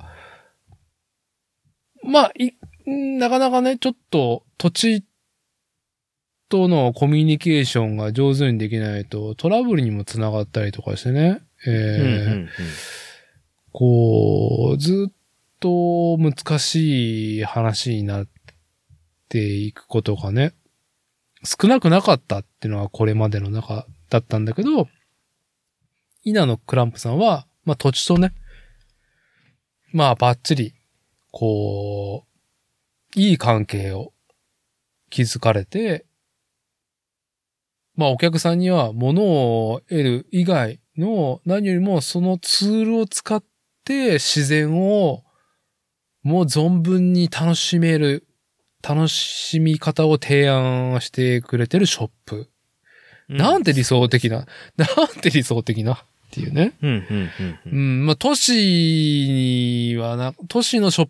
[2.03, 2.51] まあ、い、
[2.85, 5.03] なかなかね、ちょっと土地
[6.49, 12.49] とのコミュニケーションが上手にできないとトラブルにもつながったりとかしてね、えーうんうんうん。
[13.73, 15.13] こう、ずっ
[15.59, 18.27] と難しい話になっ
[19.29, 20.53] ていくことがね、
[21.43, 24.87] 少なくなかったっていうのがこれまでの中だったんだけど、
[26.23, 28.33] 稲野クランプさんは、まあ土地とね、
[29.91, 30.73] まあバッチリ、
[31.31, 32.25] こ
[33.15, 34.13] う、いい関係を
[35.09, 36.05] 築かれて、
[37.95, 43.43] まあお客さんには物を得る以外の何よりもそのツールを使っ
[43.85, 45.23] て自然を
[46.27, 48.27] もう存分に楽しめる、
[48.83, 52.49] 楽しみ方を提案してくれてるショップ。
[53.29, 54.45] なんて理想的な、
[54.75, 55.97] なんて理想的なっ
[56.31, 56.73] ていうね。
[56.81, 61.07] うんうんうんううんん、まあ、都市にはな、都市のショッ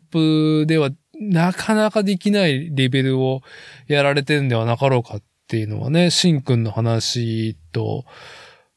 [0.61, 3.41] プではなかなかできないレベルを
[3.87, 8.05] やられてるんではなかろうかっていうのはね、しんくんの話と、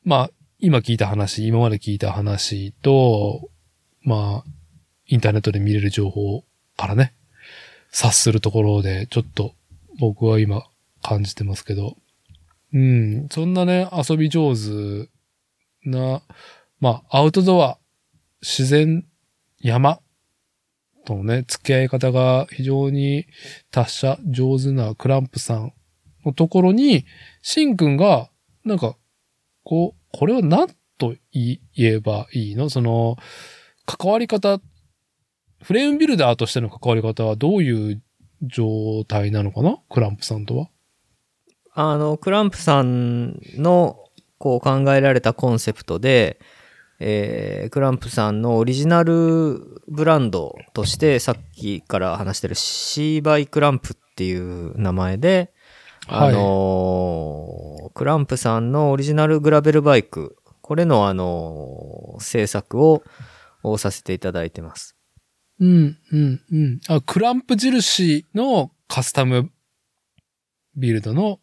[0.04, 3.50] まあ、今聞いた話、今まで聞いた話と、
[4.02, 4.59] まあ、
[5.10, 6.44] インターネットで見れる情報
[6.76, 7.12] からね、
[7.90, 9.54] 察するところで、ちょっと
[9.98, 10.62] 僕は今
[11.02, 11.96] 感じてますけど、
[12.72, 15.08] うん、そんなね、遊び上手
[15.84, 16.22] な、
[16.78, 17.78] まあ、アウトドア、
[18.40, 19.04] 自然、
[19.58, 20.00] 山
[21.04, 23.26] とのね、付き合い方が非常に
[23.72, 25.72] 達者、上手なクランプさん
[26.24, 27.04] のところに、
[27.42, 28.30] シンくんが、
[28.64, 28.96] なんか、
[29.64, 30.68] こう、これは何
[30.98, 32.70] と言えばいいの？
[32.70, 33.16] その、
[33.86, 34.60] 関わり方、
[35.62, 38.02] フレームビルダーとしての関わり方はどういう
[38.42, 39.78] 状態なのかな？
[39.90, 40.68] クランプさんとは。
[41.74, 43.98] あの、クランプさんの
[44.38, 46.40] こう考えられたコンセプトで、
[46.98, 55.52] えークランプさんのオリジナルブランドとしてさっきから話してるシーバイクランプっていう名前で、
[56.06, 63.02] あはいのークランプさんのオリジナルグラベルバイク、これのあのー制作を
[63.62, 64.96] をさせていただいてます。
[65.60, 66.80] うん、うん、うん。
[66.88, 69.50] あ、クランプ印のカスタム
[70.76, 71.38] ビルドの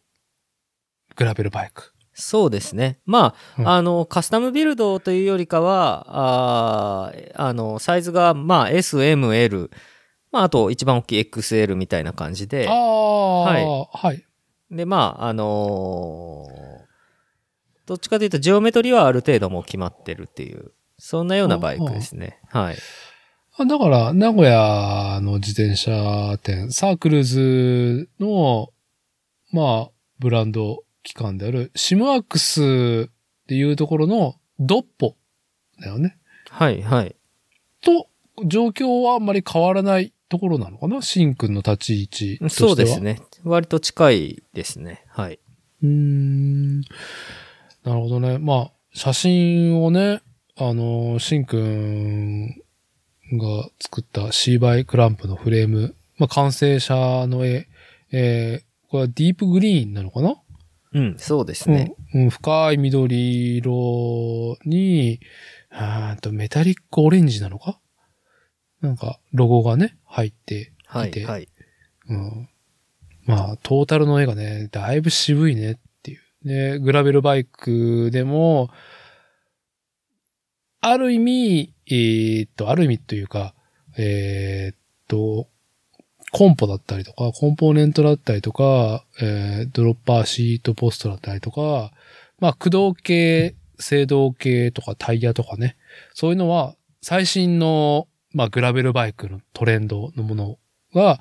[1.16, 1.92] グラベルバイク。
[2.14, 2.98] そうですね。
[3.06, 6.04] まあ、うんあの、カスタムビルドというよりかは、
[7.08, 9.70] あーあの、サイズが、まあ、S、M、L、
[10.32, 14.24] まあ、あと一番大きい XL みたいな感じであ、あ、はいはい。
[14.70, 16.88] で、まあ、あのー
[17.86, 22.38] どっちかというと、ジオメトリはある程度もう決まってるっていう、そんなようなバイクですね。
[22.50, 22.76] はい。
[23.60, 28.72] あだから、名古屋の自転車店、サークルズの、
[29.52, 29.90] まあ、
[30.20, 35.16] ブランド機関である、シムワックスっていうところのドッポ
[35.80, 36.18] だよね。
[36.50, 37.16] はい、はい。
[37.80, 38.08] と、
[38.46, 41.02] 状況はあんまり変わらないところなのかな？
[41.02, 42.68] シンくんの立ち位置としては。
[42.68, 43.00] そうです。
[43.00, 43.20] ね。
[43.42, 45.04] 割と近いですね。
[45.08, 45.40] はい。
[45.82, 46.80] うーん。
[46.80, 48.38] なるほどね。
[48.38, 50.22] まあ、写真をね、
[50.56, 52.62] あの、シンくん
[53.32, 57.68] が作ったシーバイクランプのフレーム、まあ、完成車の絵、
[58.12, 60.34] えーこれはディープグリーンなのかな？
[60.94, 61.94] うん、そうですね。
[62.14, 65.20] うん、うん深い緑色に、
[65.70, 67.78] あーとメタリックオレンジなのか？
[68.80, 71.48] なんか、ロゴがね、入ってはいい、て、はい。
[72.08, 72.48] うん。
[73.26, 76.20] まあ、トータルの絵がね、だいぶ渋いねっていう。
[76.48, 78.70] で、グラベルバイクでも、
[80.80, 83.54] ある意味、えーっと、ある意味というか、
[83.96, 84.76] えーっ
[85.08, 85.48] と、
[86.30, 91.90] コンポだったりとか、コンポーネントだったりとか、えードロッパーシートポストだったりとか、
[92.38, 95.76] まあ、駆動系、制動系とかタイヤとかね、
[96.14, 100.58] そういうのは最新の、まあ、グラベルバイクのトレンドのもの
[100.94, 101.18] が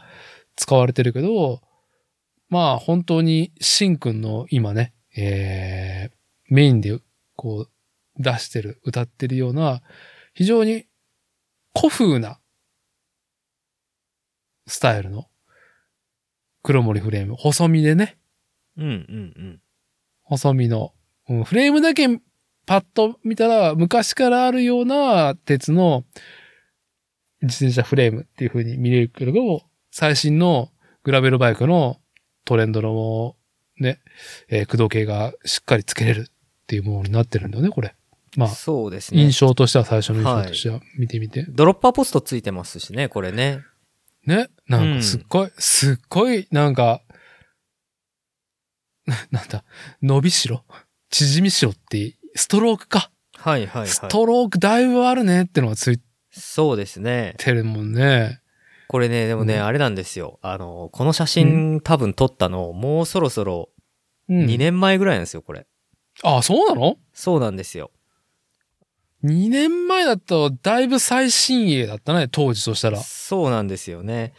[0.55, 1.61] 使われてるけど、
[2.49, 6.99] まあ、本当にシンくんの今ね、えー、メインで
[7.35, 7.69] こう
[8.17, 9.81] 出してる、歌ってるような、
[10.33, 10.85] 非常に
[11.75, 12.39] 古風な
[14.67, 15.27] スタイルの
[16.63, 17.35] 黒森フレーム。
[17.35, 18.17] 細身でね、
[18.77, 18.93] うん、うん、う
[19.41, 19.61] ん。
[20.23, 20.93] 細身の。
[21.29, 22.07] うんフレームだけ
[22.65, 26.05] パッと見たら昔からあるような鉄の
[27.41, 30.69] 自転車フレームっていう風に見れるけど、最新の
[31.03, 31.97] グラベルバイクの
[32.45, 33.35] トレンドの
[33.79, 33.99] ね、
[34.49, 36.31] えー駆動系がしっかりつけれるっ
[36.67, 37.95] ていうものになってるんだよね、これ。
[38.37, 39.21] まあ、そうですね。
[39.23, 41.45] 印象としては最初の印象としては見てみて。
[41.49, 43.61] ドロッパーポストついてますしね、これね。
[44.27, 44.49] ね？
[44.67, 47.01] なんかすっごい、すっごい、なんか、
[49.07, 49.63] ななんだ、
[50.03, 50.63] 伸びしろ？
[51.09, 53.09] 縮みしろって、ストロークか？
[53.35, 53.87] はいはいはい。
[53.87, 55.99] ストロークだいぶあるねってのがつい
[56.29, 57.33] そうですね。
[57.39, 58.41] てるもんね。
[58.87, 60.37] これね、でもね、うんあれなんですよ。
[60.43, 63.69] あの、この写真多分撮ったの、もうそろそろ
[64.29, 64.45] うん。
[64.45, 65.65] 2年前ぐらいなんですよ、これ。
[66.23, 66.97] あ、そうなの？
[67.13, 67.91] そうなんですよ。
[69.23, 72.99] 2年前だとだいぶ最新鋭だったね、当時としたら。
[72.99, 74.33] そうなんですよね。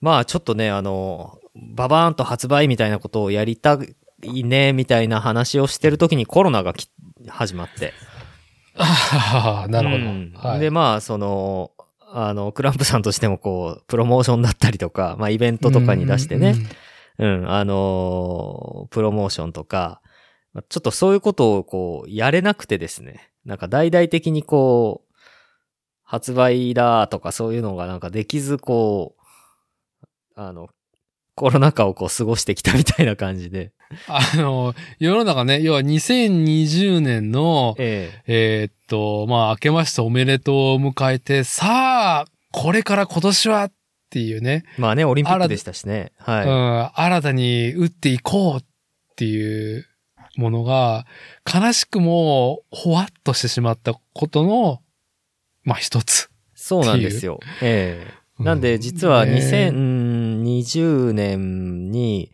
[0.00, 3.78] まあちょっとね、あの、ババーンと発売みたいなことをやりた
[4.22, 6.88] いね、みたいな話をしてる時にコロナがき
[7.28, 7.92] 始まって。
[8.76, 10.04] ああ、なるほど。
[10.04, 11.70] うんはい、で、まあその、
[12.12, 16.54] あの、クランプさんとしてもこう、プロモーションだったりとか、まあイベントとかに出してね、
[17.18, 20.00] うん、あのープロモーションとか、
[20.52, 25.14] まあちょっとそういうことをこう、やれなくてですね、なんか大々的にこう、
[26.02, 30.04] 発売だとかそういうのがなんかできず、こう、
[30.36, 30.68] あの、
[31.34, 33.72] コロナ禍をこう過ごしてきたみたいな感じで。
[34.06, 43.72] あの、世の中ね、要は2020年の、えええーっと、まあ、明けましておめでとうを迎えて、さあ、これから今年はっ
[44.10, 46.12] ていうね、まあね、オリンピックでしたしね。
[46.18, 46.46] はい。
[46.46, 48.64] うん、新たに打っていこうっ
[49.16, 49.86] ていう
[50.36, 51.06] ものが、
[51.52, 54.82] 悲しくも、ほわっとしてしまったことの、
[55.62, 56.30] まあ、一つ。
[56.54, 57.40] そうなんですよ。
[57.62, 62.32] ええなんで、実は2020年に、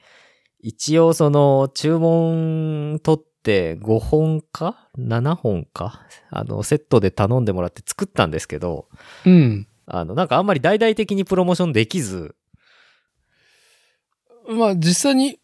[0.60, 6.06] 一応その注文取って5本か ?7 本か？
[6.30, 8.88] あの、セットで頼んでもらって作ったんですけど、
[9.26, 9.66] うん。
[9.86, 12.34] あの、なんかあんまり大々的にプロモーションできず、
[14.48, 15.39] まあ、実際に、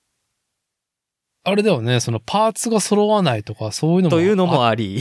[1.49, 4.11] あれだよね、そのパーツが揃わないとか、そういうのも。
[4.11, 5.01] というのもああり、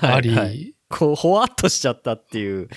[0.00, 2.68] あり、はいはいこう、ほわっとしちゃったっていう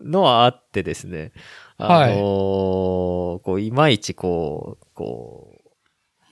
[0.00, 1.32] のはあってですね。
[1.76, 5.70] はいあのーこう、いまいちこう、こう、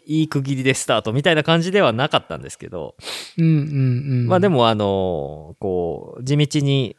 [0.07, 2.95] いい区切りでスタートみたいな感じではなかったんですけど、
[3.37, 3.55] うんうんう
[4.25, 4.27] ん。
[4.29, 6.97] まあで、もあのーこう、地道に、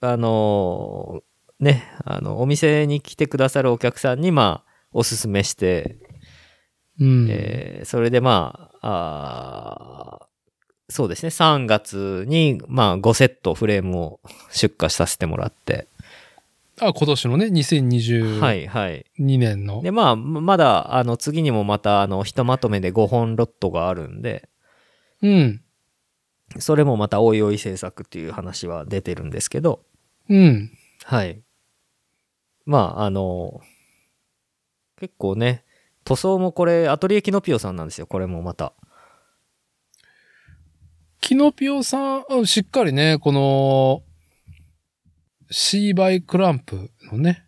[0.00, 5.96] あのーね、あの、お店に来てくださるお客さんに、まあ、おすすめして、
[7.00, 7.26] うん。
[7.28, 10.26] えーそれでまあ、
[10.88, 14.20] そうですね、3月に、まあ、5セットフレームを
[14.50, 15.86] 出荷させてもらって、
[16.80, 19.04] あ、今年のね、2022はい、はい。
[19.18, 19.82] 年の。
[19.82, 24.48] で、まあ、まだ、あの、次にもまた、あの、ひとまとめで5本ロットがあるんで、
[25.22, 25.60] うん。
[26.58, 29.84] それもまたおいおい制作っていう話は出てるんですけど、
[30.28, 30.70] うん。
[31.04, 31.42] はい。
[32.64, 33.60] まあ、あの、
[34.98, 35.64] 結構ね、
[36.04, 38.72] 塗装もこれ、アトリエキノピオさんなんですよ、これもまた。
[41.20, 44.02] キノピオさん、うんしっかりね、この、
[45.50, 47.44] シーバイクランプのね、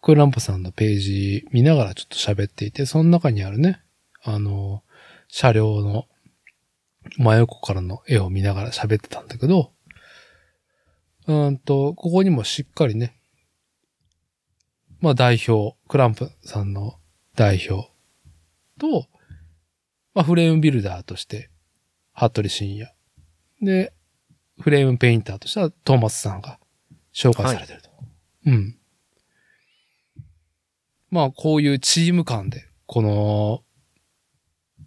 [0.00, 3.82] クランプさんのページ見ながらちょっと喋っていて、その中にあるね、
[4.22, 4.82] あの、
[5.28, 6.06] 車両の
[7.16, 9.72] 真横からの絵を見ながら喋ってたんだけど、
[11.26, 13.18] うんと、ここにもしっかりね、
[15.00, 16.94] まあ代表、クランプさんの
[17.38, 17.88] 代表
[18.80, 19.06] と、
[20.12, 21.50] まあフレームビルダーとして、
[22.12, 22.92] 服部深也。
[23.62, 23.92] で、
[24.60, 26.58] フレームペインターとしてはトーマスさんが
[27.14, 27.90] 紹介されてると。
[28.46, 28.76] うん。
[31.10, 33.62] まあ、こういうチーム感で、この、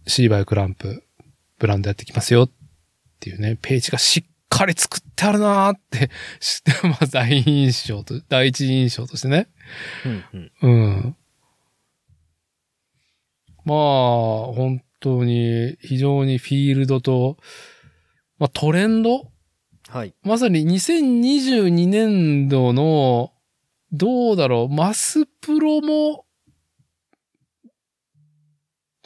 [0.08, 1.04] シーバイクランプ、
[1.58, 2.52] ブランドやってきますよっ
[3.22, 9.48] ていうね、ページがしっかり作ってあるなーって、知って、まあ、第一印象と、第一印象としてね。
[10.06, 10.82] うんうん。
[10.84, 11.18] うん。
[13.66, 13.78] まあ、
[14.54, 17.38] 本当に非常にフィールドと、
[18.38, 19.32] まあトレンド？
[19.90, 20.14] はい。
[20.24, 23.34] まさに2022年度の、
[23.92, 26.26] どうだろう、マスプロも、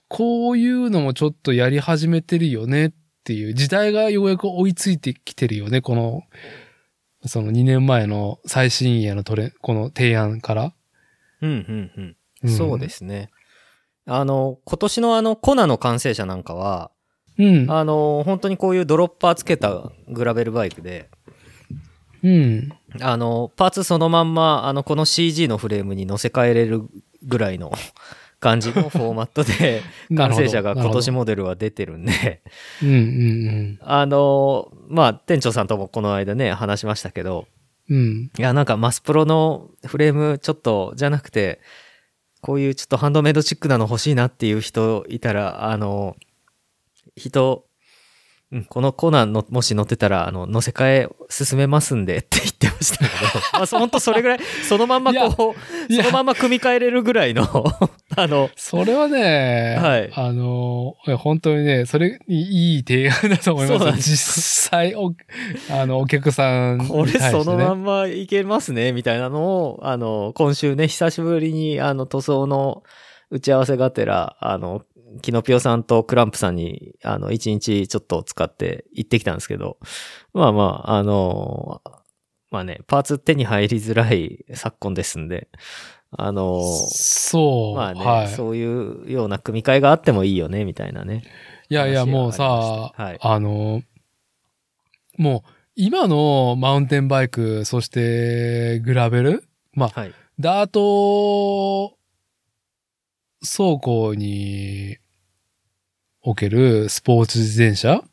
[0.08, 6.22] こういうのもちょっとやり始めてるよねっていう、時代がようやく追いついてきてるよね、この、
[7.26, 10.74] その2年前の最新鋭のトレ、この提案から。
[11.42, 12.18] うんうんうん。
[12.44, 13.32] うんそうですね。
[14.08, 16.92] あの、今年のあの、コナの完成車なんかは、
[17.38, 17.72] うん。
[17.72, 21.10] あの、本当にこういうドロッパーつけたグラベルバイクで、
[22.24, 22.70] うん。
[23.02, 26.82] あの、パーツそのまんま、あの、この CG のフレームに乗せ替えれる
[27.24, 27.72] ぐらいの
[28.40, 29.82] 感じのフォーマットで、
[30.16, 32.42] 完成車が今年モデルは出てるんで、
[32.80, 37.48] ほどうんうんあの、まあ、店長さんともこの間ね、話しましたけど、
[37.90, 37.98] うん。
[37.98, 38.32] うん。
[38.38, 41.60] いや、なんかマスプロのフレームちょっと、じゃなくて、
[42.46, 46.16] こういうちょっとハンドメイドチックなの欲しいなっていう人いたら、あの、
[47.16, 47.66] 人、
[48.52, 53.10] うん、このコーナーの、もし乗ってたら、あの、乗せ替え進めますんでって言ってましたけど、
[53.54, 57.44] まあ、ほんとそれぐらい、そのまんまこう、そのまま組み替えれるぐらいの、
[58.16, 60.12] あの、それはね、はい。
[60.14, 65.16] あの、本当にね、それいい提案だと思います実際お、
[65.72, 67.12] あの、お客さんにこれ。
[67.20, 72.84] そのまんまいけますね、みたいなのを、あの、今週ね、久しぶりに、あの、塗装の
[73.32, 74.84] 打ち合わせがてら、あの、
[75.22, 79.78] キノピオさんとクランプさんに、あの、一日ちょっと使って行ってきたんですけど、
[80.34, 81.82] まあまあ、あの、
[82.52, 85.50] まあね、パーツ手に入りづらい昨今ですんで、
[86.12, 87.78] あの、そう。
[87.78, 88.28] まあね、はい。
[88.30, 91.24] そういうような組み替えがあってもいいよね、みたいなね。
[91.70, 93.82] いやいや、もうさ、はいあの、
[95.18, 99.44] もう、今のマウンテンバイク、そして、グラベル
[99.74, 100.14] まあ、はい。
[100.40, 101.98] ダート
[103.42, 104.98] 走行に
[106.28, 108.04] おけるスポーツ自転車？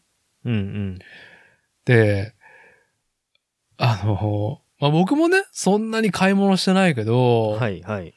[0.45, 0.99] うんうん。
[1.87, 2.35] で、
[3.79, 8.15] あの、まあ、僕もね、そんなに買い物してないけど、はいはい。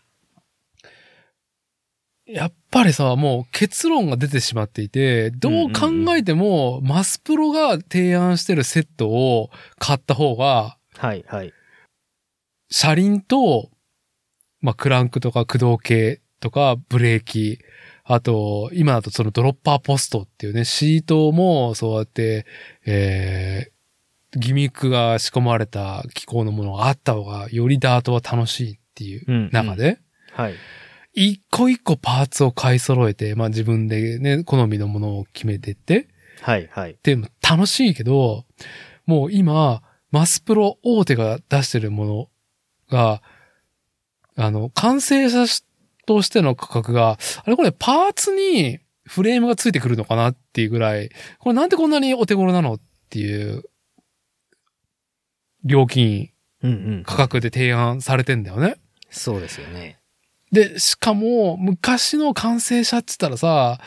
[2.28, 11.54] やっぱりさ、もう結論が出てしまっていて、どう考えても、マスプロが提案してるセットを買った方が、はいはい。
[12.70, 13.70] 車輪と、
[14.60, 17.60] まあ、クランクとか駆動系とかブレーキ、
[18.08, 22.46] あと、今だとそのドロッパーポストっていうね、シートもそうやって、
[22.86, 29.98] えー、ギミックが仕込まれた機構のものがあった方が、よりダートは楽しいっていううんうん中で、
[30.32, 30.54] はい。
[31.14, 36.08] 一個一個パーツを買い揃えて、まあ自分でね、好みのものを決めてって、
[36.42, 36.98] はいはい。
[37.02, 38.46] でも楽しいけど、
[39.08, 42.30] もう今、マスプロ大手が出してるもの
[42.90, 43.24] が、
[44.38, 45.48] あの、完成車
[46.06, 51.10] としての価格が、あれこれパーツにフレームがついてくるのかなっていうぐらい、
[51.40, 52.80] これなんでこんなにお手頃なのっ
[53.10, 53.64] ていう、
[55.64, 56.30] 料金、
[56.64, 57.04] うんうん。
[57.06, 58.78] 価格で提案されてんだよね。
[59.10, 60.00] そうですよね。
[60.52, 63.80] で、しかも、昔の完成車って言ったらさ、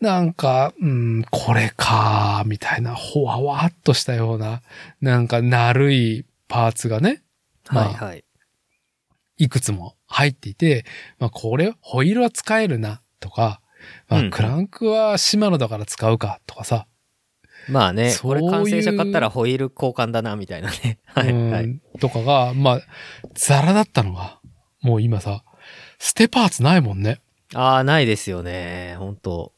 [0.00, 4.62] なんか、うん、これか、みたいな、ほわわっとしたような、
[5.00, 7.22] なんか、なるいパーツがね、
[7.70, 8.23] まあはいはい。
[9.36, 10.84] いくつも入っていて、
[11.18, 13.60] まあ、これ、ホイールは使えるな、とか、
[14.08, 16.86] まあ、うんクランクはシマノだから使うか、とかさ、
[17.68, 20.98] まあね、そういうこれ完成車買ったらホイール交換だな、みたいなね。
[21.06, 21.64] はいはい。
[21.64, 22.80] うん、とかが、まあ、
[23.34, 24.38] ザラだったのが、
[24.82, 25.44] もう今さ、
[25.98, 27.20] ステパーツないもんね。
[27.54, 28.96] ああ、ないですよね。
[28.98, 29.52] 本当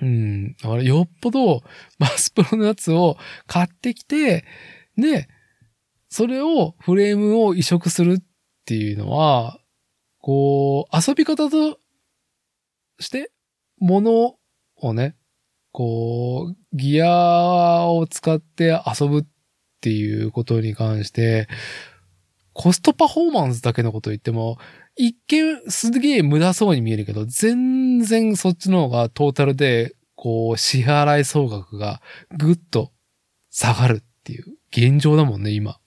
[0.00, 0.54] うん。
[0.56, 1.62] だからよっぽど、
[1.98, 3.16] マスプロのやつを
[3.46, 4.44] 買ってきて、
[4.96, 5.28] で、
[6.08, 8.22] それをフレームを移植するっ
[8.62, 9.58] っていうのは、
[10.20, 11.78] こう、遊び方と
[13.00, 13.32] して、
[13.78, 14.36] もの
[14.76, 15.16] をね、
[15.72, 19.24] こう、ギアを使って遊ぶっ
[19.80, 21.48] ていうことに関して、
[22.52, 24.58] コストパフォーマンスだけのこと言っても、
[24.94, 32.00] 一見すげえ無駄そうに見えるけど、全然そっちの方がトータルで、こう、支払い総額が
[32.38, 32.92] ぐっと
[33.50, 35.80] 下がるっていう現状だもんね、今。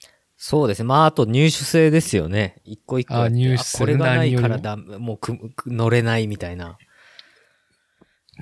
[0.47, 0.85] そうですね。
[0.85, 2.61] まあ、あと入手性ですよね。
[2.65, 3.15] 一個一個。
[3.15, 6.77] あ入手これがないから何だ、もうくく乗れないみたいな、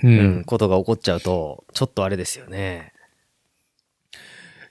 [0.04, 2.92] ううん、ことが起こっちゃうと、ちょっとあれですよね。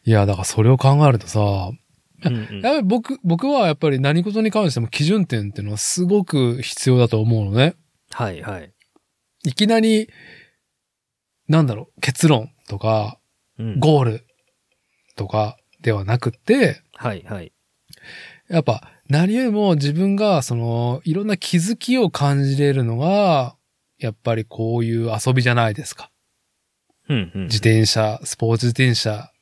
[0.04, 7.76] いや、だからそれを考えるとさ、うんうんやっぱり僕、僕はやっぱり何事に関しても基準点っていうのはすごく必要だと思うのね。
[8.10, 8.74] はいはい。
[9.44, 10.10] いきなり、
[11.48, 13.18] なんだろう、結論とか、
[13.58, 14.26] うんゴール
[15.16, 17.52] とかではなくって、はいはい。
[18.48, 23.56] やっぱ何よりも自分がそのいろんな気づきを感じれるのが、
[23.98, 26.10] やっぱりこういう遊びじゃないですか。
[27.08, 27.42] うんうん。
[27.44, 29.32] 自転車、スポーツ自転車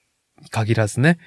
[0.42, 1.18] に限らずね、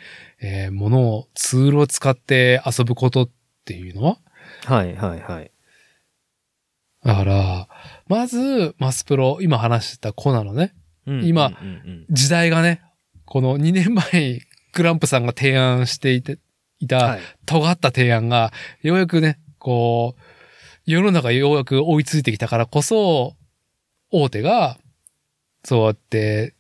[0.41, 3.29] えー、ものを、ツールを使って遊ぶことっ
[3.65, 4.17] ていうのは、
[4.65, 5.51] はいはいはい。
[7.03, 7.67] だから、
[8.07, 10.73] まず、マスプロ、今話してたコナのね、
[11.05, 12.81] うん今うんうん時代がね、
[13.25, 14.41] この2年前に
[14.73, 16.37] クランプさんが提案していて、い
[16.81, 17.19] うんたはい。
[17.45, 18.51] 尖った提案が、
[18.81, 20.21] ようやくね、こう、
[20.85, 23.37] 世の中ようやく追いついてきたからこそ、
[24.11, 24.77] 大手が、
[25.63, 26.55] そうやって、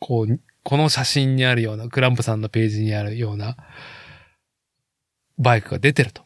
[0.00, 3.56] こう、この写真にあるような、クランプさんのページにあるような、
[5.38, 6.22] バイクが出てると。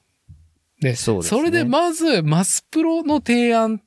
[0.81, 3.83] で、そねれでまず、マスプロの提案、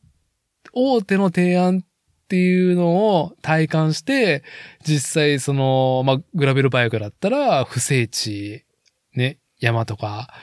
[0.74, 1.84] 大手の提案
[2.28, 4.44] っていうのを体感して、
[4.84, 8.66] 実際その、まあ、グラベルバイクだったら、不整地、
[9.16, 10.34] ね、山とか、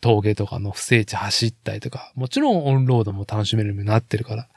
[0.00, 4.48] 峠とかの不整地走ったりとか、もちろんオンロードも楽しめるようになってるから、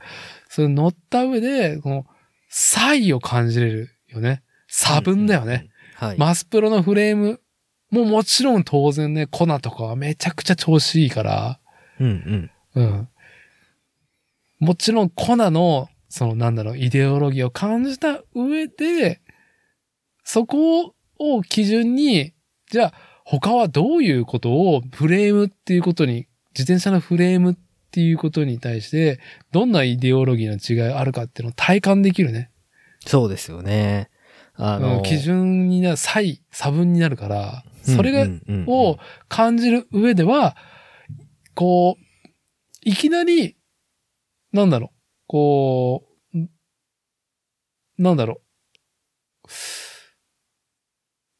[0.48, 2.06] それ乗った上で、この、
[2.50, 4.44] 差異を感じれるよね。
[4.68, 5.70] 差分だよね。
[5.96, 6.18] はい。
[6.20, 7.41] マスプロのフレーム
[7.90, 11.60] ももちろん当然ね、コナとかはめちゃくちゃ調子いいから、
[12.00, 12.84] うんうん。
[12.84, 13.10] うん。
[14.60, 19.22] もちろんコナの、そのなんだろう、イデオロギーを感じた上で、
[20.23, 22.34] そこを基準に、
[22.69, 26.27] じゃあ他はどういうことをフレームっていうことに、
[26.57, 27.56] 自転車のフレームっ
[27.91, 29.19] ていうことに対して、
[29.52, 32.49] どんなイデオロギーの違いがあるかっていうのを体感できるね。
[33.06, 34.10] そうですよね。
[34.56, 38.27] あうの、ん基準になる、差異、差分になるから、それが、
[38.68, 38.98] を
[39.30, 40.57] 感じる上では、
[41.53, 42.30] こう、
[42.81, 43.56] いきなり、
[44.52, 44.99] なんだろう、
[45.30, 46.50] こう、ん
[48.00, 48.42] なんだろ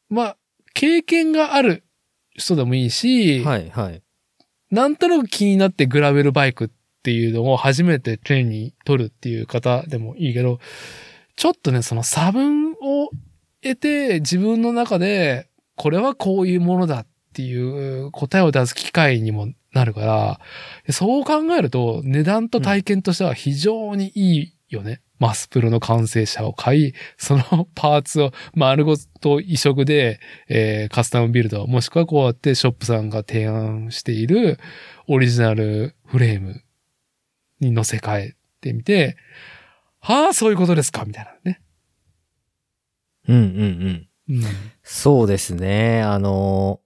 [0.08, 0.14] う。
[0.14, 0.36] まあ、
[0.74, 1.82] 経験がある
[2.36, 4.02] 人でもいいし、はいはい。
[4.70, 6.68] なんとなく気になってグラベルバイクっ
[7.02, 10.60] ていうのを初めて手に取るっていう方でもいいけど、
[11.34, 13.10] ちょっとね、その差分を
[13.60, 20.00] 得て自分の中で、これはこういうものだっていう答えを出す機会にもなるか
[20.86, 25.00] ら、そう考えると値段と体験としては非常にいいよね。
[25.18, 34.58] マスプロの完成車を買い、その パーツを丸ごと移植で、えーカスタムビルド、もしくはこうやってショップさんが提案している
[35.06, 36.62] オリジナルフレーム
[37.60, 39.16] に乗せ替えてみて、
[40.00, 41.60] はあ、そういうことですかみたいなね。
[43.28, 44.36] うんうんうん。
[44.36, 44.44] うん。
[44.82, 46.00] そうですね。
[46.02, 46.80] あの、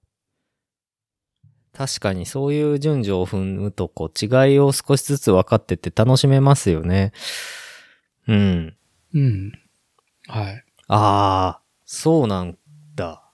[1.75, 7.13] 確かにそういう順序を踏むと、こう、違いを少しずつ分かってって楽しめますよね。
[8.29, 8.77] うん。
[9.13, 9.53] うん。
[10.29, 10.65] はい。
[10.89, 12.57] ああ、そうなん
[12.95, 13.29] だ。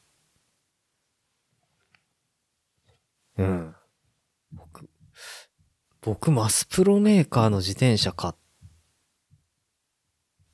[3.36, 3.74] うん。
[4.52, 4.88] 僕、
[6.00, 8.34] 僕、マスプロメーカーの自転車買っ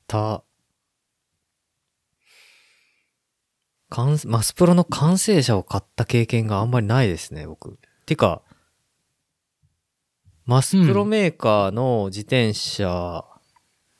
[0.08, 0.42] た、完
[4.26, 7.78] マスプロの完成車を買った経験があんまりないですね、僕。
[8.04, 8.42] てか、
[10.44, 13.24] マスプロメーカーの自転車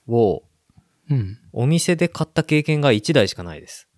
[0.07, 0.43] を
[1.09, 1.39] うん。
[1.53, 3.89] お店で買った経験が1台しかないです。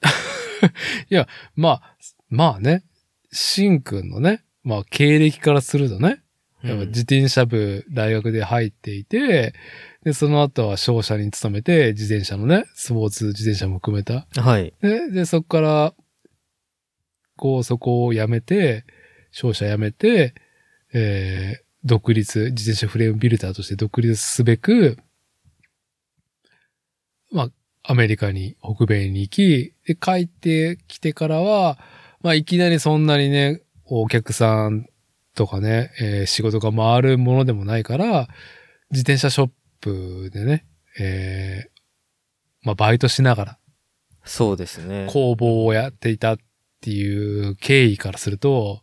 [1.56, 1.96] まあ、
[2.28, 2.84] まあね、
[3.32, 6.22] シンくんのね、まあ経歴からするとね、
[6.64, 9.54] やっぱ自転車部大学で入っていて、
[10.02, 14.26] で、その後は商社に勤めて、自転車のね、スポーツ自転車も含めた。
[14.40, 14.72] はい。
[14.80, 15.94] で、で、そこから、
[17.36, 18.84] こう、そこを辞めて、
[19.30, 20.34] 商社辞めて、
[20.94, 24.96] えー、独立、自転車フレームビルダーとして独立すべく、
[27.30, 27.48] まあ、
[27.82, 31.78] アメリカに、北米に行き、で、帰ってきてからは、
[32.22, 34.86] まあ、いきなりそんなにね、お客さん
[35.34, 38.28] とかね、えー仕事が回るものでもないから、
[38.90, 39.50] 自転車ショッ
[39.80, 40.66] プでね、
[40.98, 41.68] えー、
[42.62, 43.58] まあ、バイトしながら、
[44.24, 45.06] そうですね。
[45.10, 46.36] 工房をやっていたっ
[46.80, 48.82] ていう経緯からすると、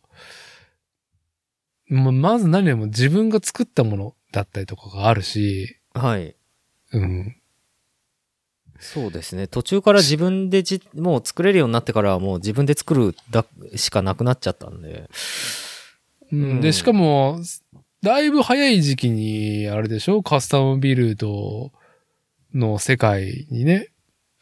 [1.87, 6.35] ままず何よりも自分が作ったものだったりとかがあるし、はい。
[6.93, 7.35] うん。
[8.79, 9.47] そうですね。
[9.47, 13.45] 途中から自分でじ、もう作れるようになってからはもう自分で作るだ
[13.75, 15.09] しかなくなっちゃったんで。
[16.31, 17.39] うん、で、しかも、
[18.01, 20.23] だいぶ早い時期に、あれでしょ？
[20.23, 21.71] カスタムビルド
[22.53, 23.89] の世界にね、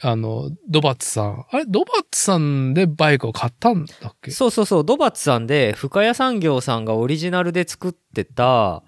[0.01, 1.45] あの、ドバッツさん。
[1.51, 1.65] あれ？
[1.65, 4.31] ドバッツさんでバイクを買ったんだっけ？
[4.31, 8.83] そうそうそう、ドバッツさんで、深谷産業さんがオリジナルで作ってた、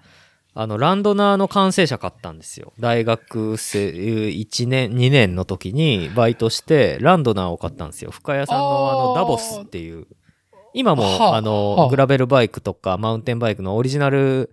[0.54, 2.72] あの、ランドナーの完成車買ったんですよ。
[2.78, 8.10] 大学生1年、2年の時にバイトして、ランドナーを買ったんですよ。
[8.10, 10.06] 深谷さんのあの、ダボスっていう。
[10.74, 14.50] 今も、はあはあの、あグラベルバイクとかマウンテンバイクのオリジナル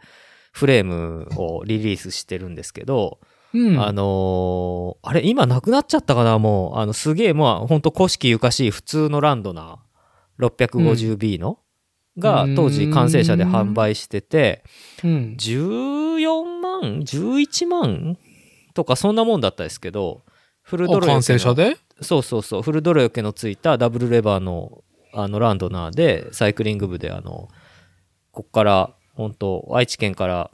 [0.52, 3.20] フレームをリリースしてるんですけど、
[3.54, 3.82] うん。
[3.82, 6.38] あのーあれ、今なくなっちゃったかな？
[6.38, 9.80] もう、あの、すげえ、まあ、ほんと古式ゆかしい普通のランドな
[10.40, 11.60] 650B の、
[12.18, 14.64] がうん当時完成車で販売してて、
[15.04, 15.36] うん。
[15.40, 18.18] 14万 ?11 万
[18.74, 20.22] とかそんなもんだったですけど、
[20.62, 21.78] フルドあロよけの完成車で？
[22.02, 24.84] そうそうそう、フルドロよけのついたダブルレバーの
[25.14, 27.50] あのランドナーで、サイクリング部であの、
[28.32, 30.50] こっから、本当愛知県から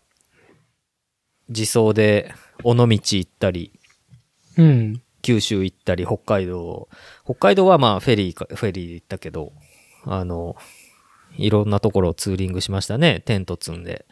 [1.50, 2.34] 自走で
[2.64, 3.80] 尾道行ったり、
[4.58, 5.02] うん。
[5.22, 6.88] 九州行ったり、北海道、
[7.24, 9.54] 北海道はまあフェリーか、フェリーで行ったけど、
[10.06, 10.56] あの、
[11.38, 13.22] いろんなところをツーリングしましたね。
[13.26, 14.06] テント積んで、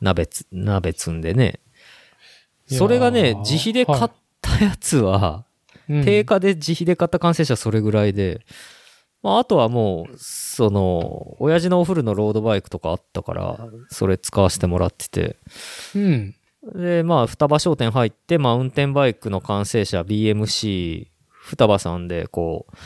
[0.00, 1.60] 鍋つ、鍋積んでね。
[2.68, 4.10] それがね、自費で買っ
[4.40, 5.46] たやつは、うん
[5.88, 8.40] 定価で自費で買った完成車それぐらいで、
[9.26, 13.58] まあ、あとはもう、その、親父のお風呂のロードバイクとかあったから、
[13.90, 15.36] それ使わせてもらってて、
[15.96, 16.34] うん。
[16.76, 22.76] で、まあ、双葉商店入って、マウンテンバイクの完成者 BMC、双葉さんで、こう、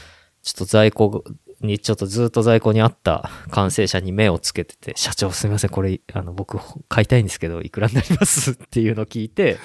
[0.42, 1.24] ちょっと在庫
[1.60, 6.58] に、ちょっとずっと在庫にあった完成車に目をつけてて、社長すみません、これ、あの、僕、
[6.88, 8.52] 買いたいんですけど、いくらになります？
[8.52, 9.58] っていうのを聞いて、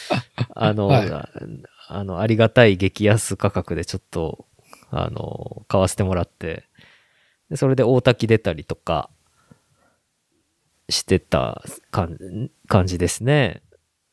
[0.56, 1.10] あの、はい。
[1.10, 1.28] あ
[1.88, 4.46] あの、ありがたい激安価格でちょっと、
[4.92, 6.64] あの、買わせてもらって、
[7.48, 9.10] でそれで大滝出たりとか
[10.88, 13.62] してた感感じですね。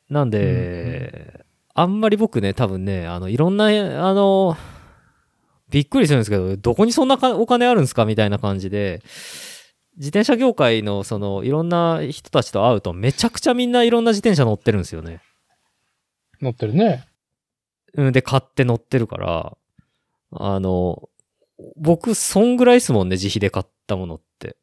[0.09, 1.45] なんで、
[1.75, 4.57] あんまり僕ね、多分ね、あの、いろんな、あの、
[5.69, 9.03] びっくりするんですけど、どこにそんなかお金あるんですかみたいな感じで、
[9.97, 15.21] 自転車業界のそのいろんな人たちと会うとめちゃくちゃみんないろんな自転車乗ってるんですよね。
[16.41, 17.05] 乗ってるね。
[17.95, 19.57] うん、で、買って乗ってるから、
[20.31, 21.09] あの、
[21.77, 24.57] 僕、そんぐらいですもんね、自費で買ったものって。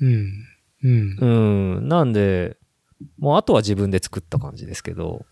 [0.00, 0.32] うん。
[0.82, 1.18] うん。
[1.20, 2.56] うん、なんで、
[3.18, 5.26] もうあとは自分で作った感じですけど、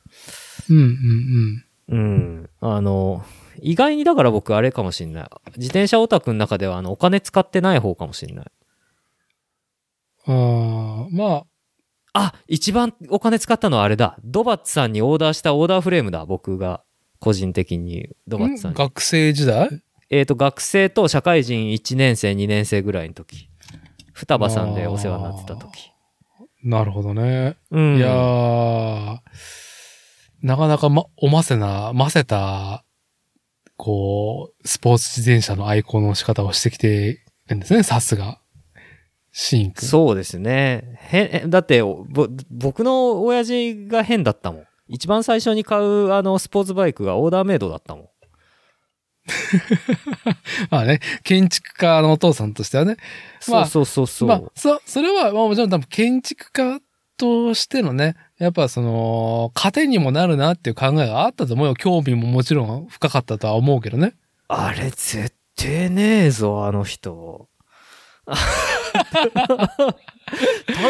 [0.68, 3.24] うん、うん、うん、あの、
[3.60, 5.30] 意外にだから僕あれかもしんない。
[5.56, 8.46] 自転車オタクの中ではあのお金使ってない方かもしんない。
[10.26, 10.34] うん。
[10.34, 11.46] ああ、まあ、
[12.14, 14.18] あ、一番お金使ったのはあれだ。
[14.24, 16.24] ドバッツさんにオーダーしたオーダーフレームだ。
[16.26, 16.82] 僕が
[17.24, 18.76] 個人的にドバッツさんに。
[18.76, 19.82] 学生時代？
[20.10, 23.48] えっ、と、学生と社会人1年生、2年生ぐらいの時。
[24.12, 25.90] 双葉さんでお世話になってた時。
[26.62, 27.56] なるほどね。
[27.70, 27.96] うん。
[27.96, 29.18] いやー、
[30.42, 32.84] なかなかま、おませな、ませた、
[33.76, 38.38] こう、スポーツ自転車の愛好の仕方をしてきてるんですね、さすが。
[39.32, 39.88] シーン君。
[39.88, 40.98] そうですね。
[41.10, 44.64] へん、だって、ぼ僕の親父が変だったもん。
[44.88, 48.08] 一番最初に買うあのスポーツバイクがオーダーメイドだったもん。
[50.70, 52.96] まあね、建築家のお父さんとしてはね。
[53.48, 54.28] まあそうそうそうそう。
[54.28, 56.80] まあ、そ、それは、まあもちろん多分建築家
[57.16, 61.74] としてのね、やっぱその、糧にもなるなっていう考えがあったと思うよ。
[61.74, 64.14] 興味ももちろん深かったとは思うけどね。
[64.48, 67.48] あれ絶対ねえぞ、あの人。
[68.24, 68.34] た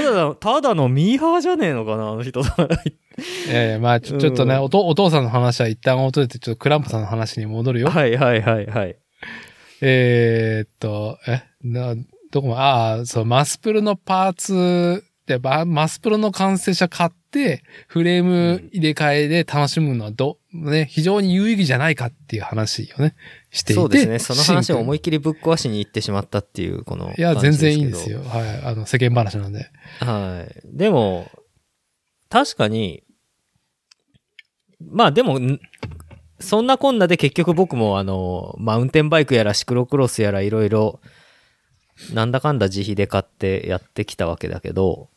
[0.02, 2.40] だの、ただのミーハーじゃねえのかな、あの人。
[2.40, 2.44] い
[3.48, 7.89] やいや、まあちょ、ちょっとね、うんおと、お父さんの話は一旦置いといて、ちょっとクランプさんの話に戻るよ。
[7.89, 8.97] はいはいはいはい。
[9.81, 11.94] えーっと、え、な、
[12.31, 23.15] どこも、ああ、そう、マスプロのパーツで、ばマスプロの完成車買って、フレーム入れ替えで楽しむのはど、ね、非常に有意義じゃないかっていう話をね、
[23.55, 23.81] していて。
[23.81, 24.18] そうですね。
[24.18, 27.14] その話を思いいっきりぶっ壊しに行ってしまったっていう、この。
[27.16, 28.20] いや、全然いいんですよ。
[28.24, 28.62] はい。
[28.64, 29.70] あの、世間話なんで。
[30.01, 30.76] はい。
[30.76, 31.31] でも、
[32.28, 33.05] 確かに、
[34.81, 35.60] まあでも、ん
[36.40, 41.01] そんなこんなで結局僕もあの、マウンテンバイクやらシクロクロスやらいろいろ、
[42.12, 45.10] なんだかんだ自費で買ってやってきたわけだけど、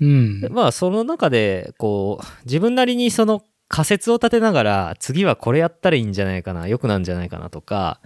[0.00, 0.48] うん。
[0.50, 8.00] まあその中で、こう、自分なりにその仮説を立てながら、次はこれやったらいいんじゃないかな、良くなんじゃないかなとか、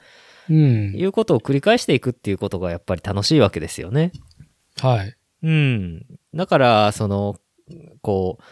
[0.50, 0.94] うん。
[0.96, 4.12] いうことを繰り返していくっていうことがやっぱり楽しいわけですよね。
[4.80, 5.16] はい。
[5.42, 6.06] うん。
[6.34, 7.36] だから、その、
[8.00, 8.44] こう、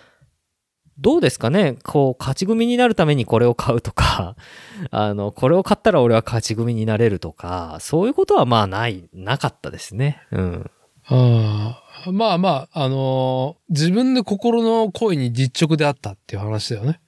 [0.99, 1.79] どうですかね？
[1.83, 4.37] こう、勝ち組になるためにこれを買うとか、
[4.91, 10.23] あの、これを買ったら俺は勝ち組になれるとか、そういうことはまあない、なかったですね。
[10.31, 10.71] うん。
[11.07, 17.01] ああまあまあ、あのー自分の心の声に実直であったっていう話だよね。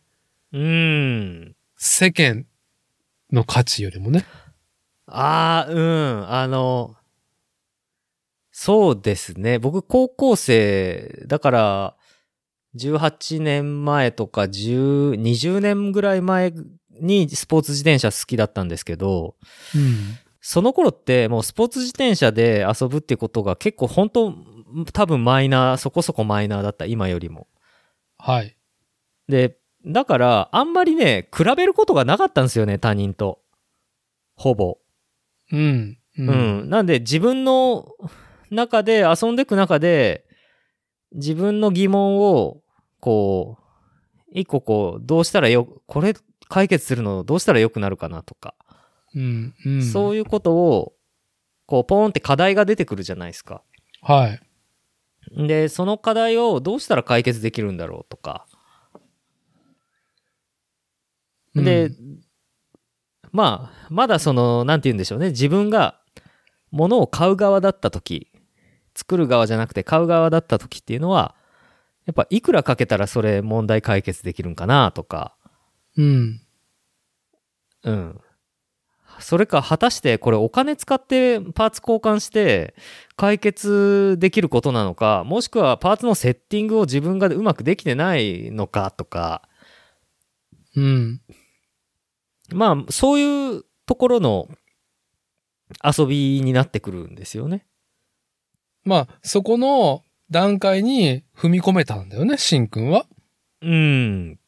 [0.52, 1.56] うん。
[1.77, 2.47] 世間
[3.32, 4.27] の価値よりもね。
[5.06, 6.31] ああ、うん。
[6.31, 6.97] あの、
[8.51, 9.59] そうですね。
[9.59, 11.97] 僕、高校生、だから、
[12.77, 16.52] 18年前とか10、20年ぐらい前
[17.01, 19.36] にスポーツ自転車好きだったんですけど、
[19.74, 20.19] うん。
[20.40, 24.35] その頃ってもうスポーツ自転車で遊ぶってことが結構本当
[24.93, 27.49] 多分マイナー、そこそこマイナーだった、今よりも。
[28.19, 28.57] はい。
[29.28, 33.40] で、だからあんまりね、比べることがなかったんですよね、他人と。
[34.36, 34.78] ほぼ。
[35.51, 35.99] うん。
[36.19, 36.32] うう
[36.65, 36.70] ん。
[36.70, 37.89] なんで自分の
[38.51, 40.24] 中で、遊んでいく中で、
[41.15, 42.62] 自分の疑問を、
[43.01, 43.62] こう、
[44.32, 46.15] 一個こう、どうしたらよ、これ
[46.49, 48.55] 解決するのどうしたらよくなるかなとか、
[49.15, 49.55] うん。
[49.65, 49.82] うん。
[49.82, 50.94] そういうことを、
[51.66, 53.62] こう、ポーンって課題が出てくるじゃないですか。
[54.03, 54.40] はい。
[55.36, 58.46] で、その課題をどうしたら解決できるんだろうとか。
[61.54, 61.90] で、
[63.30, 65.28] まあ、まだその、なんて言うんでしょうね。
[65.30, 66.00] 自分が
[66.70, 68.30] 物を買う側だった時、
[68.94, 71.34] 作る側じゃなくて買う側だった時っていうのは、
[72.04, 75.36] やっぱいくらかけたらそれ問題解決できるんかなとか、
[75.96, 76.40] うん。
[77.84, 78.20] うん。
[79.18, 82.74] それか果たしてこれお金使ってパーツ交換して
[83.23, 89.49] 解決できることなのか、もしくはパーツのセッティングを自分がうまくできてないのかとか、
[90.74, 91.20] うん。
[92.53, 94.49] まあそういうところの
[95.85, 97.65] 遊びになってくるんですよね。
[98.85, 103.07] まあ、そこの段階に踏み込めたんだよね、しんくんは。
[103.61, 104.40] うん。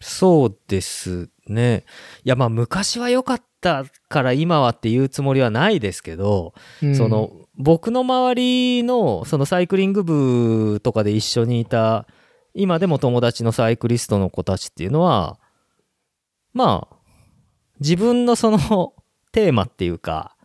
[0.00, 1.84] そうですね。
[2.24, 12.06] いやまあ昔は良かったから今はっていうつもりはないですけど、うんその、僕の周りのそのサイクリング部とかで一緒にいた
[12.54, 15.38] 今でも友達のサイクリストの子たちっていうのは
[16.54, 16.96] まあ
[17.80, 18.94] 自分のその
[19.32, 20.36] テーマっていうか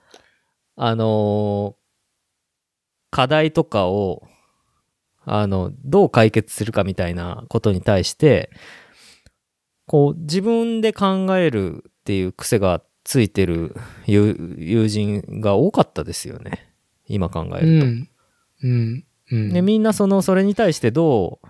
[0.76, 1.76] あの
[3.10, 4.24] 課題とかを
[5.26, 8.50] あのどう解決するかみたいなことに対して
[9.86, 13.76] こう自分で考えるっていう癖がついてる
[14.06, 16.77] 友人が多かったですよね。
[17.08, 17.86] 今考えうると。
[17.86, 18.10] ん。
[18.64, 19.06] うん。
[19.32, 19.54] うん。
[19.54, 21.48] でみんなそのそれに対してどう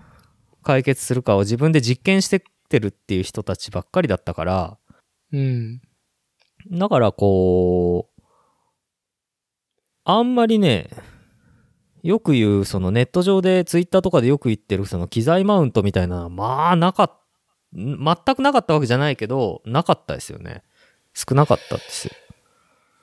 [0.62, 4.78] 解決するかを自分で実験してってるっていう人たちばっかりだったから
[5.32, 5.80] うん。
[6.70, 8.22] だからこう
[10.04, 10.88] あんまりね
[12.02, 17.18] よく言うそのネット上でツイッターとかでよく言ってるその機材マウントみたいなのはまあなかっ
[17.74, 17.96] 全
[18.34, 20.62] くなかったわけじゃないけどなかったですよね
[21.14, 22.12] 少なかったですよ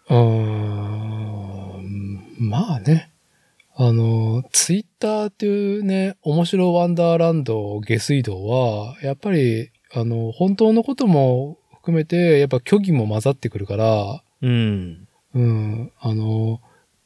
[0.10, 1.15] うーん
[2.38, 3.12] まあね。
[3.78, 15.08] あの、ツイッターっていうね、面白ワンダーランド下水道は、やっぱり、あの、本当のことも含めて、やっぱ虚偽も混ざってくるから、うん。
[15.34, 16.62] うん、あの、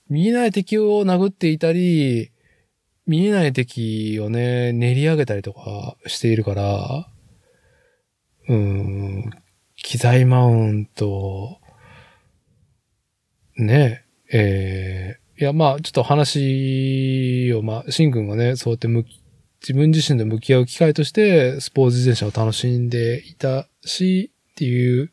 [0.10, 2.32] 見えない敵を殴っていたり、
[3.08, 7.10] 見えない敵をね、練り上げたりとかしているから、
[8.48, 9.32] うん、
[9.76, 11.60] 機材マウント、
[13.58, 19.22] ね、えーいや、まあ、ちょっと話を、まあ、シン君がね、そうやって向き、
[19.62, 25.12] 自分自身で向き合う機会として、スポーツ自転車を楽しんでいたし、っていう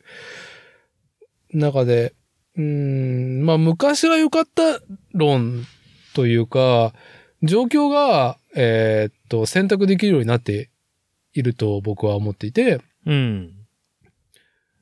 [1.53, 2.13] 中で、
[2.57, 4.81] うん、まあ、昔が良かった
[5.13, 5.65] 論
[6.13, 6.93] というか、
[7.41, 10.69] 状況が、えーっと、選択できるようになって
[11.31, 13.53] いると僕は思っていて、うん。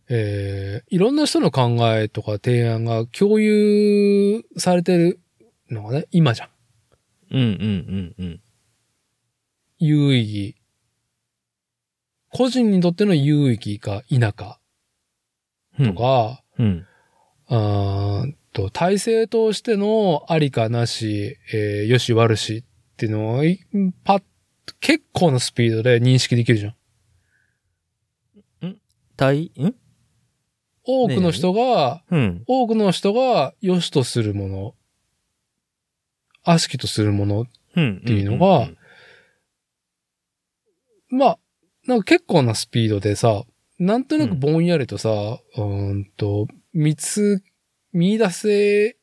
[0.10, 5.19] えーいろんな人の考えとか提案が共有されてる
[5.69, 6.49] のがね、今じゃん。
[7.32, 8.41] うんうんうんうん
[9.80, 10.56] 有意義。
[12.30, 14.60] 個人にとっての有意義か否か
[15.80, 16.86] うんとか、うん
[17.48, 23.60] あーんと、体制としてのありかなし、えーよし悪しっていうのを、い
[24.03, 24.23] パッ、
[24.80, 26.76] 結構なスピードで認識できるじゃん？
[29.18, 29.52] 対？
[29.60, 29.76] ん？
[30.88, 34.76] 多くの人が、うん多くの人が良しとするもの、
[36.44, 37.45] 悪しきとするもの、
[37.76, 38.70] うんっていうのが
[41.10, 41.40] まあ、
[41.86, 43.44] なんか結構なスピードでさ、
[43.78, 47.44] なんとなくぼんやりとさ、うーんと、見つ、
[47.94, 48.98] 見出せ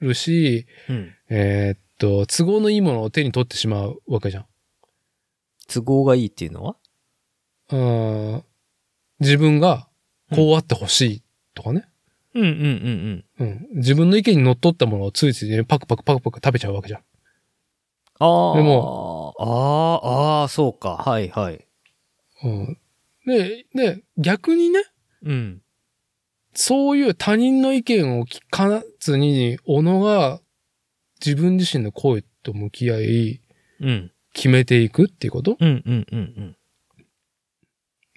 [0.00, 1.14] るし、うん。
[1.30, 4.46] えーっと、都合のいいものを手に取ってしまうわけじゃん。
[5.68, 6.76] 都合がいいっていうのは？
[7.70, 8.44] うーん。
[9.20, 9.87] 自分が
[10.34, 11.22] こうあってほしい
[11.54, 11.88] とかね。
[12.34, 13.46] うんうんうんうん。
[13.48, 13.78] うん。
[13.78, 17.00] 自分の意見にのっとったものをついついね、パクパクパクパク食べちゃうわけじゃん。
[18.20, 18.56] ああ。
[18.56, 20.96] でも、ああ、ああ、そうか。
[20.96, 21.66] はいはい。
[22.44, 22.78] うん。
[23.26, 24.82] で、で、逆にね、
[25.22, 25.62] うん。
[26.54, 30.40] そういう他人の意見を聞かずに、小野が
[31.24, 33.40] 自分自身の声と向き合い、
[33.80, 34.12] うん。
[34.34, 35.56] 決めていくっていうこと？
[35.58, 36.56] うんうんうん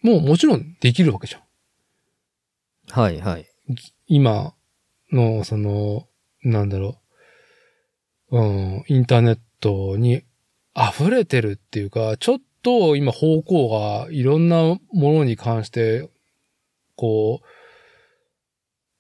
[0.04, 0.12] うん。
[0.12, 1.40] もうもちろんできるわけじゃん。
[2.91, 3.47] はいはい。
[4.07, 4.53] 今
[5.11, 6.07] の、その、
[6.43, 6.99] なんだろ
[8.30, 10.23] う、うん、インターネットに
[10.76, 16.09] 溢れてるっていうか、ちょっと今方向がいろんなものに関して、
[16.95, 17.45] こう、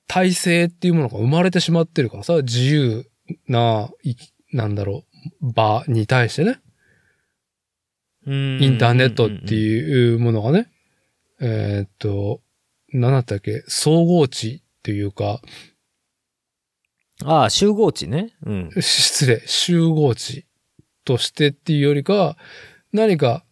[0.07, 3.09] 体制っていうものが生まれてしまってるからさ、自由
[3.47, 4.15] な、い
[4.53, 5.03] なんだろ
[5.41, 6.61] う、場に対してね、
[8.25, 9.57] イインターネットってう。
[9.57, 10.69] いうものがね、
[11.39, 12.41] えーっと、
[12.93, 15.41] 何だったっけ、総合値っていうか、
[17.23, 18.33] ああ、集合値ね。
[18.45, 18.69] うん。
[18.79, 20.45] 失礼、集合値
[21.05, 22.35] としてっていうよりか、
[22.93, 23.43] 何か、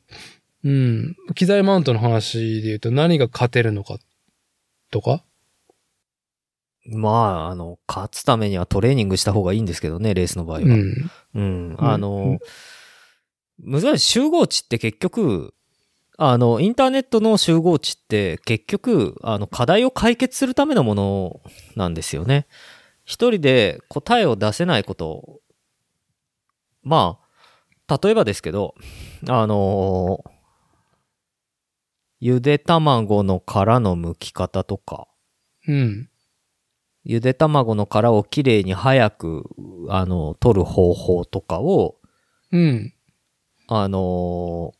[0.64, 3.98] うん、機材マウントの話で言うと何が勝てるのか
[4.92, 5.24] とか、
[6.86, 10.66] まあ、あの、勝つためにはトレーニングした方がいいんですけどね、レースの場合は。
[10.66, 11.76] うん、うん。
[11.78, 12.40] あの、
[13.60, 14.06] 難しい。
[14.12, 15.54] 集合値って結局、
[16.22, 21.42] あの、インターネットの集合値って結局、あの、課題を解決するためのもの
[21.78, 22.46] なんですよね。
[23.06, 25.40] 一人で答えを出せないこと
[26.84, 27.20] ま
[27.88, 28.76] あ、例えばですけど、
[29.30, 30.24] あの
[32.20, 35.08] ゆで卵の殻の剥き方とか、
[35.70, 36.10] うん。
[37.06, 39.46] ゆで卵の殻をきれいに早く、
[39.88, 41.96] あの、取る方法とかを、
[42.52, 42.94] うん。
[43.68, 44.74] あの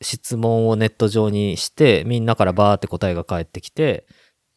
[0.00, 4.06] 質問をネット上にして、みんなからバーって答えが返ってきて、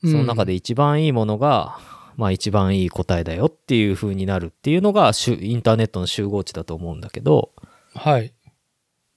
[0.02, 1.78] その中で一番いいものが、
[2.16, 7.52] まあ一番いい答えだよっていう風になるっていうのがインターネットの集合値だと思うんだけど、
[7.96, 8.34] はい。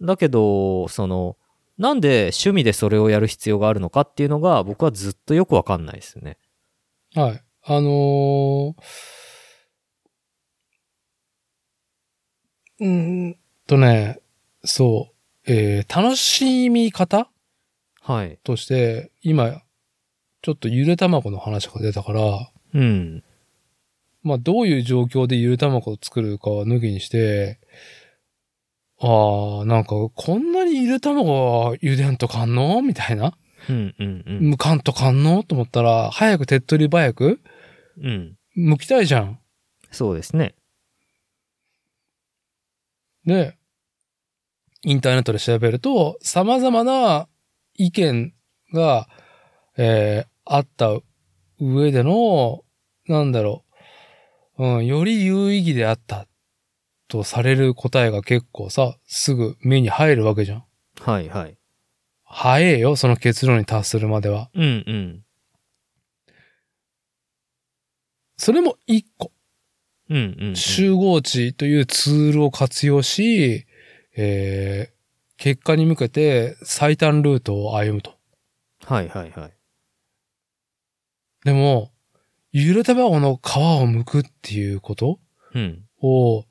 [0.01, 1.37] だけど、その、
[1.79, 6.39] なんで趣味でそれをやる必要があるのかっていうのが僕はずっとよくわかんないですね。
[7.15, 7.43] はい。
[7.65, 8.75] あのー、
[12.81, 12.87] うー
[13.31, 13.37] ん
[13.67, 14.21] とね、
[14.65, 15.12] そう、
[15.47, 17.29] えー楽しみ方？
[18.01, 18.39] はい。
[18.45, 19.63] として、今、
[20.43, 23.23] ちょっとゆで卵の話が出たから、うん。
[24.23, 27.61] まあ、どういう状況でゆで卵を作るかは抜きにして、
[29.01, 32.81] ああ、なんか、こんなにゆで卵は茹でんとかんの？
[32.83, 33.37] みたいな。
[33.69, 34.51] うんうんうん。
[34.51, 35.43] むかんとかんの？
[35.43, 37.41] と思ったら、早く手っ取り早く
[38.01, 38.37] うん。
[38.57, 39.41] 剥きたいじゃん。
[39.91, 40.55] そうですね。
[43.25, 43.57] で、
[44.85, 47.29] インターネットで調べると、様々な
[47.75, 48.35] 意見
[48.73, 49.09] が、
[49.77, 50.91] えーあった
[51.61, 52.65] 上での、
[53.07, 53.65] なんだろ
[54.59, 56.27] う、うん、より有意義であった
[57.09, 60.65] とされる答えが結構さ、すぐ目に入るわけじゃん。
[61.01, 61.57] はいはい。
[62.25, 64.51] 早えよ、その結論に達するまでは。
[64.55, 65.25] うんうん。
[68.37, 69.31] それも一個。
[70.11, 70.57] うんうん、うん。
[70.57, 73.67] 集合値というツールを活用し、
[74.17, 75.03] えー
[75.43, 78.15] 結果に向けて最短ルートを歩むと。
[78.85, 79.53] はいはいはい。
[81.45, 81.91] でも、
[82.53, 85.19] ゆで卵の皮を剥くっていうこと
[85.53, 85.85] うん。
[86.01, 86.45] を、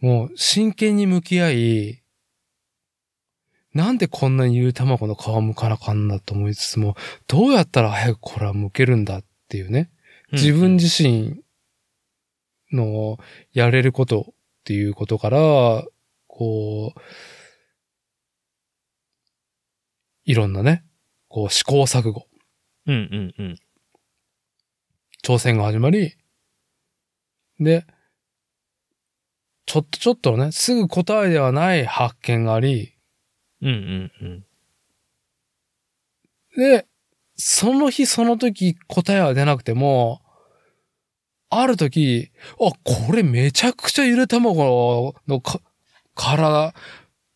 [0.00, 2.02] もう真剣に向き合い、
[3.74, 6.96] なんでこんなにゆで卵の皮を剥かなあかんなと思いつつも、
[7.26, 9.90] どうやったら早くこれは剥けるんだっていうね。
[10.32, 11.42] 自分自身
[12.72, 13.18] の
[13.52, 14.34] やれることっ
[14.64, 15.84] ていうことから、
[16.34, 17.00] こう、
[20.24, 20.82] いろんなね、
[21.28, 22.26] こう試行錯誤、
[22.86, 22.94] うん
[23.38, 23.58] うんうん。
[25.22, 26.16] 挑戦が始まり、
[27.60, 27.84] で、
[29.66, 32.94] ちょっとちょっとね、すぐ答えではない発見があり、
[33.60, 34.46] うんうんうん。
[36.56, 36.86] で、
[37.36, 40.22] その日その時答えは出なくても、
[41.50, 45.42] ある時、あ、これめちゃくちゃゆで卵の
[46.14, 46.74] か殻、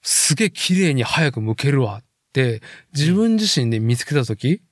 [0.03, 2.63] すげえ綺麗に早く剥けるわって、
[2.95, 4.63] 自分自身で見つけた時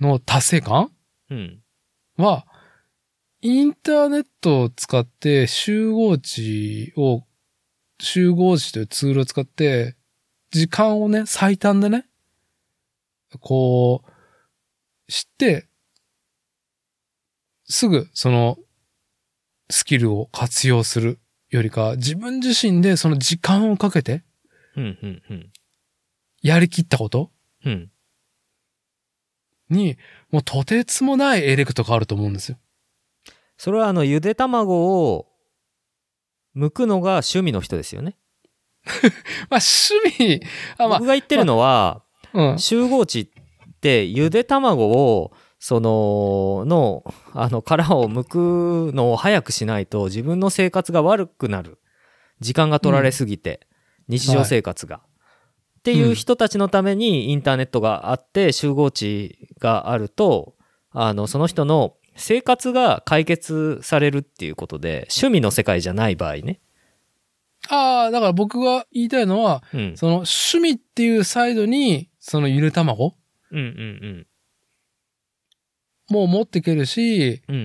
[0.00, 0.90] の達成感？
[1.30, 1.62] うん。
[2.16, 2.46] は、
[3.40, 7.24] インターネットを使って集合値を、
[8.00, 9.96] 集合値というツールを使って、
[10.50, 12.06] 時間をね、最短でね、
[13.40, 15.68] こう、知って、
[17.64, 18.56] すぐその
[19.70, 21.20] スキルを活用する
[21.50, 24.22] よりか、自分自身でその時間をかけて。
[26.42, 27.30] やりきったこと？
[27.64, 27.90] うん。
[29.70, 29.96] に、
[30.30, 32.58] もうとてつもないエレクトがあると思うんですよ。
[33.56, 35.26] それはあの、ゆで卵を
[36.56, 38.16] 剥くのが趣味の人ですよね。
[39.50, 40.42] まあ趣味、
[40.78, 42.02] あ、まあ僕、が言ってるのは、
[42.32, 42.58] うん。
[42.58, 43.28] 集合値っ
[43.80, 47.04] てゆで卵をそのの
[47.34, 51.78] あの殻を剥くのを早くしないと自分の生活が悪くなる。
[52.40, 53.66] 時間が取られすぎて、
[54.06, 55.00] 日常生活が、
[55.80, 60.54] っていう人たちのためにインターネットがあって集合値があると
[60.92, 66.60] あのその人の生活が解決されるっていうことで趣味の世界じゃない場合ね。
[67.68, 73.16] ああ、だから僕が言いたいのは、うん、その趣味っていうサイドに、そのゆで卵？
[73.50, 74.26] うんうん
[76.08, 77.56] も持っていけるし、うん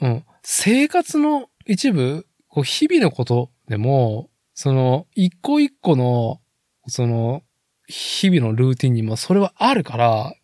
[0.00, 0.24] うんうん。
[0.42, 6.40] 生活の一部、こう日々のことでも、その一個一個の、
[6.88, 7.42] その
[7.86, 10.34] 日々のルーティンにもそれはあるから、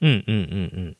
[0.00, 0.36] うんうんうんう
[0.90, 0.96] ん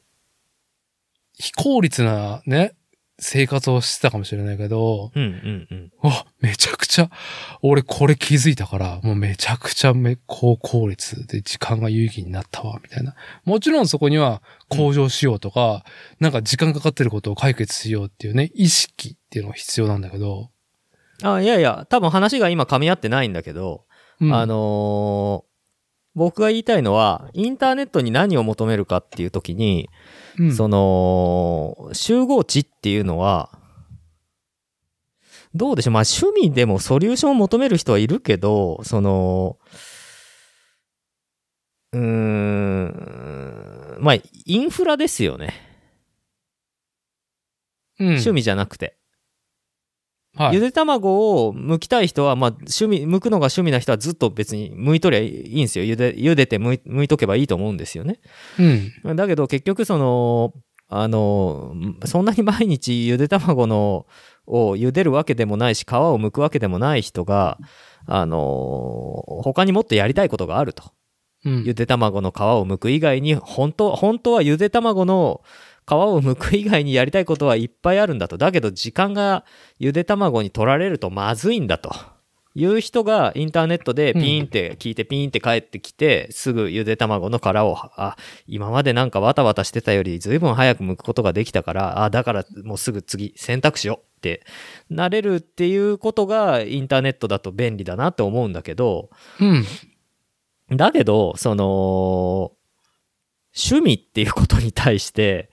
[1.35, 2.75] 非効率なね、
[3.19, 5.93] 生活をしてたかもしれないけど、うんうんうん。
[6.09, 7.11] わ、めちゃくちゃ、
[7.63, 13.15] 俺これ気づいたから、もうめちゃくちゃめ高効率で時間が有意義になったわ、みたいな。
[13.45, 15.85] もちろんそこには向上しようとか、
[16.21, 20.51] なんか時間かかってることを解決しようっていうね、意識っていうのが必要なんだけど、
[21.23, 23.85] あいやいや多分話が今噛み合ってないんだけど、
[24.21, 24.35] うん。
[24.35, 25.53] あのー
[26.15, 29.89] 僕が言いたいのは、インターネットに何を求めるかっていう時に、
[30.39, 33.59] うんその、集合値っていうのは、
[35.55, 39.59] どうでしょうまあ趣味でもソリューションを求める人はいるけど、その、
[41.93, 44.15] うーん、まあ
[44.47, 45.55] インフラですよね。
[47.99, 48.97] うん趣味じゃなくて。
[50.35, 55.85] はいゆで卵を剥きたい人は、まあ、趣味、剥くのが趣味な人はずっと別に剥いとりゃいいんですよ。
[55.85, 58.19] ゆで、茹でて剥い剥いとけばいいと思うんですよね。
[59.05, 59.17] うん。
[59.17, 60.55] だけど結局その、
[60.89, 64.07] あの、そんなに毎日ゆで卵の
[64.47, 67.59] を茹でるわけでもないし、皮を剥くわけでもない人が、
[68.07, 70.93] あの、他にもっとやりたいことがあると。
[71.45, 71.65] うん。
[71.65, 75.43] ゆで卵の皮を剥く以外に、本当、本当はゆで卵の
[75.93, 78.39] 皮を剥く以外にやりたいことはいっぱいあるんだと。
[78.39, 79.45] だけど時間が
[79.79, 81.91] ゆで卵に取られるとまずいんだと。
[82.55, 88.17] いう人がインターネットでピーンって聞いてピーンって帰ってきて、すぐゆで卵の殻を、あ、
[88.47, 94.45] 今までなんかわたわたしてたより随分早く剥くことができたから、あ、だからもうすぐ次選択しようって
[94.91, 99.09] なれるっていうことがインターネットだと便利だなって思うんだけど、
[99.41, 100.77] うん。
[100.77, 102.53] だけど、その、
[103.55, 105.51] 趣味っていうことに対して、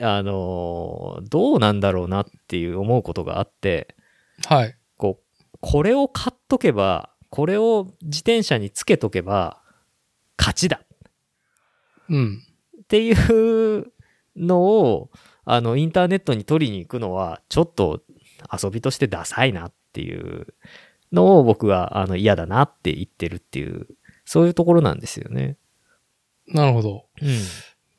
[0.00, 3.96] あの、どうなんだろうなっていう思うことがあって、
[4.46, 4.76] はい。
[4.96, 9.60] こう、これを買っとけば、これを自転車につけとけば、
[10.38, 10.80] 勝ちだ
[12.08, 12.42] うん。
[12.82, 13.92] っていう
[14.36, 15.10] のを、
[15.44, 18.02] あの、インターネットに取りに行くのは、ちょっと
[18.62, 20.46] 遊びとしてダサいなっていう
[21.12, 23.88] のを僕は、あの、嫌だなって言ってるっていう、
[24.24, 25.56] そういうところなんですよね。
[26.46, 27.06] なるほど。
[27.20, 27.28] うん。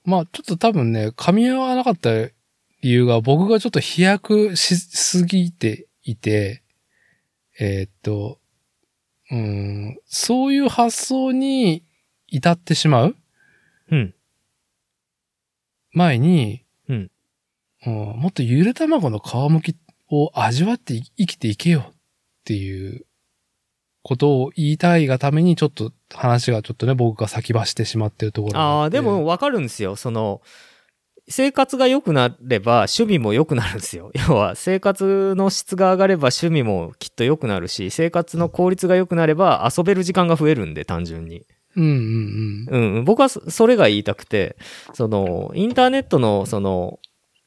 [0.10, 2.32] まあ、ちょっと多分ね、噛み合わなかった理
[2.82, 6.64] 由が僕がちょっと飛躍しすぎていて、
[7.60, 8.40] えーっと、
[9.30, 11.84] うーん、そういう発想に
[12.28, 13.16] 至ってしまう
[13.92, 14.16] うん。
[15.92, 17.12] 前に、うん
[17.86, 19.76] うんもっとゆで卵の皮むき
[20.10, 21.94] を味わって生きていけよっ
[22.44, 23.06] ていう
[24.02, 29.96] ことを言いたいがためにちょっと話がちょっとね、僕が先走ってしまってるところがああ、でも、わかるんですよ。
[29.96, 30.42] その、
[31.30, 34.12] 生活が良くなれば趣味も良くなるんですよ。
[34.28, 41.46] 要は生活の質が上がれば趣味もきっと良くなるし、生活の効率が良くなれば遊べる時間が増えるんで、単純に。
[41.76, 44.58] うんうんうんうん、僕はそそれが言いたくて、
[44.94, 47.00] その、インターネットのその、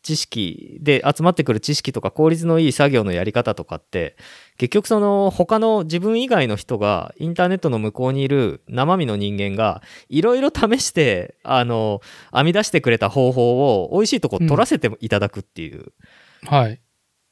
[0.03, 4.17] 知識で集まってくる知識とか効率のいい作業のやり方とかって、
[4.59, 12.01] 結局その他の自分以外の人がインターネットの向こうにいる生身の人間がいろいろ試して、あの、
[12.35, 15.93] 編み出してくれた方法を美味しいとこ取らせていただくっていう。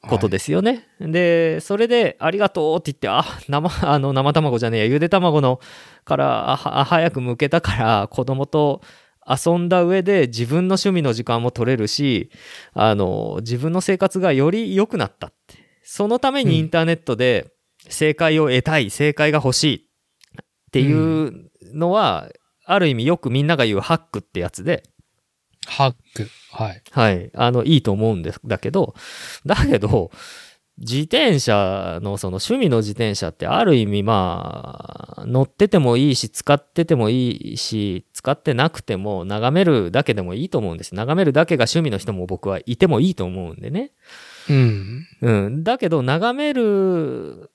[0.07, 0.87] ことですよね。
[0.99, 5.59] で、それでありがとうって言って、あ、生、あの、生卵じゃねえや、ゆで卵の
[6.05, 8.81] から、早く剥けたから子供と
[9.27, 12.31] 遊んだ上で自分の趣味の時間も取れるし、
[12.73, 15.55] あの、自分の生活がより良くなったって。
[15.83, 17.51] そのためにインターネットで
[17.89, 19.89] 正解を得たい、正解が欲しい
[20.41, 22.29] っていうのは、
[22.65, 24.83] ある意味よくみんなが言うハックってやつで、
[25.67, 26.27] ハック。
[26.51, 26.81] はい。
[26.91, 27.31] はい。
[27.35, 28.95] あの、いいと思うんです、だけど、
[29.45, 30.11] だけど、
[30.77, 40.95] 自転車のその趣味の自転車ってある意味まあ、乗っててもいいし、使っててもいいし、使ってなくても眺めるだけでもいいと思うんです。
[40.95, 43.91] 眺めるだけが趣味の人も僕はいてもいいと思うんでね。
[44.49, 45.07] うん。
[45.21, 45.63] うん。
[45.63, 47.51] だけど、眺める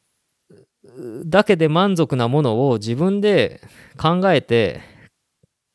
[1.25, 3.61] だけで満足なものを自分で
[3.99, 4.81] 考えて、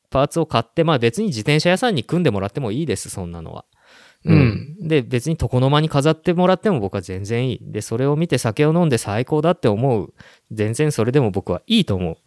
[0.10, 3.66] パーツを買って、まあ別に自転車屋さんに組んでもらってもいいです、そんなのは。
[4.24, 4.78] うん。
[4.80, 7.60] で、別に床の間に飾ってもらっても僕は全然いい。
[7.62, 10.14] で、それを見て酒を飲んで最高だって思う。
[10.52, 12.18] 全然それでも僕はいいと思う。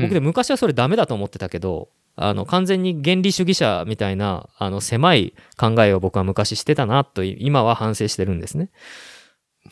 [0.00, 8.70] 僕で昔はそれダメだと思ってたけど、あの、完全に原理主義者みたいな、あの、狭い考えを僕は昔してたなと、今は反省してるんですね。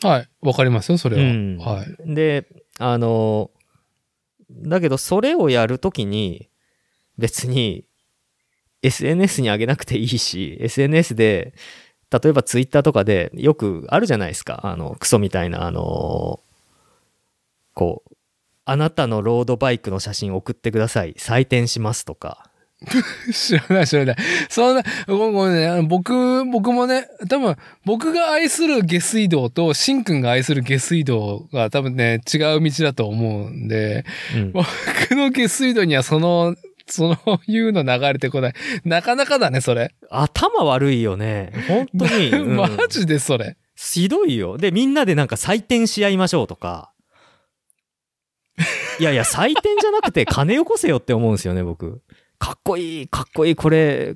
[0.01, 0.29] はい。
[0.41, 1.23] わかりますよ、それは。
[1.23, 2.15] うんはい。
[2.15, 2.47] で、
[2.79, 3.51] あの、
[4.49, 6.49] だけどそれをやるときに、
[7.17, 7.85] 別に
[8.83, 11.53] SNS に上げなくていいし、SNS で、
[12.11, 14.61] 例えばツイッターとかでよくあるじゃないですか。
[14.63, 16.41] あの、クソみたいな、あの、
[17.73, 18.15] こう、
[18.65, 21.13] あなたのロードバイクの写真送ってください。
[21.13, 22.51] 採点しますとか。
[23.31, 24.15] 知らない知らない。
[24.49, 25.83] そんな、ごめんごめんねあの。
[25.83, 27.55] 僕、僕もね、多分、
[27.85, 34.03] 僕が愛する下水道と、しんくんが愛する下水道が多分ね、違う道だと思うんで、
[34.35, 34.51] うん。
[34.51, 34.65] 僕
[35.11, 36.55] の下水道にはその、
[36.91, 38.53] そのいうの流れてこない。
[38.83, 39.95] なかなかだね、それ。
[40.09, 41.53] 頭悪いよね。
[41.67, 42.29] 本当に。
[42.35, 43.57] うんマジでそれ。
[43.75, 44.57] ひどいよ。
[44.57, 46.91] で、みんなでなんか採点し合いましょうとか。
[48.99, 52.01] いやいや、採点じゃなくて金よこせよって思うんですよね、僕。
[52.37, 54.15] かっこいい、かっこいい、これ、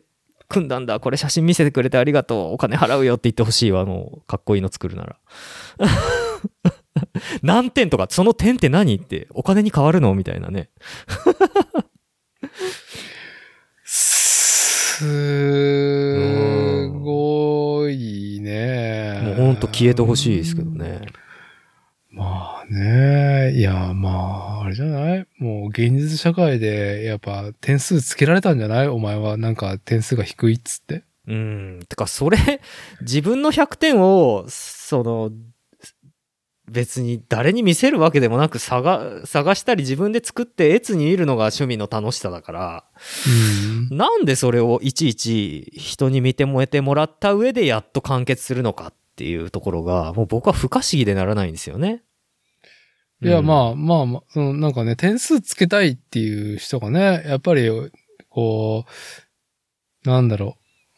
[0.49, 5.15] 組んだんだ、これ写真見せてくれてありがとう、お金払うよって言ってほしいわ、もう、かっこいいの作るなら。
[7.41, 10.69] 何点とか、その点って何って、お金に変わるのみたいなね。
[13.83, 15.03] す
[16.89, 19.21] ごいね。
[19.23, 21.01] もうほんと消えてほしいですけどね。
[22.11, 23.51] まあね。
[23.53, 24.09] いや、ま
[24.61, 25.27] あ、あれじゃない？
[25.37, 28.87] もう現実社会で、やっぱ点数つけられたんじゃない？
[28.87, 31.03] お前はなんか点数が低いっつって。
[31.27, 31.79] うん。
[31.89, 32.37] てか、それ、
[33.01, 35.31] 自分の100点を、その、
[36.67, 42.83] 別に誰に見せるわけでもなく探、探したり自分で作って越に見るのが趣味の楽しさだから、
[43.89, 43.97] うん。
[43.97, 52.03] なんでそれをいちいち人に見てもえてもらった上でやっと完結するのかっていうところが、もう僕は不可思議でならないんですよね。
[53.21, 57.69] いや、あ、まあまあまあ、そのなんかね、点数つけたいっていう人がね、やっぱり、
[58.29, 58.85] こ
[60.05, 60.57] う、なんだろ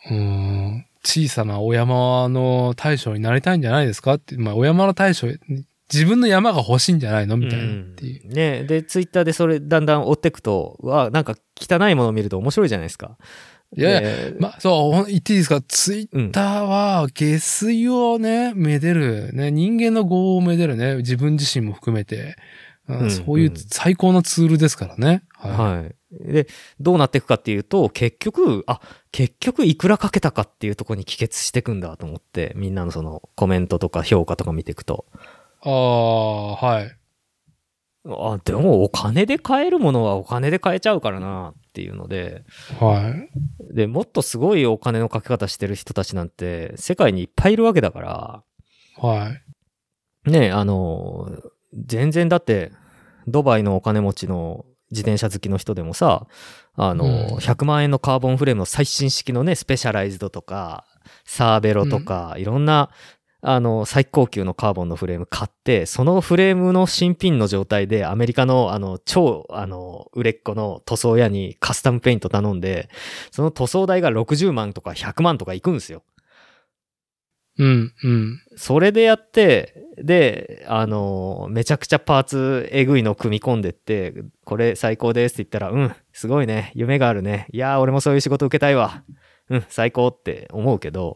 [0.09, 4.15] う、うーん、小さなお山の大将になりたいんじゃないですか？
[4.15, 5.27] って、まあ、お山の大将、
[5.91, 7.37] 自分の山が欲しいんじゃないの？
[7.37, 8.27] みたいなっていう。
[8.27, 13.17] うんねで、ツイッターでそれだんだん追ってくと、わ、なんか汚いものを見ると面白いじゃないですか。
[13.75, 15.61] いやいやでまあ、そう、言っていいですか？
[15.61, 22.35] ツイッターは下水をね、めでる、ね、人間の業をめでるね、自分自身も含めて、
[22.89, 25.23] うんうんそういう最高のツールですからね。
[25.33, 25.51] はい。
[25.51, 25.95] はい。
[26.11, 26.47] で、
[26.79, 28.79] どうなっていくかっていうと、結局、あ、
[29.11, 35.05] 結局いくらかけたかっていうところに帰結していくんだと思って、みんなのそのコメントとか評価とか見ていくと。
[35.61, 36.97] ああ、はい。
[38.05, 42.45] あ、でもお金で買えるものはお金で買えちゃうからなっていうので、
[42.79, 43.13] は
[43.69, 43.75] い。
[43.75, 48.43] で、もっとすごいお金のかけ方してる人たちなんて世界にいっぱいいるわけだから、
[48.97, 49.35] は
[50.25, 50.31] い。
[50.31, 51.37] ねあの、
[51.73, 52.71] 全然だって、
[53.27, 56.27] ドバイのお金持ちの自転車好きの人でもさ、
[56.75, 60.85] あの、うん100万円のカーボンフレームの最新式のね、スペシャライズドとか、
[61.25, 62.89] サーベロとか、いろんな、
[63.41, 72.89] あの、最高級のカーボンのフレーム買って、そのフレームの新品の状態でアメリカの、あの、超、あの、売れっ子の塗装屋にカスタムペイント頼んで、
[73.31, 76.03] その塗装代が60万とか100万とかいくんですよ。
[77.59, 78.41] うん、うん。
[78.55, 84.13] それでやって、で、あの、めちゃくちゃパーツえぐいの組み込んでって、
[84.45, 87.47] これ最高ですって言ったら、うん、すごいね、夢があるね。
[87.51, 89.03] いやー、俺もそういう仕事受けたいわ。
[89.49, 91.15] うん、最高って思うけど、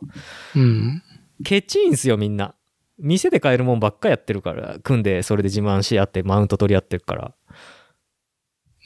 [0.55, 1.03] うん。
[1.43, 2.55] ケチいんすよ、みんな。
[2.97, 7.33] 店で買えるもんばっかやってるから、組んで、それで自慢し合って、マウント取り合ってるから。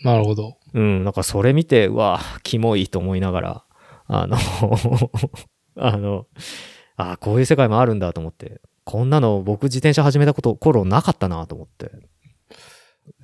[0.03, 0.57] なるほど。
[0.73, 3.65] うん、なんかそれ見て、うわ、キモいと思いながら、
[4.07, 4.37] あの、
[5.77, 6.27] あの、
[6.97, 11.91] あこういう世界もあるんだと思って、こんなの僕自転車始めたこと、頃なかったなと思って。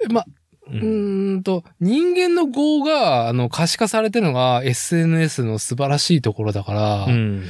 [0.03, 0.25] えま、
[0.67, 7.43] うんと、人間の業が、あの、可視化されてるのが SNS の素晴らしいところだから、うん。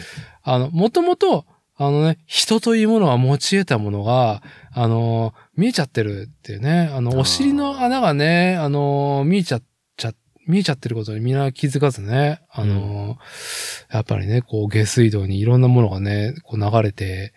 [0.44, 1.46] あの、もともと、
[1.78, 4.44] あのね、人というものは持ち得たものが、
[4.74, 9.66] あの、見えちゃってるっていうね、あの、お尻の穴がね、あの、見えちゃっちゃ、
[10.52, 13.18] 見えちゃってることにみんな気づかずね、あの、
[13.90, 17.34] やっぱりね、こう、下水道にいろんなものがね、こう流れて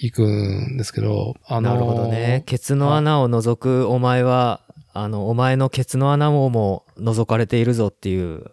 [0.00, 2.42] いくんですけど、あの、なるほどね。
[2.44, 4.62] ケツの穴を覗くお前は、
[4.92, 8.50] あの、お前のケツの穴をも覗かれているぞっていう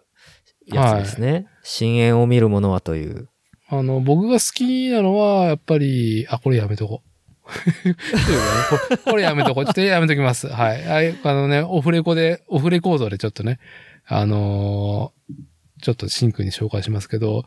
[0.66, 1.48] やつですね。
[1.64, 3.28] 深淵を見る者はという。
[3.68, 7.02] あの、僕が好きなのは、やっぱり、あ、これやめとこ
[7.46, 9.64] こ これやめとこう。
[9.64, 10.48] ちょっとやめときます。
[10.48, 10.82] はい。
[10.82, 13.58] はいあのね、オフレコで、オフレコードでちょっとね、
[14.06, 15.46] あのー
[15.82, 17.44] ちょっとシンクに紹介しますけど、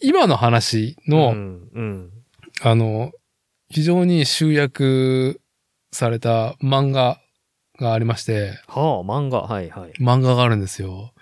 [0.00, 2.10] 今の話の、うん、うん。
[2.62, 3.12] あの、
[3.70, 5.40] 非常に集約
[5.92, 7.20] された漫画
[7.78, 9.42] がありまして、はあ、漫画。
[9.42, 9.92] はいはい。
[10.00, 11.12] 漫画があるんですよ。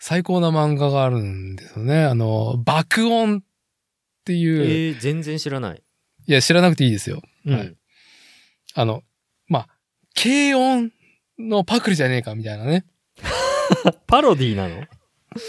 [0.00, 2.04] 最高な漫画があるんですよね。
[2.04, 3.42] あの、爆音っ
[4.24, 5.82] ていう、えー、全然知らない。
[6.26, 7.22] いや、知らなくていいですよ。
[7.46, 7.76] うんはい
[8.74, 9.02] あの、
[9.48, 9.68] まあ、
[10.14, 10.92] 軽音
[11.38, 12.84] のパクリじゃねえかみたいなね。
[14.06, 14.82] パロディーなの？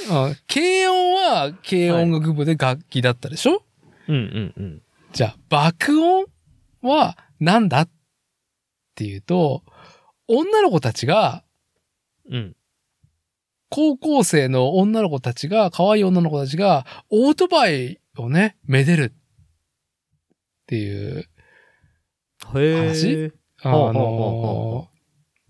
[0.10, 3.64] あ軽音は軽音楽部で楽器だったでしょ、
[4.08, 4.82] うんうんうん。
[5.12, 6.26] じゃあ、爆音
[6.82, 7.90] はなんだっ
[8.96, 9.64] ていうと、
[10.28, 11.44] 女の子たちが、
[12.30, 12.56] うん。
[13.70, 21.28] 高校生の女の子たちが、可愛い女の子たちが、オートバイをね、めでるっていう、
[22.54, 23.32] 話。
[23.64, 24.88] あの、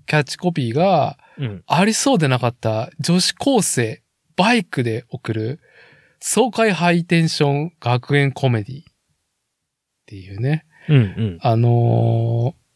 [0.06, 1.64] キャッチコピーが、うん。
[1.68, 4.02] ありそうでなかった女子高生、
[4.36, 5.60] バイクで送る
[6.20, 8.84] 爽快ハイテンション学園コメディっ
[10.06, 10.66] ていうね。
[10.90, 11.38] うんうん。
[11.42, 12.68] あのー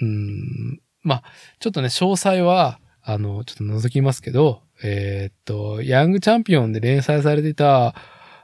[0.00, 1.22] うん、まあ、
[1.58, 7.94] ちょっとね、詳細は、あの、ちょっと覗きますけど、えーっと、ヤングチャンピオンで連載されていた、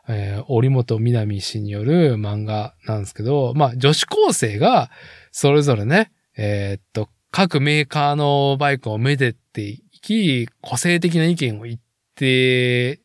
[0.09, 4.91] えー、折本みなみ氏による漫画なんですけど、まあ、女子高生が、
[5.33, 11.81] それぞれね、えーっと、各メーカーのバイクをめでていき、個性的な意見を言っ
[12.15, 13.01] て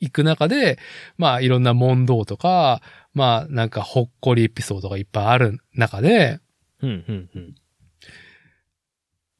[0.00, 0.78] いく中で、
[1.16, 2.82] まあ、いろんな問答とか、
[3.12, 6.40] まあ、なんかほっこりエピソードがいっぱいある中で、
[6.82, 7.54] うん、うん、うん。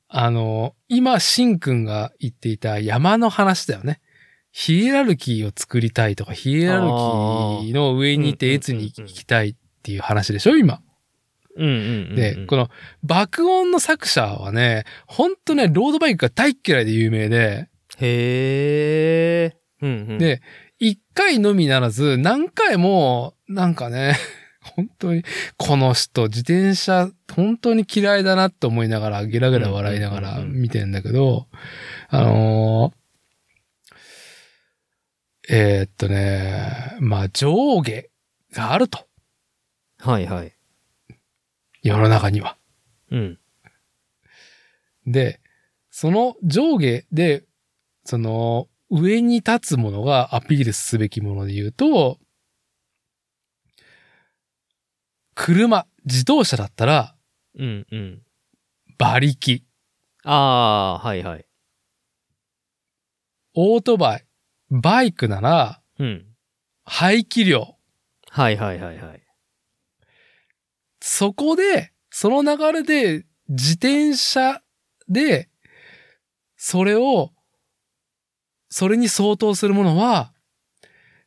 [0.08, 4.00] あの、今、シンくんが言っていた山の話だよね。
[4.56, 10.80] ヒエラルキーを作りたいとか、ヒエラルキーの上にいて越に行きたいっていう話でしょ、今。
[11.56, 12.14] うん、うんうん。
[12.14, 12.68] で、この
[13.02, 17.68] 爆音の作者はね、ほんとね、ロードバイクが大っ嫌いで有名で、
[17.98, 19.56] へえ。
[19.82, 20.18] うん、うん。
[20.18, 20.40] で、
[20.78, 24.14] 一回のみならず、何回も、なんかね、
[24.76, 25.24] 本当に、
[25.56, 31.48] この人、自転車、本当に嫌いだなって思いながら、ゲラゲラ笑いながらうんうんうんうん見てんだけど、
[32.08, 33.03] あのー
[35.48, 38.08] えーっとね、まあ、上下
[38.52, 39.06] があると。
[39.98, 40.54] はいはい。
[41.82, 42.56] 世の中には。
[43.10, 43.38] うん。
[45.06, 45.40] で、
[45.90, 47.44] その上下で、
[48.04, 52.18] その、上に立つものがアピールすべきもので言うと、
[55.34, 57.16] 車、自動車だったら、
[57.58, 58.22] うん、うん。
[58.98, 59.64] 馬力。
[60.24, 61.46] ああ、はいはい。
[63.54, 64.23] オートバイ、
[64.80, 66.26] バイクなら、うん。
[66.84, 67.76] 排気量。
[68.28, 69.22] はいはいはいはい。
[71.00, 74.62] そこで、その流れで、自転車
[75.08, 75.48] で、
[76.56, 77.32] それを、
[78.68, 80.32] それに相当するものは、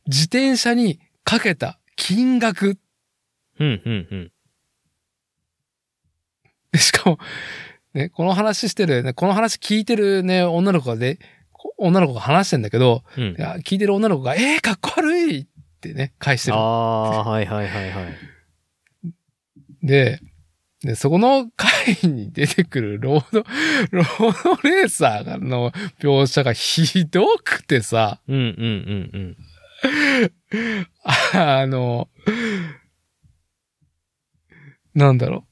[0.07, 2.77] 自転車にかけた金額。
[3.59, 4.31] うん、うん、うん。
[6.71, 7.19] でしかも、
[7.93, 11.21] ね、この話してる、ね、この話聞いてるね、女の子で、こ
[11.77, 15.48] 女の子が話してんだけど、うん聞いてる女の子が、えー、かっこ悪いっ
[15.80, 16.61] てね、返してある。
[16.61, 18.06] あ、はいはいはいはい。
[19.84, 20.19] で、
[20.81, 23.45] で、そこの回に出てくるロード、
[23.91, 30.88] ロードレーサーの描写がひどくてさ、うん、うん、うん、うん。
[31.34, 32.10] あの、
[34.94, 35.45] なんだろ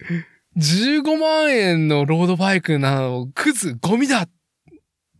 [0.00, 0.58] う。
[0.58, 4.28] 15万円のロードバイクなの、クズ、ゴミだ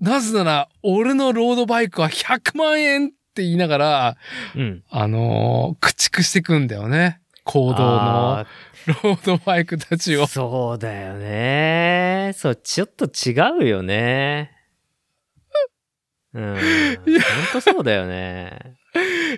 [0.01, 4.16] なぜなら、俺のロードバイクは100万円って言いながら、
[4.56, 4.82] うん。
[4.90, 7.20] あの駆逐してくんだよね。
[7.44, 8.47] 行動のあ
[8.86, 10.27] ロードバイクたちをー。
[10.27, 12.32] そうだよね。
[12.35, 14.52] そう、ちょっと違うよね。
[16.32, 16.56] うん。
[16.56, 16.60] ほん
[17.52, 18.77] とそうだよね。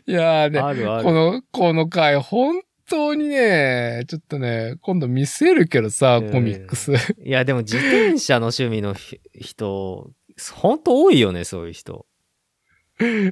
[0.07, 1.05] いやーね、あるある。
[1.05, 6.93] この、この回、本当にね、ちょっとね、今度見せるけどさ、うんコミックス。
[7.25, 10.11] いや、でも自転車の趣味のひ人、
[10.53, 12.07] ほんと多いよね、そういう人。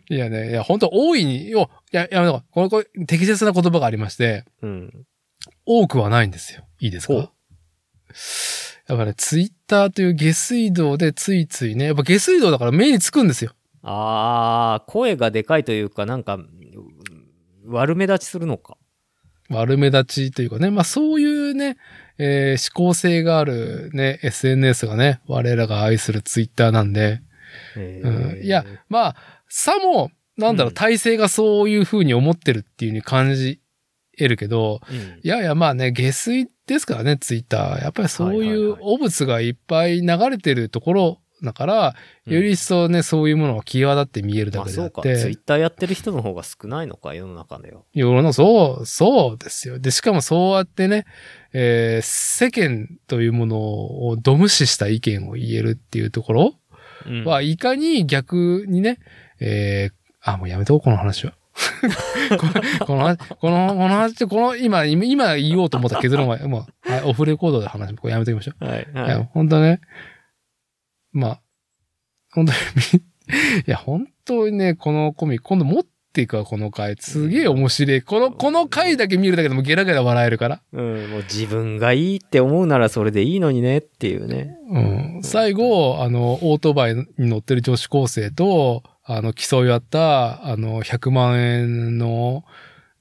[0.09, 5.07] いやね、いや、本当大いに、よ、いや、やめとこうこれ、これ、適切な言葉がありまして、うん。
[5.65, 6.67] 多くはないんですよ。
[6.81, 7.13] いいですか？
[7.15, 7.31] ほう
[8.89, 13.53] やっぱね、ツイッターという下水道でついついね、やっぱ下水道だから目につくんですよ。
[13.83, 16.39] ああ、声がでかいというか、なんか、
[17.67, 18.77] 悪目立ちするのか。
[19.49, 21.77] 悪目立ちというかね、まあそういうね、
[22.23, 27.23] えー思考性があるね、SNS がね、我らが愛するツイッターなんで、
[27.77, 28.45] えうん。
[28.45, 29.17] いや、まあ、
[29.49, 30.75] さも、なんだろう、うん。
[30.75, 33.61] 体制がそういう風に思ってるっていう風に感じ
[34.19, 34.97] 得るけど、うん。
[34.97, 37.83] いやいや、まあね、下水ですからね、ツイッター。
[37.83, 38.81] やっぱりそういうはい。
[38.83, 41.95] 汚物がいっぱい流れてるところだから、
[42.27, 45.03] より一層ね、そういうものが際立って見えるだまあそうか。
[45.03, 45.25] けであって。
[45.25, 47.83] ツイッターやってる人の方が少ないのか、世の中では。
[47.95, 49.79] 世のそう、そうですよ。
[49.79, 51.07] で、しかもそうやってね、
[51.53, 56.55] えー世間というものをど無視した意見を言えるっていうところ
[57.07, 58.99] うんは、いかに逆にね、
[59.41, 61.33] えーあ、もうやめとこう、この話は。
[62.37, 62.57] この、
[62.87, 68.65] この話、この、話って、この、今、今今言おうと思った結論は、もう、はい、オフレコードで話、これやめときましょう。
[68.65, 69.29] はい、はい。
[69.33, 69.81] 本当ね、
[71.13, 71.41] まあ、
[72.33, 72.59] 本当に
[72.93, 73.03] み、
[73.67, 76.97] いや、本当にね、このコミ、今度持っていくわ、この回。
[76.99, 78.03] すげえ面白い。
[78.03, 80.63] この、この回だけ見るだけでもゲラゲラ笑えるから。
[80.73, 84.57] うん、もう自分がいいって思うならそれでいいのにねっていうね。
[84.71, 85.21] うん。
[85.23, 92.45] 最後、あの、オートバイに乗ってる女子高生と、あの、競い合った、あの、100万円の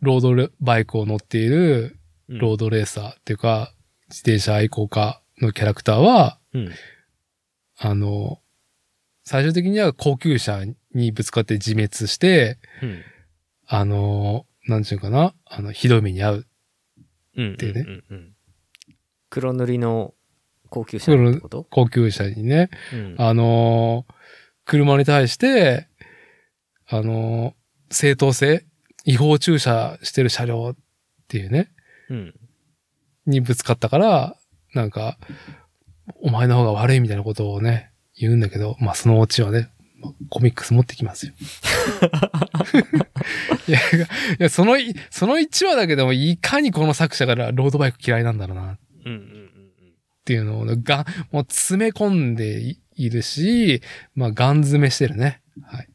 [0.01, 1.95] ロードレバイクを乗っている
[2.29, 3.73] うんロードレーサーっていうか、
[4.09, 6.71] 自転車愛好家のキャラクターは、うん。
[7.79, 8.41] あの、
[9.23, 13.01] 最終的には高級車にぶつかって自滅して、うん。
[13.67, 16.47] あの、なんちゅうかな、あの、ひどい目に遭う。
[17.37, 17.57] うん。
[17.57, 18.33] ていうねうんうんうん
[19.31, 20.15] 黒塗りの
[20.69, 21.67] 高級車ってこと？
[21.69, 23.15] 高級車にね、うん。
[23.17, 24.13] あのー
[24.65, 25.87] 車に対して、
[26.87, 28.65] あのー正当性、
[29.05, 30.75] 違法駐車してる車両っ
[31.27, 31.71] ていうね、
[32.09, 32.35] うん。
[33.27, 34.35] にぶつかったから、
[34.73, 35.17] なんか、
[36.21, 39.69] お前の方が悪いみたいなことをね、言うんだけど、まあそのオチはね、
[39.99, 41.33] まあコミックス持ってきますよ。
[43.67, 43.81] いや、い
[44.39, 49.49] や、そのい、その1話だけでもいかにこの作者がロードバイク嫌いなんだろうなっうんうんうん
[50.25, 53.81] ていうのをね、が、もう詰め込んでいいるし、
[54.13, 55.41] まあガン詰めしてるね。
[55.63, 55.89] はい。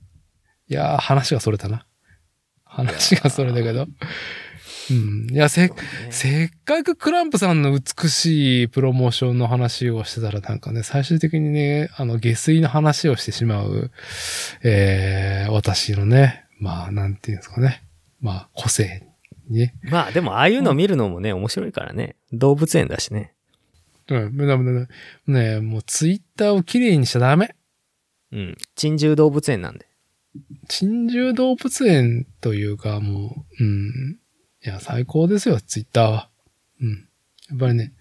[0.69, 1.87] いやー、話がそれたな。
[2.65, 3.87] 話がそれだけど。
[4.91, 5.27] うん。
[5.31, 5.75] いや、せ、ね
[6.11, 13.91] せっかくクランプさんの美しいプロモーションの話をしてたらなんかね、最終的にね、あの、下水の話をしてしまう、
[14.63, 17.83] えー、私のね、まあ、なんていうんですかね。
[18.21, 19.07] まあ、個性
[19.49, 19.75] にね。
[19.83, 22.17] まあでもああいうの見るのもね、面白いからね。
[22.33, 23.35] 動物園だしね。
[24.09, 24.87] うん、だめだめ
[25.27, 27.55] ねもうツイッターをきれいにしちゃダメ。
[28.33, 28.57] うん。
[28.75, 29.87] 珍獣動物園なんで。
[30.69, 34.19] 珍獣動物園というか、もう、うん。
[34.65, 36.31] いや、最高ですよ、ツイッターは。
[36.81, 37.09] うん。
[37.51, 37.93] やっぱりね、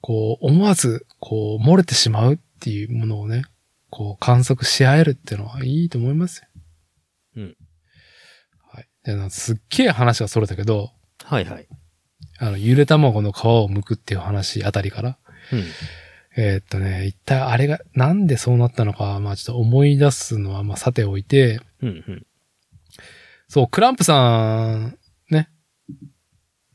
[0.00, 3.44] こう、思わず、こう、漏れてしまうっていうものをね、
[3.90, 6.48] こう、観測し合えるっていうのはいいと思いますよ。
[7.36, 7.56] うん。
[8.72, 8.88] はい。
[9.02, 10.92] で、なんかすっげえ話がそれたけど、
[11.24, 11.66] はいはい。
[12.38, 15.18] あの、ゆで卵の皮を剥くっていう話あたりから、
[15.52, 15.64] うん。
[16.36, 22.25] えーっとね、一体あれが、なんでそうなったのか、まあちょっと思い出すのは、まあさておいて、うんうん。
[23.48, 24.98] そう、クランプさん、
[25.30, 25.48] ね。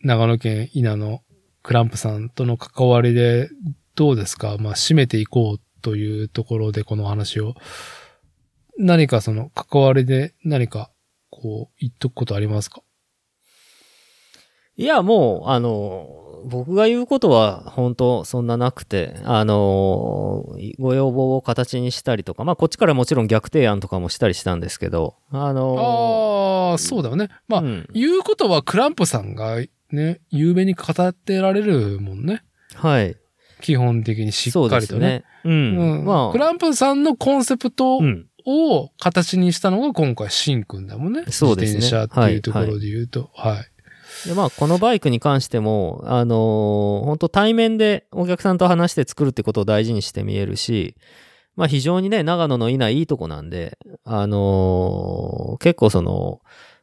[0.03, 1.21] 長野県稲の
[1.63, 3.49] クランプさんとの関わりで、
[3.95, 4.57] どうですか？
[4.57, 7.55] まあ、締めていこうというところでこの話を。
[8.77, 10.91] 何かその関わりで何か、
[11.29, 12.81] こう、言っとくことありますか？
[14.77, 20.45] いや、もう、あの、僕が言うことは本当そんななくて、あの、
[20.79, 27.29] ご要望を形にしたりとか、まあこっちからもちろん逆提案とかもしたりしたんですけど、あの、ああ、そうだよね。
[27.47, 29.57] まあ、うん言うことはクランプさんが
[29.91, 32.43] ね、雄弁に語ってられるもんね。
[32.73, 33.15] はい。
[33.61, 34.99] 基本的にしっそうかりとね。
[34.99, 35.53] ですね。
[35.53, 35.77] うん。
[35.77, 38.27] うんまあ、クランプさんのコンセプトうん。
[38.45, 41.25] を形にしたのが今回シンくんだもんね。
[41.29, 43.29] そうですね自転車っていうところで言うと。
[43.35, 43.70] はい。
[44.27, 50.95] でまあ、このバイクに関しても、あのー本当対面でお客さんと話して作るってことを大事にして見えるし、
[51.55, 56.41] まあ非常にね、長野の稲いいとこなんで、あのー結構その、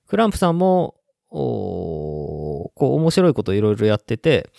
[0.09, 0.97] クランプさんも、
[1.31, 4.51] おーこう面白いこといろいろやってて、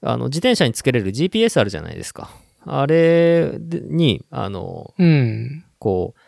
[0.00, 2.30] あの、自転車につけれる GPS あるじゃないですか。
[2.64, 5.64] あれに、あの、うん。
[5.78, 6.20] こう、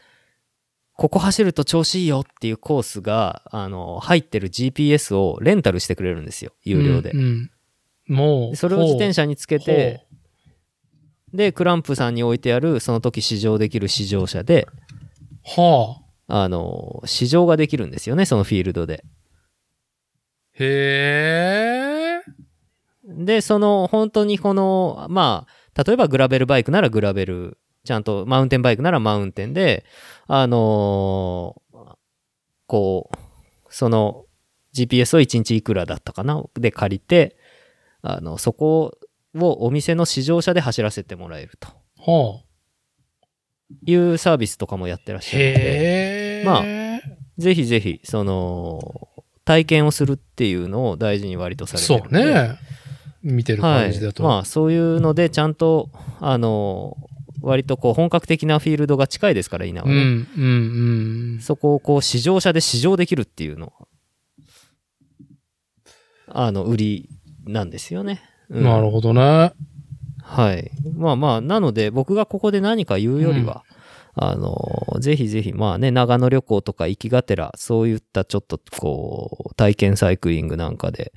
[0.97, 6.53] ここ走ると調子いいよっていうコースが、あの、入ってる GPS をレンタルしてくれるんですよ。
[6.63, 7.11] 有料で。
[7.11, 7.51] うんうん
[8.07, 8.51] もう。
[8.51, 10.07] でそれを自転車につけて、
[11.33, 14.69] で、クランプさんに置いてある、その時試乗できる試乗車で。
[15.43, 16.45] はあ。
[16.45, 19.05] あの、試乗ができるんですよね、そのフィールドで。
[20.55, 22.23] へえ。
[23.07, 29.85] で、その、本当にこの、まあ、例えばグラベルバイクならグラベル、ちゃんとマウンテンバイクならマウンテンで、
[30.27, 31.97] あのー
[32.67, 33.17] こう、
[33.69, 34.25] その
[34.75, 36.43] GPS を1日いくらだったかな？
[36.55, 37.37] で借りて、
[38.03, 38.97] あの、そこ
[39.37, 42.45] をお店の試乗車で走らせてもらえるとはあ。
[43.85, 46.45] いうサービスとかもやってらっしゃるので、へえ。
[46.45, 46.65] まあ
[47.37, 49.09] ぜひぜひ、その、
[49.45, 52.59] 体験をするっていうのを大事に割とされてそるでうんね。
[53.23, 54.13] 見てるはい感じだ。
[54.13, 54.23] と。
[54.23, 55.91] まあ、そういうので、ちゃんと、
[56.21, 56.97] あの、
[57.45, 59.95] 割とこう、本格的なフィールドが近いですから、稲はね。
[59.95, 60.45] うん、うん、
[61.35, 61.41] うん。
[61.41, 63.89] そこをこう、試乗車で試乗できるっていうのは、
[66.47, 67.11] あの、売り
[67.47, 68.23] なんですよね。
[68.51, 69.53] うんなるほどね。
[70.23, 70.71] はい。
[70.97, 73.65] まあまあ、なので、僕がここで何か言うよりは、
[74.15, 81.13] あの、ぜひぜひ、まあね、長野旅行とか行きがてら、そういったちょっとこう、体験サイクリングなんかで、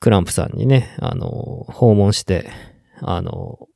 [0.00, 1.28] クランプさんにね、あの、
[1.68, 2.50] 訪問して、
[3.00, 3.68] あの、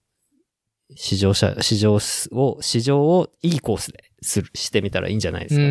[0.97, 1.99] 試乗車、試乗
[2.33, 5.71] を、試乗をいいコースでする、してみたらいいんじゃないですかね、う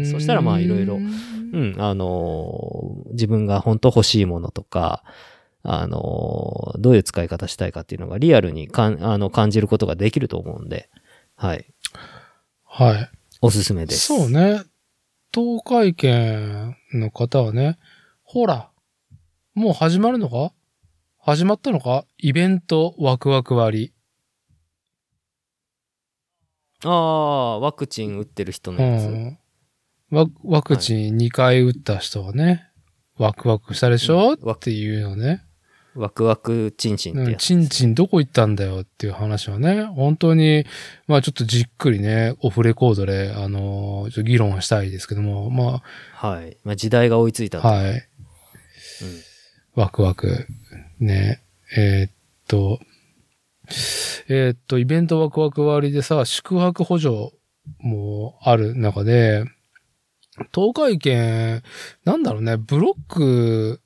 [0.00, 5.04] んそしたらまあいろいろうん、あの、自分が本当欲しいものとか、
[5.62, 10.88] あの、どういう使い方したいかっていうのがリアルにかんあの感じることができると思うんで、
[11.36, 11.66] はい。
[12.64, 13.10] はい。
[13.42, 14.06] おすすめです。
[14.06, 14.62] そうね。
[15.34, 17.78] 東海圏の方はね、
[18.24, 18.70] ほら、
[19.54, 20.52] もう始まるのか？
[21.18, 22.06] 始まったのか？
[22.18, 23.91] イベントワクワク割。
[26.84, 29.02] ああ、ワクチン打ってる人のうやつ。
[29.08, 29.38] ん。
[30.10, 32.68] ワワクチン2回打った人はね、
[33.16, 35.42] ワクワクしたでしょ、うんっていうのね。
[35.94, 37.42] ワクワクチンチンってうんやつ。
[37.42, 40.64] チンチンどこ行ったんだよっていう話はね、本当に、
[41.06, 45.82] まあちょっとじっくりね、オフレコードで、あのーちょっと議論したいですけども、ま
[46.14, 46.56] はい。
[46.64, 47.60] まあ、時代が追いついた。
[47.60, 47.90] はい。
[47.90, 48.02] うん
[49.74, 50.46] ワクワク。
[51.00, 51.40] ね。
[51.74, 52.12] えーっ
[52.46, 52.78] と、
[54.28, 57.32] えーっと、イベントワクワク割でさ、宿泊補助
[57.78, 59.44] もある中で、
[60.54, 61.62] 東海圏、
[62.04, 63.80] なんだろうね、ブロック、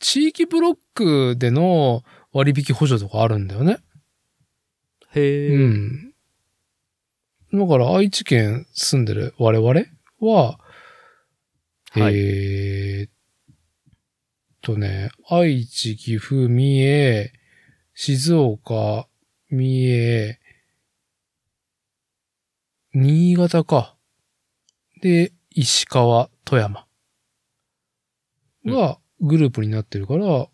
[0.00, 2.02] 地域ブロックでの
[2.32, 3.78] 割引補助とかあるんだよね。
[5.14, 5.54] へえ。
[5.54, 6.12] うん。
[7.52, 9.82] だから愛知県住んでる我々
[10.20, 10.58] は、
[11.92, 13.12] はいえーっ
[14.60, 17.32] とね、愛知、岐阜、三重、
[17.98, 19.08] 静岡、
[19.48, 20.38] 三重、
[22.92, 23.96] 新潟か。
[25.00, 26.86] で、石川、富山
[28.66, 30.46] がグループになってるから、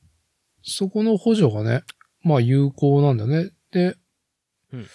[0.63, 1.83] そこの補助がね、
[2.23, 3.51] まあ有効なんだよね。
[3.73, 3.97] で、
[4.73, 4.87] うんうん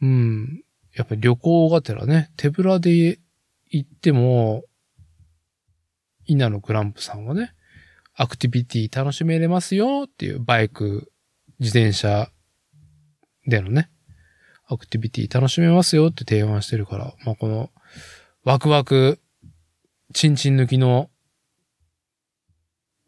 [0.00, 0.64] うん。
[0.94, 3.18] やっぱり旅行がてらね、手ぶらで
[3.68, 4.64] 行っても、
[6.24, 7.52] 稲野グランプさんはね、
[8.14, 11.10] アクティビティ楽しめれますよっていうバイク、
[11.64, 12.28] 自転車
[13.46, 13.88] でのね、
[14.68, 17.70] アクティビティ楽しめますよって提案してるから、まあ、この、
[18.44, 19.18] ワクワク、
[20.12, 21.08] チンチン抜きの、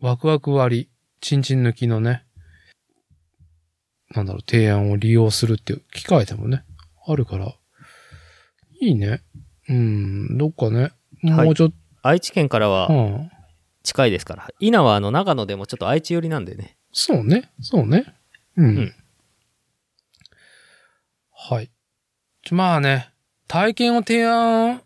[0.01, 0.89] ワクワク割、
[1.21, 2.25] チンチン抜きのね、
[4.15, 6.65] なんだろう、提案を利用するっていう機会でもね、
[7.07, 7.55] あるから、
[8.81, 9.23] いいね。
[9.69, 10.93] うん、どっかね、
[11.25, 11.73] はいもうちょっ
[12.03, 13.31] 愛知県からと、はうん。
[13.83, 14.49] 近いですから。
[14.61, 16.79] 稲はあの長野でもちょっと愛知寄りなんでね。
[16.93, 18.16] そうね、そうね。
[18.57, 18.67] うん。
[18.67, 18.95] うん
[21.49, 21.71] はい。
[22.51, 23.11] まあね、
[23.47, 24.83] 体験を提案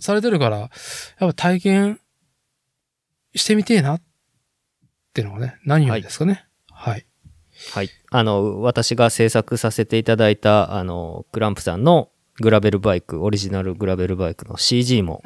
[0.00, 0.70] されてるから、やっ
[1.18, 2.00] ぱ体験
[3.34, 4.02] してみてえなっ
[5.14, 6.44] ていうのがね、何よりですかね。
[6.72, 7.06] はい。
[7.72, 7.90] はい。
[8.10, 12.10] あの、私が制作させていただいた、あの、クランプさんの
[12.40, 15.22] グラベルバイク、オリジナルグラベルバイクの CG も、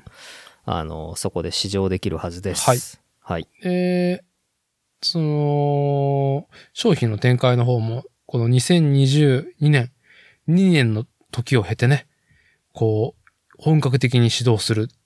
[0.65, 2.67] あの、そこで試乗できるはずです。
[2.69, 2.79] はい。
[3.21, 3.49] はい。
[3.65, 4.30] えー、
[5.03, 9.93] その、商品の展開の方も、この2022年、
[10.49, 12.07] 2年の時を経てね、
[12.73, 14.97] こう、本格的に始動するっ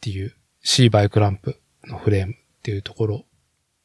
[0.00, 3.24] ていう C バイクランプのフレームっていうところ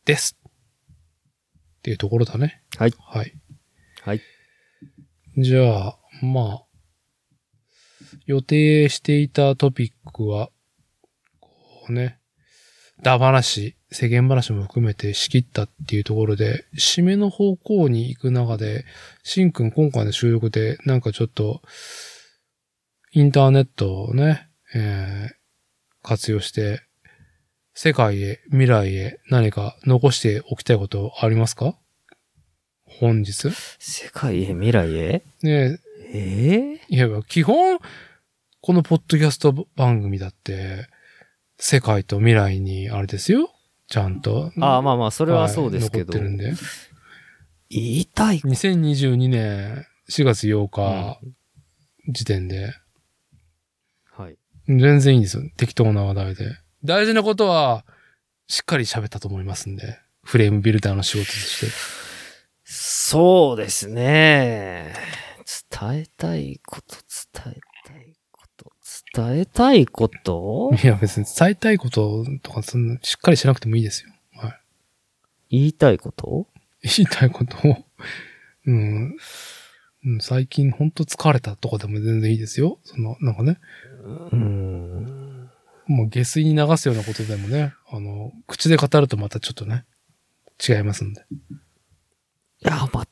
[0.05, 0.37] です。
[0.47, 2.61] っていうところだね。
[2.77, 2.93] はい。
[2.99, 3.33] はい。
[4.03, 4.21] はい。
[5.37, 6.65] じゃあ、まあ、
[8.25, 10.49] 予定していたトピックは、
[11.39, 11.49] こ
[11.89, 12.19] うね、
[13.01, 18.85] ダ話、世間話も含めて仕切ったっていうところで、締めの方向に行く中で、
[19.23, 21.61] しんくん今回の収録で、なんかちょっと、
[23.11, 25.39] インターネットをね、えー
[26.01, 26.81] 活用して、
[27.73, 31.77] 世界へ、未来へ何か残しておきたいことありますか？
[32.85, 33.51] 本日？
[33.79, 35.23] 世界へ、未来へ？
[35.43, 35.77] ね
[36.13, 36.79] え。
[36.79, 37.79] えいや、基本、
[38.61, 40.87] このポッドキャスト番組だって、
[41.57, 43.51] 世界と未来に、あれですよ。
[43.89, 44.51] ちゃんと？
[44.61, 46.13] ああ、まあまあ、そそれはそうですけど。
[46.13, 46.53] 残ってるんで。
[47.69, 48.39] 言いたい。
[48.39, 51.19] 2022年4月8日
[52.07, 52.73] 時点で、
[54.11, 54.37] はい。
[54.67, 55.43] 全然いいんですよ。
[55.57, 56.55] 適当な話題で。
[56.83, 57.85] 大事なことは、
[58.47, 59.99] しっかり喋ったと思いますんで。
[60.23, 61.71] フレームビルダーの仕事として。
[62.63, 64.93] そうですね。
[65.71, 66.95] 伝えたいこと、
[67.33, 67.59] 伝え
[69.13, 70.71] 伝えたいこと？
[70.83, 74.11] いや、別に伝えたいこととか、そんな、しっかりしなくてもいいですよ。
[74.35, 74.59] はい。
[75.49, 76.47] 言いたいこと？
[76.83, 77.55] 言いたいこと？
[77.67, 77.77] を、
[78.67, 79.15] うん、
[80.05, 82.79] うん最近ほんと疲れたとかでも全然いいですよ。
[82.83, 83.57] その、なんかね、
[84.31, 85.49] うん。
[85.87, 89.85] もう下水に流すようなことでもね、あの、口で語るとまたちょっとね、
[90.65, 91.25] 違いますんで。
[92.61, 93.07] いや、まあ、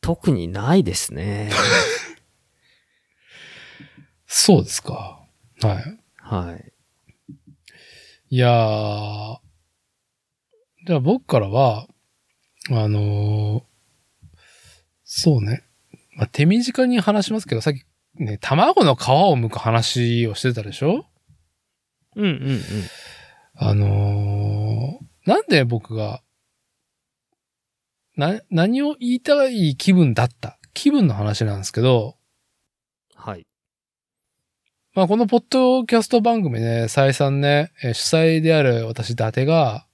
[0.00, 1.50] 特にないですね。
[4.34, 5.20] そうですか。
[5.60, 5.98] はい。
[6.16, 6.72] はい。
[8.30, 9.36] いやー、
[10.86, 11.86] じゃあ僕からは、
[12.70, 13.62] あのー
[15.04, 15.64] そうね。
[16.16, 21.04] まあ、手短に話しますけど、さっきね、卵の皮を剥く話をしてたでしょ？
[22.16, 22.62] うんうんうん。
[23.56, 26.22] あのーなんで僕が、
[28.16, 30.58] な、何を言いたい気分だった？
[30.72, 32.21] 気分の話なんですけど、はい。
[34.94, 39.86] まあこのポッドキャスト番組ね、再三ね、えー主催である私、伊達が、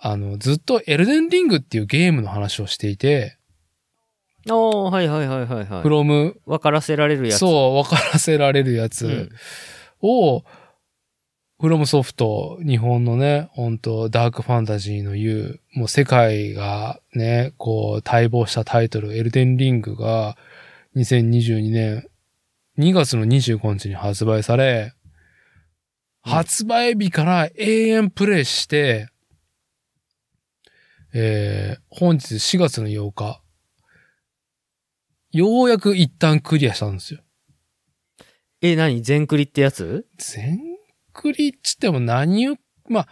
[0.00, 3.38] あの、ずっとエルデンリングっていうゲームの話をしていて、
[4.50, 5.82] おー、はいはいはいはいはい。
[5.82, 7.38] フロム、分からせられるやつ。
[7.38, 9.28] そう、分からせられるやつうん。
[10.02, 10.44] を、
[11.60, 20.36] フロムソフト、日本のね、本当ダークファンタジーの言う、もう世界がね、こう、待望したタイトル、エルデンリングが、
[20.96, 22.08] 2022年
[22.78, 24.98] 2月の25日に発売され、うん
[26.28, 29.08] 発売日から永遠プレイして、
[31.14, 33.40] えー、本日4月の8日、
[35.32, 37.20] ようやく一旦クリアしたんですよ。
[38.60, 39.00] え、何？
[39.02, 40.06] 全クリってやつ？
[40.18, 40.58] 全
[41.14, 42.56] クリっつっても何を、
[42.88, 43.08] まあ、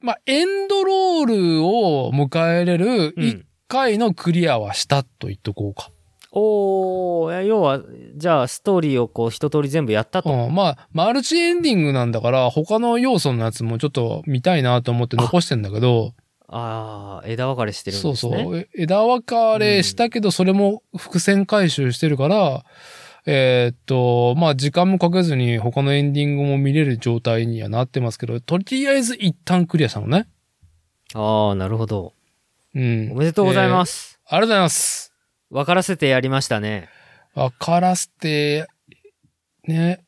[0.00, 5.90] まあ、エンドロールを迎えれるうん一回のクリアはしたと言っとこうか。
[6.34, 7.80] おー、いや要は、
[8.16, 10.30] じゃあストーリーをこう一通り全部やったと。
[10.32, 16.14] うん、まあ、マルチエンディングなんだから、他の要素のやつもちょっと見たいなと思って残してんだけど、
[16.48, 18.44] ああ、枝分かれしてるんそうですね。
[18.44, 22.64] そう、え枝分かれしたけど、それも伏線回収してるから、
[23.24, 30.28] えーっと、まあ、時間もかけずに他のエンディングも見れる状態にはなってますけど、とりあえず一旦クリアしたのね。
[31.14, 32.14] ああ、なるほど。
[32.74, 33.12] うん。
[33.12, 34.18] おめでとうございます。
[34.26, 35.11] ありがとうございます。
[35.52, 36.88] 分からせてやりましたね。
[37.34, 38.66] 分からせて、
[39.68, 40.02] ね、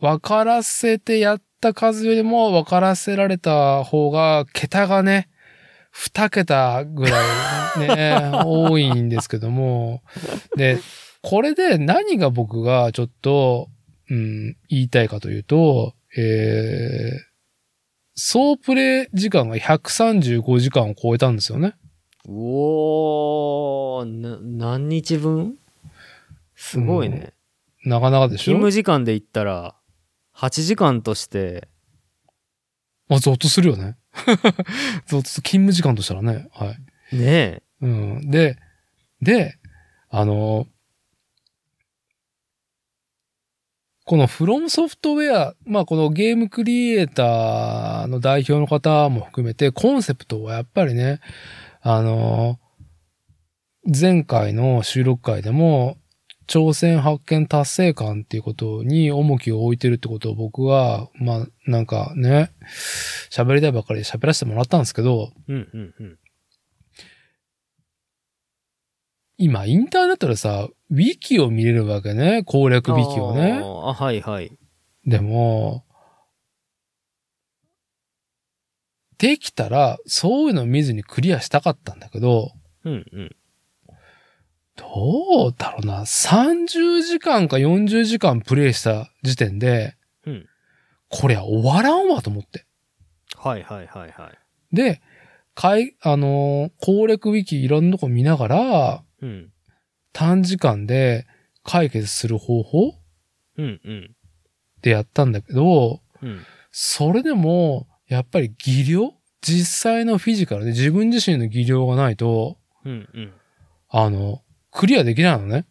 [0.00, 5.28] 分からせてやった数よりも分からせられた方が、桁がね、
[5.92, 7.22] 二桁ぐら
[7.76, 10.02] いね、 多いんですけども。
[10.56, 10.78] で、
[11.22, 13.68] これで何が僕がちょっと、
[14.10, 17.18] うん、言いたいかというと、えー、
[18.16, 21.74] 総プレイ時間が135時間を超えたんですよね。
[22.30, 24.38] おー、な、
[24.76, 25.56] 何日分？
[26.54, 27.32] すごいね。
[27.84, 28.52] なかなかでしょ？
[28.52, 29.74] 勤務時間で言ったら、
[30.36, 31.68] 8時間として、
[33.08, 33.96] まあ、ゾッとするよね。
[35.06, 35.42] ゾッとする。
[35.42, 36.48] 勤務時間としたらね。
[36.52, 36.66] は
[37.12, 37.16] い。
[37.16, 37.62] ねえ。
[37.80, 38.30] うん。
[38.30, 38.58] で、
[39.22, 39.56] で、
[40.10, 40.66] あの、
[44.04, 51.20] このフロムソフトウェア、まあこのゲームクリエイターの代表の方も含めて、コンセプトはやっぱりね、
[51.80, 52.58] あの、
[53.84, 55.96] 前回の収録会でも、
[56.48, 62.50] 挑戦発見達成感っていうことに重きを置いてるってことを僕は、まあなんかね、
[63.30, 66.18] 喋りたいばっかりで喋らせてもらったんですけど、うんうんうん。
[69.36, 72.42] 今、インターネットでさ、ウィキを見れるわけね。
[72.44, 73.60] 攻略ウィキをあね。
[73.60, 74.50] ーあ、はいはい。
[75.04, 75.84] でも、
[79.18, 82.52] できたら、そういうの見ずにクリアしたかったんだけど、
[82.84, 83.36] うんうん。
[84.76, 86.02] どうだろうな。
[86.02, 90.46] 30時間か40時間プレイした時点で、うん
[91.10, 92.66] これは終わらんわと思って。
[93.34, 94.76] はいはいはいはい。
[94.76, 95.00] で、
[95.54, 99.50] かい、あのー攻略ウィキいろんなとこ見ながら、うん。
[100.12, 101.26] 短時間で
[101.64, 102.94] 解決する方法
[103.56, 104.14] うんうん。
[104.82, 106.40] でやったんだけど、うん。
[106.70, 109.14] それでも、やっぱり技量？
[109.40, 113.32] 実際のフィジカルで自分自身の技量がないと、うんうん。
[113.88, 115.64] あの、クリアできないのね。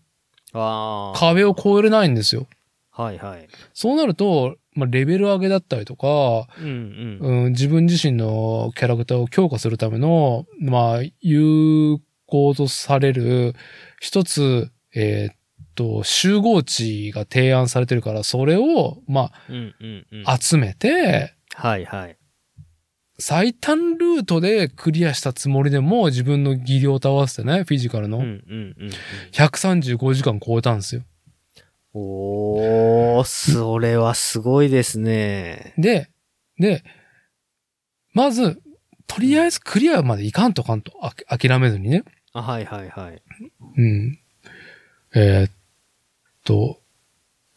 [0.54, 1.20] ああ。
[1.20, 2.48] 壁を越えれないんですよ。
[2.92, 3.48] はいはい。
[3.74, 7.46] そうなると、まあ、レベル上げだったりとか、うんうん。
[7.46, 13.54] うん、自分自身のキャラクターを強化するための、まあ、有効とされる
[14.00, 15.36] 一つ、えーっ
[15.76, 20.24] と、集合値が提案されてるから、それを、まうんうんうん。
[20.26, 22.17] あ、集めて、はいはい。
[23.20, 28.92] 最短ルートでクリアしたつもりでも自分の技量と合わせてね、フィジカルのうんうんうんうん。
[29.32, 31.02] 135時間超えたんですよ。
[31.94, 35.74] おー、それはすごいですね。
[35.78, 36.10] で、
[36.60, 36.84] で、
[38.14, 38.62] まず、
[39.08, 42.04] とりあえずクリアまでいかんとかんと、あ諦めずにね。
[42.34, 43.22] あ、はいはいはい。
[43.78, 44.20] うん。
[45.16, 45.52] えーっ
[46.44, 46.80] と、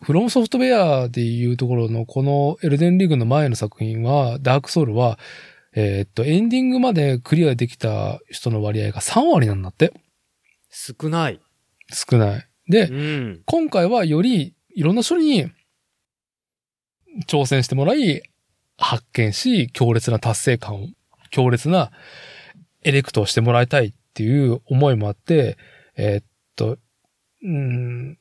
[0.02, 5.18] フロムソフトウェアでいうところのこのエルデンリーグの前の作品は、ダークソウルは、
[5.74, 9.92] えーっと、エンディングまでクリアできた人の割合が3割なんだって。
[10.70, 11.40] 少ない。
[11.92, 12.48] 少ない。
[12.68, 13.42] で、うん。
[13.46, 15.50] 今回はよりいろんな人に
[17.26, 18.22] 挑戦してもらい、
[18.76, 20.88] 発見し、強烈な達成感を、
[21.30, 21.90] 強烈な
[22.82, 25.58] エレクトをしてもらいたいっていう思いもあって、
[25.96, 26.24] えーっ
[26.56, 28.18] と、うーん、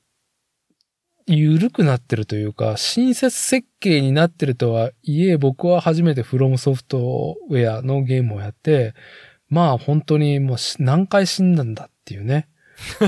[1.36, 8.96] 緩くなってるというか、親切設計になってるとはいえ、僕は初めてフロムソフトウェアのゲームをやって、
[9.48, 12.48] まあ本当にもうし何回死んだんだっていうね。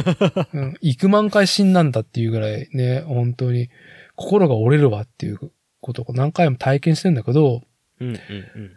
[0.53, 3.69] うん、幾万回死んだんだっていうぐらいね、本当に
[4.15, 7.63] 心が折れるわっていうことを何回も体験してんだけど、
[7.99, 8.71] うんうんうん。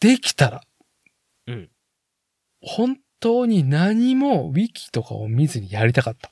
[0.00, 0.60] できたら、
[1.46, 1.68] うん
[2.62, 6.30] 本当に何もウィキとかを見ずにやりたかった。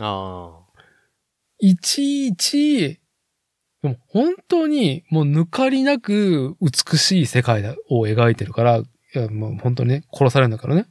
[0.00, 0.60] あ
[1.58, 3.00] いちいち、
[3.82, 10.86] でも本当にもう抜かりなく美しい世界を描いてるから、いやもう本当にね、殺されるんだからね。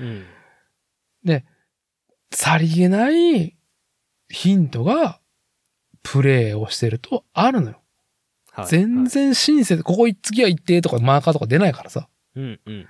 [0.00, 0.24] うん。
[2.34, 3.56] さりげない
[4.28, 5.20] ヒントが
[6.02, 7.80] プレイをしてるとあるのよ。
[8.50, 9.06] はい全。
[9.06, 12.08] 然親切、ここ次は行ってとかマーカーとか出ないからさ。
[12.34, 12.84] うんうんうんうん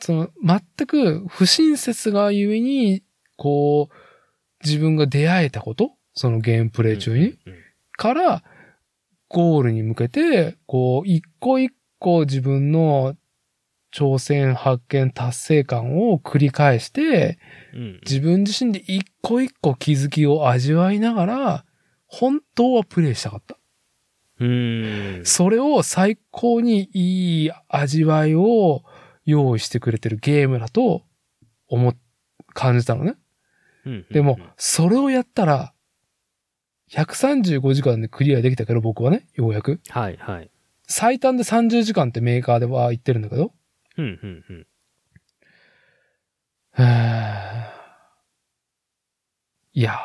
[0.00, 3.03] その、全く不親切がゆえに、
[3.36, 3.94] こう、
[4.64, 5.92] 自分が出会えたこと？
[6.14, 6.88] そのゲームプうん。
[6.88, 7.38] レイ中に、
[7.92, 8.44] から、
[9.28, 13.16] ゴールに向けて、こう、一個一個自分の
[13.92, 17.38] 挑戦、発見、達成感を繰り返して。
[18.06, 21.64] 自分自身で一個一個気づきを味わいながら、
[22.06, 23.58] 本当はプレイしたかった。
[24.40, 25.24] うーん。
[25.26, 28.84] それを最高にいい味わいを
[29.24, 31.02] 用意してくれてるゲームだと
[31.66, 31.96] 思っ、
[32.52, 33.16] 感じたのね。
[34.10, 35.72] でも、それをやったら、
[36.90, 39.80] 135時間でクリアできたけど、僕はね、ようやく。
[39.88, 40.50] はいはい。
[40.86, 43.52] 最短で30時間ってメーカーでは言ってるんだけど、
[43.96, 44.66] うんうんうん。
[49.76, 49.98] いや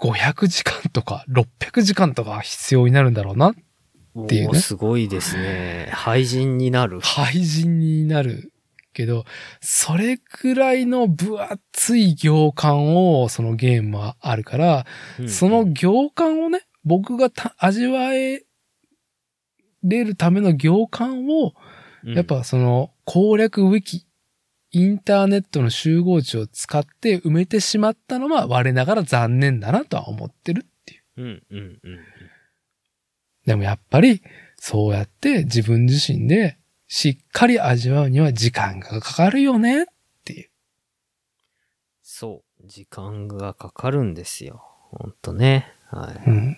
[0.00, 3.50] ー、500時間とか600時間とか必要になるんだろうな。
[3.50, 5.90] っていうねすごいですね。
[5.92, 7.00] 廃人になる。
[7.00, 8.52] 廃人になる
[8.96, 9.24] けど、
[9.60, 14.86] それくらいの分厚い行間をそのゲームはあるから、
[15.20, 18.44] うんその行間をね、僕がた味わえ
[19.82, 21.52] れるための行間を、
[22.04, 24.06] やっ、ぱその攻略ウィキ、
[24.70, 31.02] インターネットの集合値を使って埋めてしまったのは我ながら残念だなとは思ってるっていう。
[31.16, 31.98] うんうんうんうん。
[33.44, 34.22] でもやっぱり
[34.56, 36.58] そうやって自分自身で
[36.88, 39.86] しっかり味わうには時間がかかるよねっ
[40.24, 40.50] ていう。
[42.02, 42.66] そう。
[42.66, 44.62] 時間がかかるんですよ。
[44.90, 45.72] ほんとね。
[45.90, 46.30] はい。
[46.30, 46.56] うん。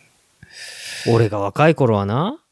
[1.13, 2.43] 俺が若い頃はな。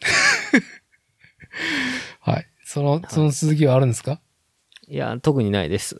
[2.20, 2.46] はい。
[2.64, 4.20] その、その続きはあるんですか？
[4.88, 5.96] いや、特にないです。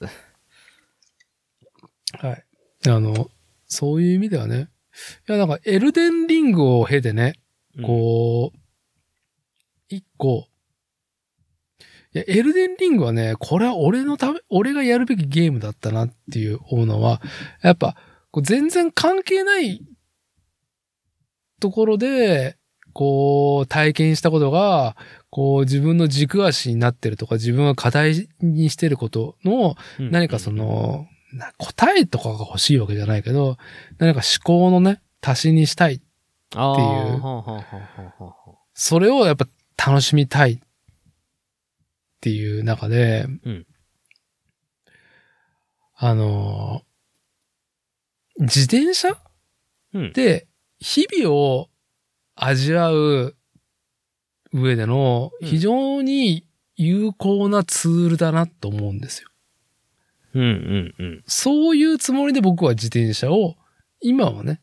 [2.19, 2.45] はい。
[2.87, 3.31] あの、
[3.67, 4.69] そういう意味ではね。
[5.29, 7.35] いや、なんか、エルデンリングを経てね、
[7.83, 8.59] こう、
[9.89, 10.49] 一個、
[12.15, 17.21] いや、エルデンリングはね、これは俺のため、俺がやるべきゲームだったなっていう思うのは、
[17.61, 17.97] やっぱ、
[18.43, 19.85] 全然関係ない
[21.61, 22.57] ところで、
[22.93, 24.97] こう、体験したことが、
[25.31, 33.57] こう、自分の軸足になってるとか、自分が課題にしてることの、うん何かそ、の、な答えとかが欲しいわけじゃないけど、
[33.99, 36.01] 何か思考のね、足しにしたい。
[36.55, 40.59] あっていうそれをやっぱ楽しみたいっ
[42.25, 43.67] ていう中で、うん
[45.97, 46.95] あのー
[48.37, 49.17] 自転車
[49.93, 50.13] うん。
[50.13, 50.49] で
[50.81, 51.69] 日々を
[52.35, 53.37] 味わう
[54.53, 59.29] 上でのうん非常に有効なツールだなと思うんですよ。
[60.35, 61.25] うんうんうん。
[61.27, 63.55] そういうつもりで僕は自転車を、
[64.01, 64.61] 今はね、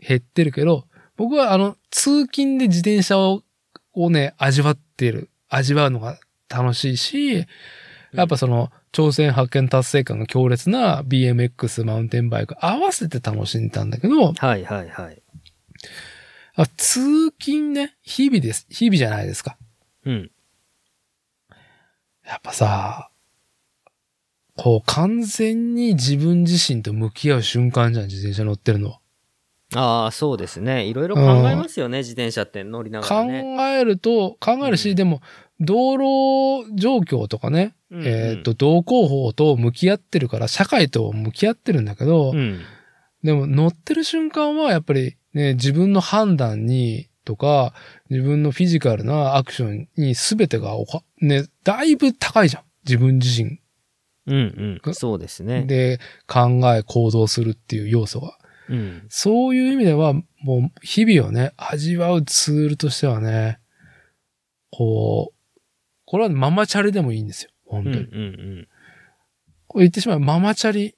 [0.00, 3.42] 減ってるけど、僕はあの、通勤で自転車を、
[3.92, 6.18] をね、味わってる、味わうのが
[6.54, 7.46] 楽しいし、
[8.12, 15.22] やっぱその、挑戦発見達成感が強烈な BMX マウンテンバイク合わせて楽しんでたんだけど、はいはいはい。
[16.54, 18.66] あ通勤ね、日々です。
[18.68, 19.56] 日々じゃないですか。
[20.04, 20.30] うん。
[22.26, 23.10] やっぱさ、
[24.56, 28.98] こう完全に自分自身と向き合う瞬間じゃん、自転車乗ってるのは。
[29.74, 30.84] ああ、そうですね。
[30.84, 33.78] いろいろ考えますよね、自転車って乗りながら考ね。
[33.78, 35.22] えると、考えるし、うんでも、
[35.60, 42.60] 道路状況とかね、うんうんえっ、と、道交法と向き合ってるから、社会と向き合ってるんだけど、うん。
[43.22, 47.72] でも乗ってる瞬間はやっぱりね、自分の判断に、とか、
[48.10, 52.62] 自分のフィジカルなアクションに全てがおか、ね、だいぶ高いじゃん。
[52.84, 53.60] 自分自身
[54.26, 54.94] うんうん。
[54.94, 55.64] そうですね。
[55.64, 58.38] で考え行動するっていう要素が。
[58.68, 59.06] うん。
[59.08, 63.58] そういう意味では、もう日々をね、味わうツールとしてはね、
[64.70, 65.41] こう、
[66.12, 67.50] これはママチャリでもいいんですよ。
[67.64, 67.96] 本当に。
[67.96, 68.26] うんうんう
[68.60, 68.68] ん。
[69.66, 70.94] これ言ってしまうママチャリ。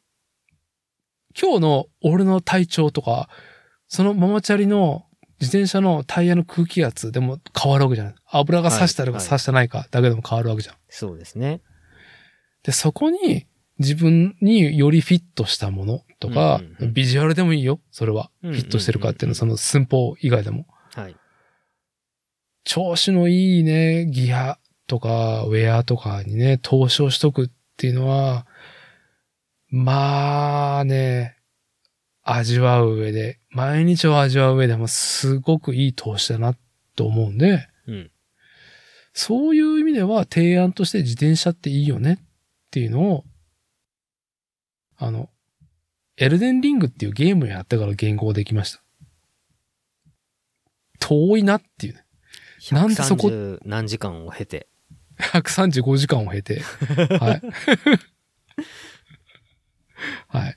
[1.41, 3.29] 今日の俺の体調とか、
[3.87, 5.07] そのママチャリの
[5.41, 8.15] 自転車のタイヤの空気圧でも変わるわけじゃない。
[8.27, 10.75] 油が差してあるかはいはい差してないかだけでも変わるわけじゃん。
[10.89, 11.61] そうですね。
[12.65, 13.47] で、そこに
[13.79, 17.79] 自分によりフィットしたものとか、うんうんうんビジュアルでもいいよ。
[17.93, 18.33] それは。
[18.43, 20.67] フィットしてるかっていうのは、その寸法以外でも。
[20.97, 21.15] はい。
[22.65, 28.47] 調子のいいね、ギアとか、ウェアとかにね、投資をしとくっていうのは、
[29.69, 31.37] まあね、
[32.23, 36.55] 味わう上で、毎日を味わう上でもすごくいい投資だな
[36.97, 38.11] と思うんで、うん。
[39.13, 42.25] そういう意味では提案として自転車っていいよねっ
[42.71, 43.25] ていうのを、
[44.97, 45.29] あの、
[46.17, 48.83] エルデンリングっていうゲームをやってから言語できました。
[51.01, 52.05] 遠いなっていうね。
[52.71, 54.69] なんでそこ130何時間を経て。
[55.19, 56.61] 135時間を経て。
[56.61, 57.43] はい。
[60.29, 60.57] はい。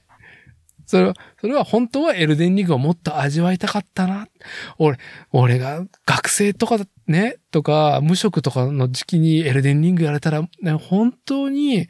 [0.88, 4.30] それは、それは本当はエルデンリングをもっと味わいたかったな。
[4.77, 4.98] 俺、
[5.32, 6.77] 俺が学生とか
[7.08, 11.90] ね、とか、無職とかの時期にエルデンリングやれたら、ね、本当に、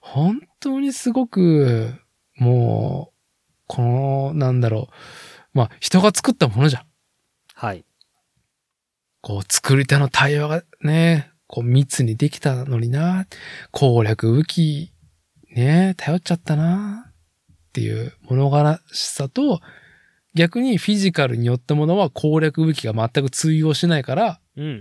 [0.00, 1.94] 本当にすごく、
[2.36, 3.14] もう、
[3.66, 4.94] この、なんだろう。
[5.52, 6.82] まあ、人が作ったものじゃん。
[7.54, 7.84] はい。
[9.20, 13.26] こう、作り手の対話がね、こう、密にできたのにな、
[13.72, 14.92] 攻略武器、
[15.50, 17.12] ね、頼っちゃったな、っ
[17.72, 19.60] ていう物悲しさと、
[20.34, 24.72] 逆にフィジカルによったものは攻略武器が全く通用しないから、うんうんう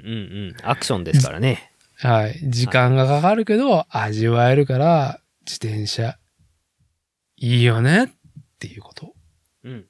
[0.53, 0.55] ん。
[0.63, 1.71] アクションですからね。
[1.99, 6.19] はい、時間がかかるけど、味わえるから、自転車、
[7.37, 8.07] いいよね、っ
[8.59, 9.13] ていうこと。
[9.63, 9.85] うん。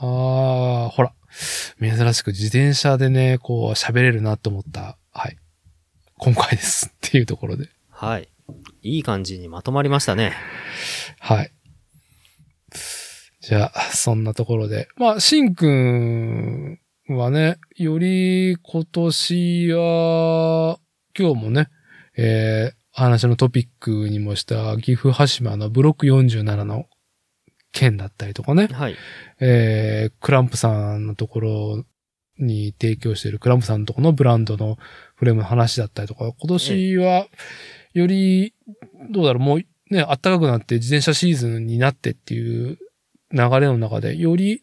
[0.00, 1.12] ああ、ほら。
[1.80, 4.98] 珍しく自転車でね、こう喋れるなと思った。
[5.12, 5.36] はい。
[6.18, 6.92] 今回です。
[6.94, 7.68] っていうところで。
[7.90, 8.28] はい。
[8.82, 10.32] いい感じにまとまりましたね。
[11.20, 11.52] はい。
[13.40, 14.88] じゃあ、そんなところで。
[14.96, 20.78] まあ、しんくんはね、より今年は、
[21.18, 21.68] 今日もね、
[22.16, 26.86] えー、話のトピックにもした岐阜羽島のブロック47の
[27.72, 28.68] 件だったりとかね。
[28.68, 28.96] はい。
[29.40, 31.84] えー、クランプさんのところ
[32.38, 34.78] に提供しているクランプさんのところのブランドの
[35.16, 37.26] フレームの話だったりとか、今年は、
[37.94, 38.54] より、
[39.10, 42.78] どうだろう、もうね、暖かくなって自転車シーズンになってっていう
[43.32, 44.62] 流れの中で、より、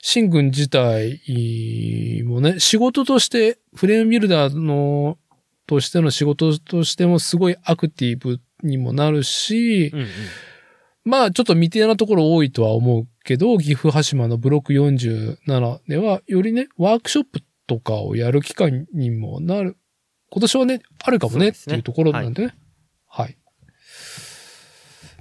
[0.00, 5.18] シン君自体もね、仕事として、フレームビルダーの、
[5.66, 10.06] としての仕事としてもすごいアクティブにもなるし、うんうん。
[11.04, 19.76] まあちょっと未定なところ多いとは思うけど、岐阜羽島のブロック47では、よりね、ワークショップとかをやる機会にもなる。
[20.30, 22.54] 今年はね、あるかもねねっていうところなんでね。
[23.06, 23.36] はい。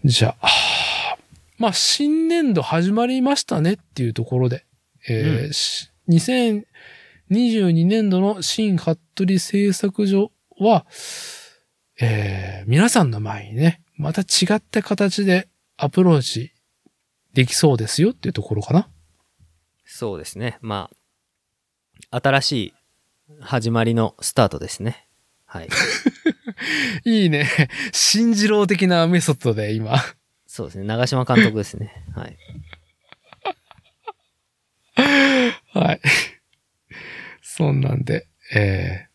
[0.04, 1.18] じゃあ、
[1.58, 4.66] まあ新年度始まりましたねっていうところで、
[5.08, 10.86] えーうし2022年度の新服部製作所は、
[12.00, 14.26] えー皆さんの前にね、また違
[14.56, 15.48] った形で
[15.78, 16.54] アプローチ
[17.34, 18.90] できそうですよっていうところかな。
[19.86, 20.58] そうですね。
[20.62, 20.90] ま
[22.12, 22.74] あ、新しい
[23.42, 25.08] 始まりのスタートですね。
[25.46, 25.70] はい。
[27.06, 27.48] いいね。
[27.94, 29.98] 新次郎的なメソッドで今。
[30.48, 30.84] そうですね。
[30.86, 31.94] 長島監督ですね。
[32.16, 32.38] はい。
[35.74, 36.02] はい。
[37.42, 39.08] そんなんで、え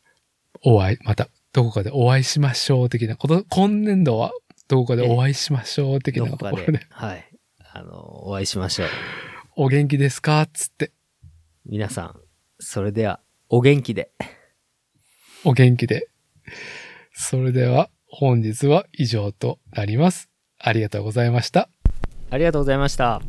[0.55, 4.33] ー、お会い、また、どこかでお会いしましょう的なこと、今年度は
[4.73, 7.29] どこかでお会いしましょう的なところで、で、はい。
[7.75, 8.89] あの、お会いしましょう。
[9.55, 10.49] お元気ですか？
[10.51, 10.93] つって、
[11.67, 12.21] 皆さん、
[12.59, 13.21] それでは、
[13.51, 14.13] お元気で。
[15.45, 16.09] お元気で。
[17.13, 20.31] それでは、本日は以上となります。
[20.59, 21.69] ありがとうございました。
[22.31, 23.21] ありがとうございました。